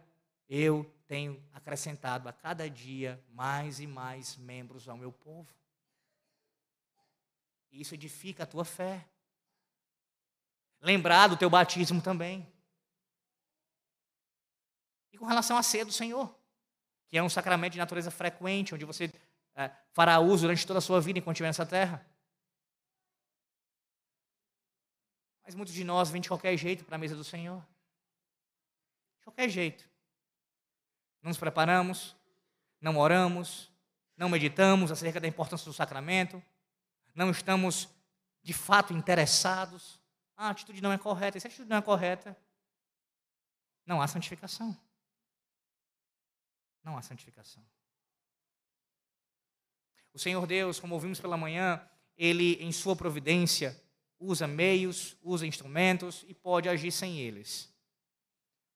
eu 0.49 0.91
tenho 1.07 1.43
acrescentado 1.53 2.29
a 2.29 2.33
cada 2.33 2.69
dia 2.69 3.23
mais 3.29 3.81
e 3.81 3.87
mais 3.87 4.37
membros 4.37 4.89
ao 4.89 4.97
meu 4.97 5.13
povo. 5.13 5.55
Isso 7.71 7.95
edifica 7.95 8.43
a 8.43 8.47
tua 8.47 8.65
fé. 8.65 9.07
Lembrar 10.81 11.29
do 11.29 11.37
teu 11.37 11.49
batismo 11.51 12.01
também. 12.03 12.47
E 15.13 15.19
com 15.19 15.27
relação 15.27 15.57
à 15.57 15.63
ceia 15.63 15.85
do 15.85 15.93
Senhor, 15.93 16.35
que 17.07 17.17
é 17.17 17.23
um 17.23 17.29
sacramento 17.29 17.73
de 17.73 17.79
natureza 17.79 18.11
frequente, 18.11 18.75
onde 18.75 18.85
você 18.85 19.13
é, 19.55 19.71
fará 19.93 20.19
uso 20.19 20.43
durante 20.43 20.67
toda 20.67 20.79
a 20.79 20.83
sua 20.83 21.01
vida 21.01 21.19
enquanto 21.19 21.37
estiver 21.37 21.49
nessa 21.49 21.65
terra. 21.65 22.07
Mas 25.43 25.55
muitos 25.55 25.73
de 25.73 25.85
nós 25.85 26.11
vêm 26.11 26.21
de 26.21 26.29
qualquer 26.29 26.57
jeito 26.57 26.85
para 26.85 26.97
a 26.97 26.99
mesa 26.99 27.15
do 27.15 27.25
Senhor. 27.25 27.65
De 29.19 29.25
qualquer 29.25 29.49
jeito. 29.49 29.89
Não 31.27 31.31
nos 31.31 31.39
preparamos, 31.39 32.15
não 32.81 32.97
oramos, 32.99 33.69
não 34.17 34.29
meditamos 34.29 34.93
acerca 34.93 35.19
da 35.19 35.27
importância 35.27 35.65
do 35.65 35.73
sacramento, 35.73 36.41
não 37.17 37.33
estamos 37.33 37.89
de 38.45 38.53
fato 38.53 38.93
interessados. 38.93 40.01
Ah, 40.37 40.47
a 40.47 40.51
atitude 40.51 40.81
não 40.81 40.93
é 40.93 40.97
correta. 40.97 41.37
E 41.37 41.41
se 41.41 41.49
a 41.49 41.51
atitude 41.51 41.69
não 41.69 41.79
é 41.79 41.83
correta, 41.83 42.39
não 43.85 44.01
há 44.01 44.07
santificação. 44.07 44.79
Não 46.85 46.97
há 46.97 47.03
santificação. 47.03 47.67
O 50.15 50.19
Senhor 50.21 50.47
Deus, 50.47 50.79
como 50.79 50.95
ouvimos 50.95 51.19
pela 51.19 51.37
manhã, 51.37 51.85
Ele, 52.17 52.53
em 52.63 52.71
Sua 52.71 52.95
providência, 52.95 53.77
usa 54.17 54.47
meios, 54.47 55.17
usa 55.25 55.45
instrumentos 55.45 56.25
e 56.29 56.35
pode 56.35 56.69
agir 56.69 56.93
sem 56.93 57.19
eles. 57.19 57.69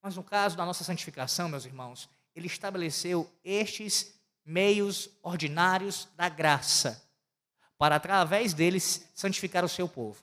Mas 0.02 0.16
no 0.16 0.24
caso 0.24 0.56
da 0.56 0.66
nossa 0.66 0.82
santificação, 0.82 1.48
meus 1.48 1.64
irmãos, 1.64 2.10
Ele 2.34 2.46
estabeleceu 2.46 3.30
estes 3.44 4.18
meios 4.44 5.08
ordinários 5.22 6.08
da 6.16 6.28
graça, 6.28 7.08
para 7.76 7.96
através 7.96 8.52
deles 8.52 9.08
santificar 9.14 9.64
o 9.64 9.68
seu 9.68 9.88
povo. 9.88 10.22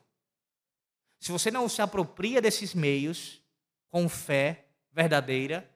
Se 1.20 1.32
você 1.32 1.50
não 1.50 1.68
se 1.68 1.82
apropria 1.82 2.42
desses 2.42 2.74
meios 2.74 3.42
com 3.90 4.08
fé 4.08 4.68
verdadeira, 4.92 5.70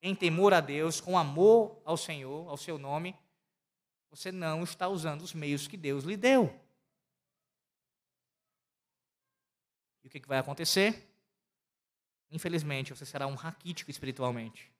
em 0.00 0.14
temor 0.14 0.52
a 0.52 0.60
Deus, 0.60 1.00
com 1.00 1.16
amor 1.16 1.80
ao 1.84 1.96
Senhor, 1.96 2.48
ao 2.48 2.56
seu 2.56 2.76
nome, 2.78 3.16
você 4.10 4.30
não 4.30 4.62
está 4.62 4.88
usando 4.88 5.22
os 5.22 5.32
meios 5.32 5.66
que 5.66 5.76
Deus 5.76 6.04
lhe 6.04 6.16
deu. 6.16 6.54
E 10.02 10.08
o 10.08 10.10
que 10.10 10.20
vai 10.26 10.38
acontecer? 10.38 11.08
Infelizmente, 12.30 12.94
você 12.94 13.06
será 13.06 13.26
um 13.26 13.34
raquítico 13.34 13.90
espiritualmente. 13.90 14.70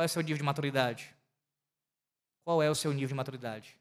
Qual 0.00 0.04
é 0.04 0.06
o 0.06 0.08
seu 0.08 0.22
nível 0.22 0.38
de 0.38 0.42
maturidade? 0.42 1.14
Qual 2.42 2.62
é 2.62 2.70
o 2.70 2.74
seu 2.74 2.90
nível 2.90 3.08
de 3.08 3.14
maturidade 3.14 3.78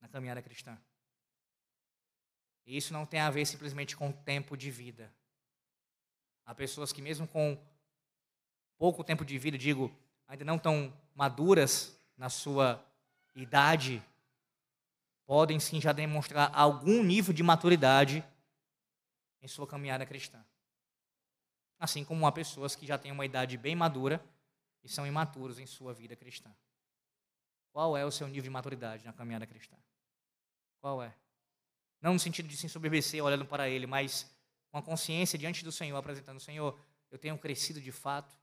na 0.00 0.08
caminhada 0.08 0.40
cristã? 0.40 0.78
E 2.64 2.74
isso 2.74 2.90
não 2.90 3.04
tem 3.04 3.20
a 3.20 3.28
ver 3.28 3.44
simplesmente 3.44 3.94
com 3.94 4.10
tempo 4.10 4.56
de 4.56 4.70
vida. 4.70 5.12
Há 6.46 6.54
pessoas 6.54 6.90
que, 6.90 7.02
mesmo 7.02 7.28
com 7.28 7.62
pouco 8.78 9.04
tempo 9.04 9.26
de 9.26 9.36
vida, 9.36 9.58
digo, 9.58 9.94
ainda 10.26 10.42
não 10.42 10.58
tão 10.58 10.90
maduras 11.14 11.94
na 12.16 12.30
sua 12.30 12.82
idade, 13.34 14.02
podem 15.26 15.60
sim 15.60 15.82
já 15.82 15.92
demonstrar 15.92 16.50
algum 16.54 17.04
nível 17.04 17.34
de 17.34 17.42
maturidade 17.42 18.24
em 19.42 19.48
sua 19.48 19.66
caminhada 19.66 20.06
cristã. 20.06 20.42
Assim 21.78 22.02
como 22.02 22.26
há 22.26 22.32
pessoas 22.32 22.74
que 22.74 22.86
já 22.86 22.96
têm 22.96 23.12
uma 23.12 23.26
idade 23.26 23.58
bem 23.58 23.76
madura 23.76 24.24
e 24.86 24.88
são 24.88 25.06
imaturos 25.06 25.58
em 25.58 25.66
sua 25.66 25.92
vida 25.92 26.14
cristã. 26.14 26.50
Qual 27.72 27.96
é 27.96 28.04
o 28.04 28.10
seu 28.10 28.26
nível 28.26 28.44
de 28.44 28.50
maturidade 28.50 29.04
na 29.04 29.12
caminhada 29.12 29.46
cristã? 29.46 29.76
Qual 30.80 31.02
é? 31.02 31.14
Não 32.00 32.14
no 32.14 32.20
sentido 32.20 32.48
de 32.48 32.56
se 32.56 32.66
ensoberbecer 32.66 33.22
olhando 33.22 33.44
para 33.44 33.68
ele, 33.68 33.86
mas 33.86 34.30
com 34.70 34.78
a 34.78 34.82
consciência 34.82 35.38
diante 35.38 35.64
do 35.64 35.72
Senhor, 35.72 35.96
apresentando: 35.96 36.38
Senhor, 36.38 36.78
eu 37.10 37.18
tenho 37.18 37.36
crescido 37.36 37.80
de 37.80 37.90
fato, 37.90 38.34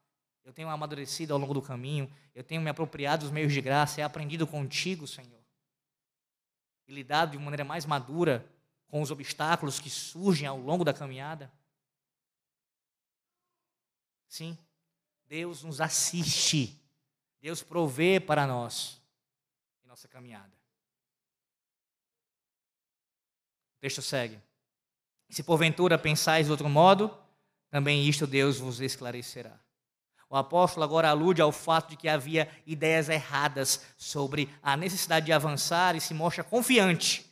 eu 0.44 0.52
tenho 0.52 0.70
amadurecido 0.70 1.34
ao 1.34 1.39
longo 1.39 1.54
do 1.54 1.62
caminho, 1.62 2.12
eu 2.36 2.44
tenho 2.44 2.62
me 2.62 2.70
apropriado 2.70 3.24
dos 3.24 3.32
meios 3.32 3.54
de 3.54 3.62
graça 3.62 4.02
e 4.02 4.04
aprendido 4.04 4.46
contigo, 4.46 5.08
Senhor. 5.08 5.41
E 6.88 6.94
lidado 6.94 7.32
de 7.32 7.38
maneira 7.38 7.64
mais 7.64 7.86
madura 7.86 8.46
com 8.88 9.02
os 9.02 9.12
obstáculos 9.12 9.80
que 9.80 9.89
surgem 9.89 10.46
ao 10.46 10.58
longo 10.58 10.84
da 10.84 10.94
caminhada. 10.94 11.52
Sim, 14.28 14.58
Deus 15.34 15.63
nos 15.63 15.81
assiste, 15.81 16.79
Deus 17.41 17.63
provê 17.63 18.19
para 18.19 18.45
nós 18.45 19.01
em 19.84 19.88
nossa 19.88 20.07
caminhada. 20.07 20.53
O 23.75 23.79
texto 23.81 23.99
segue. 24.03 24.39
Se 25.31 25.41
porventura 25.41 25.97
pensais 25.97 26.45
de 26.45 26.51
outro 26.51 26.69
modo, 26.69 27.17
também 27.71 28.07
isto 28.07 28.27
Deus 28.27 28.59
vos 28.59 28.79
esclarecerá. 28.79 29.59
O 30.29 30.36
apóstolo 30.36 30.84
agora 30.84 31.09
alude 31.09 31.41
ao 31.41 31.51
fato 31.51 31.89
de 31.89 31.97
que 31.97 32.07
havia 32.07 32.47
ideias 32.63 33.09
erradas 33.09 33.84
sobre 33.97 34.55
a 34.61 34.77
necessidade 34.77 35.25
de 35.25 35.34
avançar 35.34 35.95
e 35.95 35.99
se 35.99 36.13
mostra 36.13 36.43
confiante 36.43 37.25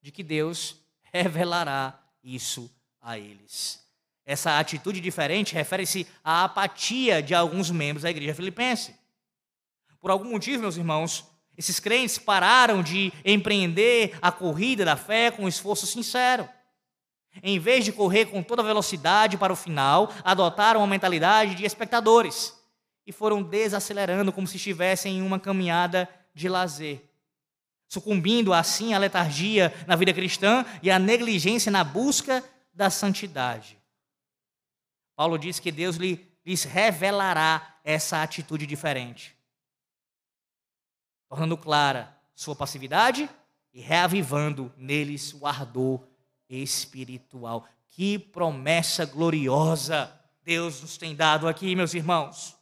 de 0.00 0.10
que 0.10 0.22
Deus 0.22 0.78
revelará 1.02 2.02
isso 2.24 2.74
a 2.98 3.18
eles. 3.18 3.86
Essa 4.24 4.58
atitude 4.58 5.00
diferente 5.00 5.54
refere-se 5.54 6.06
à 6.22 6.44
apatia 6.44 7.22
de 7.22 7.34
alguns 7.34 7.70
membros 7.70 8.02
da 8.02 8.10
igreja 8.10 8.34
filipense. 8.34 8.94
Por 10.00 10.10
algum 10.10 10.30
motivo, 10.30 10.62
meus 10.62 10.76
irmãos, 10.76 11.24
esses 11.56 11.80
crentes 11.80 12.18
pararam 12.18 12.82
de 12.82 13.12
empreender 13.24 14.16
a 14.22 14.32
corrida 14.32 14.84
da 14.84 14.96
fé 14.96 15.30
com 15.30 15.48
esforço 15.48 15.86
sincero. 15.86 16.48
Em 17.42 17.58
vez 17.58 17.84
de 17.84 17.92
correr 17.92 18.26
com 18.26 18.42
toda 18.42 18.62
velocidade 18.62 19.36
para 19.36 19.52
o 19.52 19.56
final, 19.56 20.12
adotaram 20.22 20.80
uma 20.80 20.86
mentalidade 20.86 21.54
de 21.54 21.64
espectadores 21.64 22.54
e 23.06 23.12
foram 23.12 23.42
desacelerando 23.42 24.32
como 24.32 24.46
se 24.46 24.56
estivessem 24.56 25.18
em 25.18 25.22
uma 25.22 25.40
caminhada 25.40 26.08
de 26.34 26.48
lazer, 26.48 27.02
sucumbindo 27.88 28.52
assim 28.52 28.94
à 28.94 28.98
letargia 28.98 29.72
na 29.86 29.96
vida 29.96 30.12
cristã 30.12 30.64
e 30.82 30.90
à 30.90 30.98
negligência 30.98 31.72
na 31.72 31.82
busca 31.82 32.44
da 32.72 32.88
santidade. 32.90 33.81
Paulo 35.22 35.38
diz 35.38 35.60
que 35.60 35.70
Deus 35.70 35.98
lhes 35.98 36.64
revelará 36.64 37.76
essa 37.84 38.24
atitude 38.24 38.66
diferente, 38.66 39.36
tornando 41.28 41.56
clara 41.56 42.12
sua 42.34 42.56
passividade 42.56 43.30
e 43.72 43.80
reavivando 43.80 44.74
neles 44.76 45.32
o 45.32 45.46
ardor 45.46 46.00
espiritual. 46.48 47.68
Que 47.88 48.18
promessa 48.18 49.04
gloriosa 49.04 50.12
Deus 50.42 50.80
nos 50.80 50.96
tem 50.96 51.14
dado 51.14 51.46
aqui, 51.46 51.76
meus 51.76 51.94
irmãos. 51.94 52.58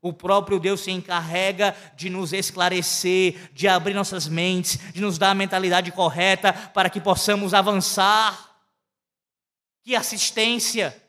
O 0.00 0.10
próprio 0.10 0.58
Deus 0.58 0.80
se 0.80 0.90
encarrega 0.90 1.76
de 1.94 2.08
nos 2.08 2.32
esclarecer, 2.32 3.52
de 3.52 3.68
abrir 3.68 3.92
nossas 3.92 4.26
mentes, 4.26 4.78
de 4.94 5.02
nos 5.02 5.18
dar 5.18 5.32
a 5.32 5.34
mentalidade 5.34 5.92
correta 5.92 6.54
para 6.54 6.88
que 6.88 7.02
possamos 7.02 7.52
avançar. 7.52 8.56
Que 9.82 9.94
assistência! 9.94 11.06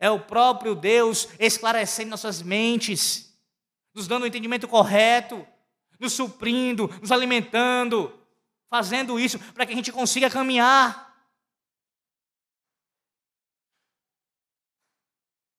É 0.00 0.10
o 0.10 0.18
próprio 0.18 0.74
Deus 0.74 1.28
esclarecendo 1.38 2.10
nossas 2.10 2.40
mentes, 2.40 3.38
nos 3.94 4.08
dando 4.08 4.22
o 4.22 4.26
entendimento 4.26 4.66
correto, 4.66 5.46
nos 6.00 6.14
suprindo, 6.14 6.88
nos 7.02 7.12
alimentando, 7.12 8.26
fazendo 8.70 9.20
isso 9.20 9.38
para 9.52 9.66
que 9.66 9.72
a 9.72 9.76
gente 9.76 9.92
consiga 9.92 10.30
caminhar. 10.30 11.06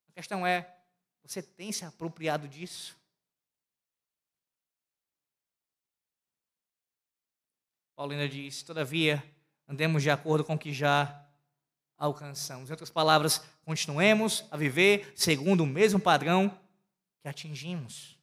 A 0.09 0.13
questão 0.13 0.45
é: 0.45 0.75
você 1.23 1.43
tem 1.43 1.71
se 1.71 1.85
apropriado 1.85 2.47
disso? 2.47 2.99
Paulo 7.95 8.13
ainda 8.13 8.27
diz: 8.27 8.63
todavia, 8.63 9.23
andemos 9.67 10.01
de 10.01 10.09
acordo 10.09 10.43
com 10.43 10.55
o 10.55 10.59
que 10.59 10.73
já 10.73 11.30
alcançamos. 12.03 12.69
Em 12.69 12.73
outras 12.73 12.89
palavras, 12.89 13.41
continuemos 13.63 14.43
a 14.51 14.57
viver 14.57 15.13
segundo 15.15 15.63
o 15.63 15.67
mesmo 15.67 15.99
padrão 15.99 16.57
que 17.21 17.27
atingimos. 17.27 18.17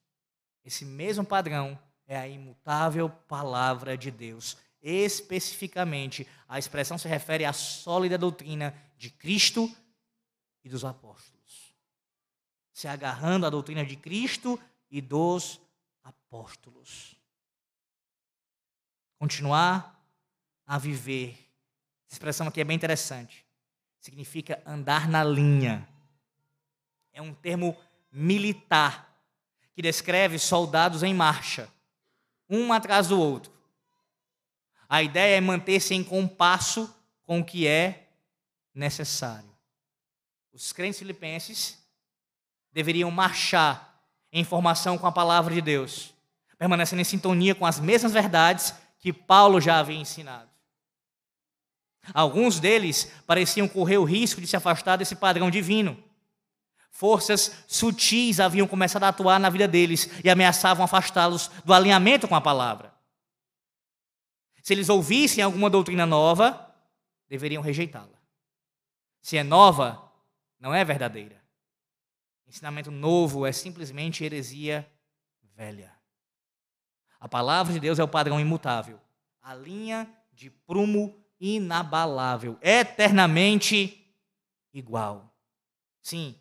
Esse 0.64 0.84
mesmo 0.84 1.24
padrão 1.24 1.78
é 2.06 2.16
a 2.16 2.28
imutável 2.28 3.08
palavra 3.08 3.96
de 3.96 4.10
Deus. 4.10 4.56
Especificamente, 4.82 6.26
a 6.48 6.58
expressão 6.58 6.98
se 6.98 7.08
refere 7.08 7.44
à 7.44 7.52
sólida 7.52 8.18
doutrina 8.18 8.74
de 8.96 9.10
Cristo 9.10 9.70
e 10.64 10.68
dos 10.68 10.84
apóstolos 10.84 11.38
se 12.78 12.86
agarrando 12.86 13.44
à 13.44 13.50
doutrina 13.50 13.84
de 13.84 13.96
Cristo 13.96 14.56
e 14.88 15.00
dos 15.00 15.60
apóstolos. 16.04 17.16
Continuar 19.18 20.00
a 20.64 20.78
viver. 20.78 21.30
Essa 22.06 22.14
expressão 22.14 22.46
aqui 22.46 22.60
é 22.60 22.64
bem 22.64 22.76
interessante. 22.76 23.44
Significa 24.00 24.62
andar 24.64 25.08
na 25.08 25.24
linha. 25.24 25.86
É 27.12 27.20
um 27.20 27.34
termo 27.34 27.76
militar 28.10 29.08
que 29.74 29.82
descreve 29.82 30.38
soldados 30.38 31.02
em 31.02 31.14
marcha, 31.14 31.68
um 32.48 32.72
atrás 32.72 33.08
do 33.08 33.20
outro. 33.20 33.52
A 34.88 35.02
ideia 35.02 35.36
é 35.36 35.40
manter-se 35.40 35.94
em 35.94 36.02
compasso 36.02 36.92
com 37.24 37.40
o 37.40 37.44
que 37.44 37.66
é 37.66 38.08
necessário. 38.74 39.48
Os 40.52 40.72
crentes 40.72 40.98
filipenses 40.98 41.78
deveriam 42.72 43.10
marchar 43.10 44.02
em 44.32 44.44
formação 44.44 44.96
com 44.96 45.06
a 45.06 45.12
palavra 45.12 45.54
de 45.54 45.60
Deus, 45.60 46.14
permanecendo 46.56 47.02
em 47.02 47.04
sintonia 47.04 47.54
com 47.54 47.66
as 47.66 47.78
mesmas 47.78 48.12
verdades 48.12 48.74
que 48.98 49.12
Paulo 49.12 49.60
já 49.60 49.78
havia 49.78 49.98
ensinado. 49.98 50.48
Alguns 52.14 52.58
deles 52.60 53.10
pareciam 53.26 53.68
correr 53.68 53.98
o 53.98 54.04
risco 54.04 54.40
de 54.40 54.46
se 54.46 54.56
afastar 54.56 54.96
desse 54.96 55.16
padrão 55.16 55.50
divino. 55.50 56.02
Forças 56.90 57.64
sutis 57.68 58.40
haviam 58.40 58.66
começado 58.66 59.04
a 59.04 59.08
atuar 59.08 59.38
na 59.38 59.50
vida 59.50 59.68
deles 59.68 60.10
e 60.24 60.28
ameaçavam 60.28 60.84
afastá-los 60.84 61.48
do 61.64 61.72
alinhamento 61.72 62.26
com 62.26 62.34
a 62.34 62.40
palavra. 62.40 62.92
Se 64.62 64.74
eles 64.74 64.88
ouvissem 64.88 65.42
alguma 65.42 65.70
doutrina 65.70 66.04
nova, 66.04 66.74
deveriam 67.28 67.62
rejeitá-la. 67.62 68.18
Se 69.22 69.36
é 69.36 69.42
nova, 69.42 70.10
não 70.58 70.74
é 70.74 70.84
verdadeira. 70.84 71.42
Ensinamento 72.46 72.90
novo 72.90 73.46
é 73.46 73.52
simplesmente 73.52 74.24
heresia 74.24 74.90
velha. 75.54 75.92
A 77.20 77.28
palavra 77.28 77.72
de 77.72 77.80
Deus 77.80 77.98
é 77.98 78.04
o 78.04 78.08
padrão 78.08 78.40
imutável, 78.40 79.00
a 79.42 79.54
linha 79.54 80.08
de 80.32 80.50
prumo 80.50 81.17
inabalável, 81.40 82.58
eternamente 82.60 84.04
igual. 84.72 85.32
Sim, 86.02 86.34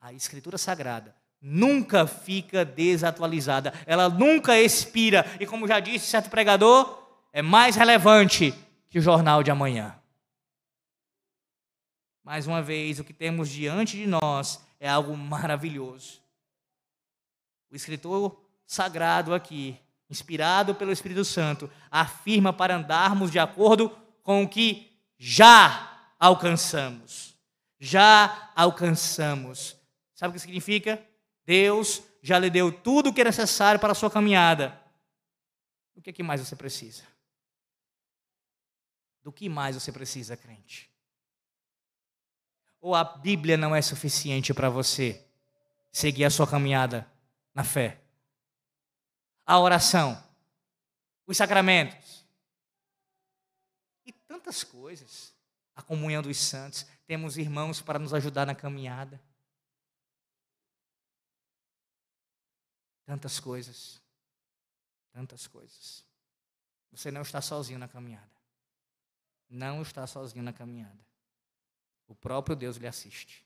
a 0.00 0.12
Escritura 0.12 0.58
Sagrada 0.58 1.16
nunca 1.40 2.06
fica 2.06 2.64
desatualizada, 2.64 3.72
ela 3.86 4.08
nunca 4.08 4.58
expira, 4.58 5.24
e 5.38 5.46
como 5.46 5.68
já 5.68 5.78
disse 5.80 6.06
certo 6.06 6.30
pregador, 6.30 7.06
é 7.32 7.42
mais 7.42 7.76
relevante 7.76 8.54
que 8.88 8.98
o 8.98 9.02
jornal 9.02 9.42
de 9.42 9.50
amanhã. 9.50 9.94
Mais 12.24 12.46
uma 12.46 12.60
vez, 12.60 12.98
o 12.98 13.04
que 13.04 13.12
temos 13.12 13.48
diante 13.48 13.96
de 13.96 14.06
nós 14.06 14.60
é 14.80 14.88
algo 14.88 15.16
maravilhoso. 15.16 16.20
O 17.70 17.76
escritor 17.76 18.40
sagrado 18.66 19.32
aqui, 19.32 19.78
inspirado 20.10 20.74
pelo 20.74 20.90
Espírito 20.90 21.24
Santo, 21.24 21.70
afirma 21.90 22.52
para 22.52 22.76
andarmos 22.76 23.30
de 23.30 23.38
acordo 23.38 23.96
com 24.26 24.42
o 24.42 24.48
que 24.48 24.92
já 25.16 26.12
alcançamos. 26.18 27.38
Já 27.78 28.50
alcançamos. 28.56 29.76
Sabe 30.16 30.32
o 30.32 30.34
que 30.34 30.40
significa? 30.40 31.00
Deus 31.44 32.02
já 32.20 32.36
lhe 32.36 32.50
deu 32.50 32.72
tudo 32.72 33.10
o 33.10 33.14
que 33.14 33.20
é 33.20 33.24
necessário 33.24 33.78
para 33.78 33.92
a 33.92 33.94
sua 33.94 34.10
caminhada. 34.10 34.82
O 35.94 36.02
que, 36.02 36.10
é 36.10 36.12
que 36.12 36.24
mais 36.24 36.40
você 36.40 36.56
precisa? 36.56 37.04
Do 39.22 39.30
que 39.30 39.48
mais 39.48 39.76
você 39.76 39.92
precisa, 39.92 40.36
crente? 40.36 40.90
Ou 42.80 42.96
a 42.96 43.04
Bíblia 43.04 43.56
não 43.56 43.76
é 43.76 43.80
suficiente 43.80 44.52
para 44.52 44.68
você 44.68 45.24
seguir 45.92 46.24
a 46.24 46.30
sua 46.30 46.48
caminhada 46.48 47.08
na 47.54 47.62
fé? 47.62 48.00
A 49.46 49.60
oração, 49.60 50.20
os 51.28 51.36
sacramentos, 51.36 52.15
tantas 54.46 54.62
coisas. 54.62 55.34
A 55.74 55.82
comunhão 55.82 56.22
dos 56.22 56.38
santos, 56.38 56.86
temos 57.04 57.36
irmãos 57.36 57.82
para 57.82 57.98
nos 57.98 58.14
ajudar 58.14 58.46
na 58.46 58.54
caminhada. 58.54 59.20
Tantas 63.04 63.40
coisas. 63.40 64.00
Tantas 65.12 65.46
coisas. 65.46 66.04
Você 66.92 67.10
não 67.10 67.22
está 67.22 67.42
sozinho 67.42 67.78
na 67.78 67.88
caminhada. 67.88 68.30
Não 69.48 69.82
está 69.82 70.06
sozinho 70.06 70.44
na 70.44 70.52
caminhada. 70.52 71.04
O 72.06 72.14
próprio 72.14 72.56
Deus 72.56 72.76
lhe 72.76 72.86
assiste. 72.86 73.44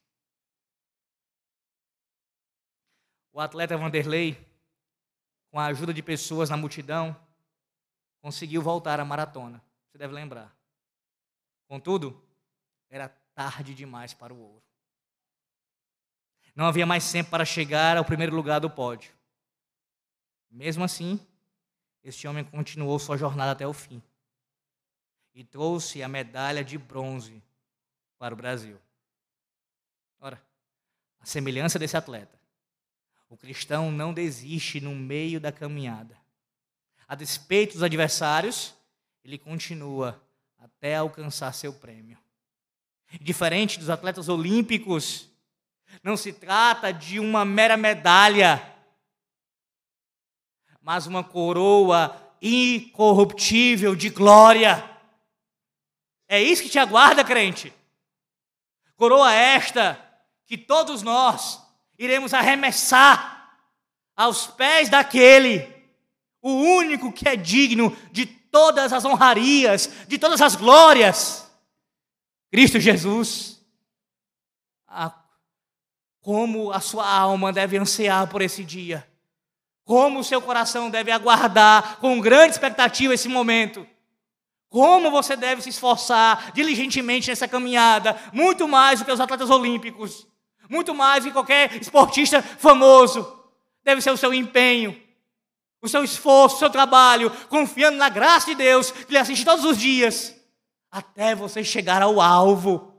O 3.32 3.40
atleta 3.40 3.76
Vanderlei, 3.76 4.36
com 5.51 5.59
a 5.59 5.66
ajuda 5.66 5.94
de 5.94 6.03
pessoas 6.03 6.51
na 6.51 6.57
multidão, 6.57 7.16
conseguiu 8.20 8.61
voltar 8.62 9.01
à 9.01 9.05
maratona. 9.05 9.64
Você 9.88 9.98
deve 9.98 10.12
lembrar. 10.12 10.59
Contudo, 11.70 12.20
era 12.88 13.08
tarde 13.32 13.76
demais 13.76 14.12
para 14.12 14.34
o 14.34 14.40
ouro. 14.40 14.64
Não 16.52 16.66
havia 16.66 16.84
mais 16.84 17.12
tempo 17.12 17.30
para 17.30 17.44
chegar 17.44 17.96
ao 17.96 18.04
primeiro 18.04 18.34
lugar 18.34 18.58
do 18.58 18.68
pódio. 18.68 19.12
Mesmo 20.50 20.82
assim, 20.82 21.24
este 22.02 22.26
homem 22.26 22.42
continuou 22.42 22.98
sua 22.98 23.16
jornada 23.16 23.52
até 23.52 23.64
o 23.68 23.72
fim 23.72 24.02
e 25.32 25.44
trouxe 25.44 26.02
a 26.02 26.08
medalha 26.08 26.64
de 26.64 26.76
bronze 26.76 27.40
para 28.18 28.34
o 28.34 28.36
Brasil. 28.36 28.76
Ora, 30.18 30.42
a 31.20 31.24
semelhança 31.24 31.78
desse 31.78 31.96
atleta, 31.96 32.36
o 33.28 33.36
cristão 33.36 33.92
não 33.92 34.12
desiste 34.12 34.80
no 34.80 34.92
meio 34.92 35.40
da 35.40 35.52
caminhada. 35.52 36.18
A 37.06 37.14
despeito 37.14 37.74
dos 37.74 37.84
adversários, 37.84 38.74
ele 39.22 39.38
continua 39.38 40.20
até 40.80 40.96
alcançar 40.96 41.52
seu 41.52 41.74
prêmio. 41.74 42.18
Diferente 43.20 43.78
dos 43.78 43.90
atletas 43.90 44.30
olímpicos, 44.30 45.28
não 46.02 46.16
se 46.16 46.32
trata 46.32 46.90
de 46.90 47.20
uma 47.20 47.44
mera 47.44 47.76
medalha, 47.76 48.66
mas 50.80 51.06
uma 51.06 51.22
coroa 51.22 52.16
incorruptível 52.40 53.94
de 53.94 54.08
glória. 54.08 54.82
É 56.26 56.42
isso 56.42 56.62
que 56.62 56.70
te 56.70 56.78
aguarda, 56.78 57.22
crente. 57.22 57.70
Coroa 58.96 59.34
esta 59.34 60.02
que 60.46 60.56
todos 60.56 61.02
nós 61.02 61.60
iremos 61.98 62.32
arremessar 62.32 63.54
aos 64.16 64.46
pés 64.46 64.88
daquele, 64.88 65.68
o 66.40 66.52
único 66.52 67.12
que 67.12 67.28
é 67.28 67.36
digno 67.36 67.94
de 68.10 68.39
todas 68.51 68.92
as 68.92 69.05
honrarias, 69.05 69.90
de 70.09 70.18
todas 70.18 70.40
as 70.40 70.57
glórias. 70.57 71.48
Cristo 72.51 72.80
Jesus. 72.80 73.61
Ah, 74.86 75.14
como 76.20 76.72
a 76.72 76.80
sua 76.80 77.09
alma 77.09 77.53
deve 77.53 77.76
ansiar 77.76 78.26
por 78.26 78.42
esse 78.42 78.64
dia. 78.64 79.07
Como 79.84 80.20
o 80.20 80.24
seu 80.24 80.40
coração 80.40 80.90
deve 80.90 81.11
aguardar 81.11 81.96
com 81.98 82.20
grande 82.20 82.53
expectativa 82.53 83.14
esse 83.14 83.28
momento. 83.28 83.86
Como 84.68 85.11
você 85.11 85.34
deve 85.34 85.62
se 85.62 85.70
esforçar 85.70 86.53
diligentemente 86.53 87.28
nessa 87.28 87.48
caminhada, 87.48 88.16
muito 88.32 88.68
mais 88.68 89.01
do 89.01 89.05
que 89.05 89.11
os 89.11 89.18
atletas 89.18 89.51
olímpicos, 89.51 90.28
muito 90.68 90.94
mais 90.94 91.24
do 91.24 91.28
que 91.28 91.32
qualquer 91.32 91.74
esportista 91.76 92.40
famoso. 92.40 93.36
Deve 93.82 94.01
ser 94.01 94.12
o 94.12 94.16
seu 94.16 94.32
empenho, 94.32 94.96
o 95.82 95.88
seu 95.88 96.04
esforço, 96.04 96.56
o 96.56 96.58
seu 96.58 96.70
trabalho, 96.70 97.30
confiando 97.48 97.96
na 97.96 98.08
graça 98.08 98.46
de 98.46 98.54
Deus 98.54 98.90
que 98.90 99.12
lhe 99.12 99.18
assiste 99.18 99.44
todos 99.44 99.64
os 99.64 99.78
dias, 99.78 100.34
até 100.90 101.34
você 101.34 101.64
chegar 101.64 102.02
ao 102.02 102.20
alvo 102.20 102.90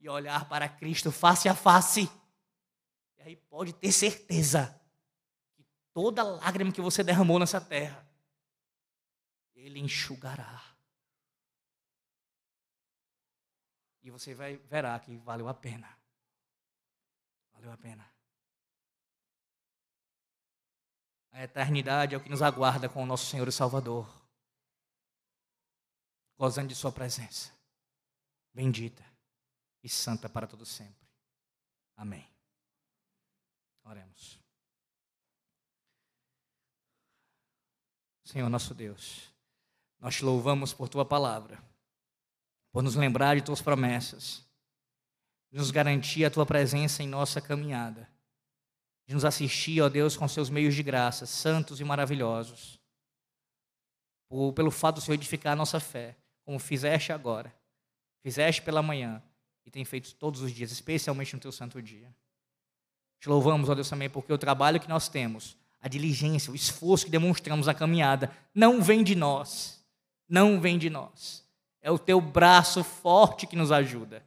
e 0.00 0.08
olhar 0.08 0.48
para 0.48 0.68
Cristo 0.68 1.10
face 1.10 1.48
a 1.48 1.54
face. 1.54 2.10
E 3.18 3.22
aí 3.22 3.36
pode 3.36 3.72
ter 3.72 3.92
certeza 3.92 4.78
que 5.56 5.64
toda 5.92 6.22
lágrima 6.22 6.72
que 6.72 6.80
você 6.80 7.02
derramou 7.02 7.38
nessa 7.38 7.60
terra, 7.60 8.06
Ele 9.54 9.80
enxugará. 9.80 10.62
E 14.02 14.10
você 14.10 14.34
vai 14.34 14.56
verá 14.56 14.98
que 14.98 15.16
valeu 15.16 15.48
a 15.48 15.54
pena. 15.54 15.88
Valeu 17.54 17.72
a 17.72 17.76
pena. 17.78 18.13
A 21.34 21.42
eternidade 21.42 22.14
é 22.14 22.16
o 22.16 22.20
que 22.20 22.30
nos 22.30 22.42
aguarda 22.42 22.88
com 22.88 23.02
o 23.02 23.06
nosso 23.06 23.26
Senhor 23.26 23.48
e 23.48 23.52
Salvador, 23.52 24.08
gozando 26.38 26.68
de 26.68 26.76
Sua 26.76 26.92
presença, 26.92 27.52
bendita 28.52 29.04
e 29.82 29.88
santa 29.88 30.28
para 30.28 30.46
todo 30.46 30.64
sempre. 30.64 31.08
Amém. 31.96 32.24
Oremos. 33.82 34.38
Senhor 38.22 38.48
nosso 38.48 38.72
Deus, 38.72 39.28
nós 39.98 40.14
te 40.14 40.24
louvamos 40.24 40.72
por 40.72 40.88
tua 40.88 41.04
palavra, 41.04 41.60
por 42.70 42.80
nos 42.80 42.94
lembrar 42.94 43.34
de 43.34 43.42
tuas 43.42 43.60
promessas, 43.60 44.44
nos 45.50 45.72
garantir 45.72 46.24
a 46.24 46.30
tua 46.30 46.46
presença 46.46 47.02
em 47.02 47.08
nossa 47.08 47.40
caminhada 47.40 48.13
de 49.06 49.14
nos 49.14 49.24
assistir, 49.24 49.80
ó 49.80 49.88
Deus, 49.88 50.16
com 50.16 50.26
seus 50.26 50.48
meios 50.48 50.74
de 50.74 50.82
graça, 50.82 51.26
santos 51.26 51.80
e 51.80 51.84
maravilhosos. 51.84 52.80
Por, 54.28 54.52
pelo 54.52 54.70
fato 54.70 54.96
do 54.96 55.00
Senhor 55.00 55.14
edificar 55.14 55.52
a 55.52 55.56
nossa 55.56 55.78
fé, 55.78 56.16
como 56.44 56.58
fizeste 56.58 57.12
agora, 57.12 57.54
fizeste 58.22 58.62
pela 58.62 58.82
manhã 58.82 59.22
e 59.66 59.70
tem 59.70 59.84
feito 59.84 60.14
todos 60.14 60.40
os 60.40 60.52
dias, 60.52 60.72
especialmente 60.72 61.34
no 61.34 61.40
teu 61.40 61.52
santo 61.52 61.80
dia. 61.82 62.14
Te 63.20 63.28
louvamos, 63.28 63.68
ó 63.68 63.74
Deus, 63.74 63.88
também 63.88 64.10
porque 64.10 64.32
o 64.32 64.38
trabalho 64.38 64.80
que 64.80 64.88
nós 64.88 65.08
temos, 65.08 65.56
a 65.80 65.88
diligência, 65.88 66.52
o 66.52 66.54
esforço 66.54 67.06
que 67.06 67.10
demonstramos 67.10 67.66
na 67.66 67.74
caminhada, 67.74 68.30
não 68.54 68.82
vem 68.82 69.02
de 69.02 69.14
nós. 69.14 69.82
Não 70.28 70.60
vem 70.60 70.78
de 70.78 70.88
nós. 70.88 71.44
É 71.80 71.90
o 71.90 71.98
teu 71.98 72.20
braço 72.20 72.82
forte 72.82 73.46
que 73.46 73.56
nos 73.56 73.70
ajuda, 73.70 74.24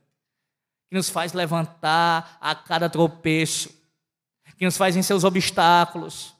que 0.88 0.96
nos 0.96 1.10
faz 1.10 1.34
levantar 1.34 2.38
a 2.40 2.54
cada 2.54 2.90
tropeço, 2.90 3.76
que 4.58 4.66
nos 4.66 4.78
faz 4.78 4.96
vencer 4.96 5.16
os 5.16 5.24
obstáculos, 5.24 6.36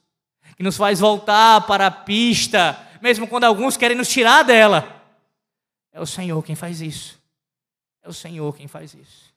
que 0.56 0.62
nos 0.62 0.76
faz 0.76 1.00
voltar 1.00 1.66
para 1.66 1.86
a 1.86 1.90
pista, 1.90 2.78
mesmo 3.00 3.28
quando 3.28 3.44
alguns 3.44 3.76
querem 3.76 3.96
nos 3.96 4.08
tirar 4.08 4.42
dela. 4.42 5.02
É 5.92 6.00
o 6.00 6.06
Senhor 6.06 6.42
quem 6.42 6.56
faz 6.56 6.80
isso. 6.80 7.18
É 8.02 8.08
o 8.08 8.12
Senhor 8.12 8.54
quem 8.56 8.66
faz 8.66 8.94
isso. 8.94 9.34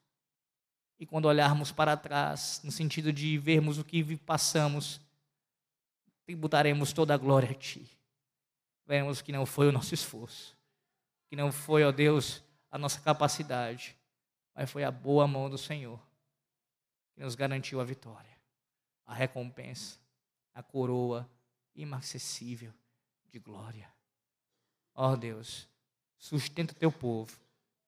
E 1.00 1.06
quando 1.06 1.26
olharmos 1.26 1.72
para 1.72 1.98
trás, 1.98 2.62
no 2.64 2.72
sentido 2.72 3.12
de 3.12 3.38
vermos 3.38 3.78
o 3.78 3.84
que 3.84 4.16
passamos, 4.18 5.02
tributaremos 6.26 6.94
toda 6.94 7.14
a 7.14 7.18
glória 7.18 7.50
a 7.50 7.54
Ti. 7.54 7.86
Vemos 8.86 9.22
que 9.22 9.32
não 9.32 9.46
foi 9.46 9.68
o 9.68 9.72
nosso 9.72 9.94
esforço, 9.94 10.56
que 11.30 11.36
não 11.36 11.52
foi, 11.52 11.84
ó 11.84 11.92
Deus, 11.92 12.44
a 12.70 12.78
nossa 12.78 13.00
capacidade, 13.00 13.96
mas 14.56 14.70
foi 14.70 14.84
a 14.84 14.92
boa 14.92 15.28
mão 15.28 15.50
do 15.50 15.58
Senhor 15.58 16.00
que 17.14 17.22
nos 17.22 17.36
garantiu 17.36 17.82
a 17.82 17.84
vitória, 17.84 18.31
a 19.12 19.14
recompensa, 19.14 20.00
a 20.54 20.64
coroa 20.64 21.30
inacessível 21.76 22.72
de 23.30 23.40
glória. 23.40 23.90
Ó 24.96 25.18
Deus, 25.18 25.68
sustenta 26.18 26.72
o 26.72 26.78
teu 26.78 26.94
povo, 26.94 27.38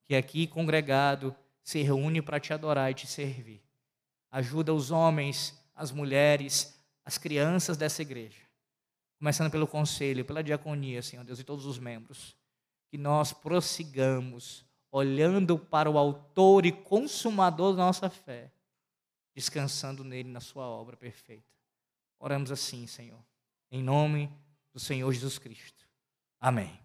que 0.03 0.15
aqui 0.15 0.45
congregado 0.45 1.34
se 1.63 1.82
reúne 1.82 2.21
para 2.21 2.41
te 2.41 2.51
adorar 2.51 2.91
e 2.91 2.93
te 2.93 3.07
servir. 3.07 3.63
Ajuda 4.30 4.74
os 4.74 4.91
homens, 4.91 5.57
as 5.74 5.93
mulheres, 5.93 6.78
as 7.05 7.17
crianças 7.17 7.78
dessa 7.78 8.01
igreja, 8.01 8.41
começando 9.17 9.49
pelo 9.49 9.65
conselho, 9.65 10.26
pela 10.26 10.43
diaconia, 10.43 11.01
Senhor 11.01 11.24
Deus, 11.24 11.39
e 11.39 11.43
todos 11.45 11.65
os 11.65 11.80
membros, 11.80 12.36
que 12.89 12.97
nós 12.97 13.32
prossigamos 13.32 14.65
olhando 14.91 15.57
para 15.57 15.89
o 15.89 15.97
autor 15.97 16.65
e 16.65 16.71
consumador 16.74 17.78
da 17.78 17.86
nossa 17.86 18.09
fé, 18.09 18.51
descansando 19.34 20.04
nele 20.04 20.30
na 20.30 20.40
sua 20.40 20.66
obra 20.66 20.96
perfeita. 20.96 21.58
Oramos 22.20 22.52
assim, 22.52 22.88
Senhor, 22.88 23.24
em 23.72 23.84
nome 23.84 24.32
do 24.72 24.80
Senhor 24.80 25.12
Jesus 25.12 25.38
Cristo. 25.38 25.88
Amém. 26.40 26.83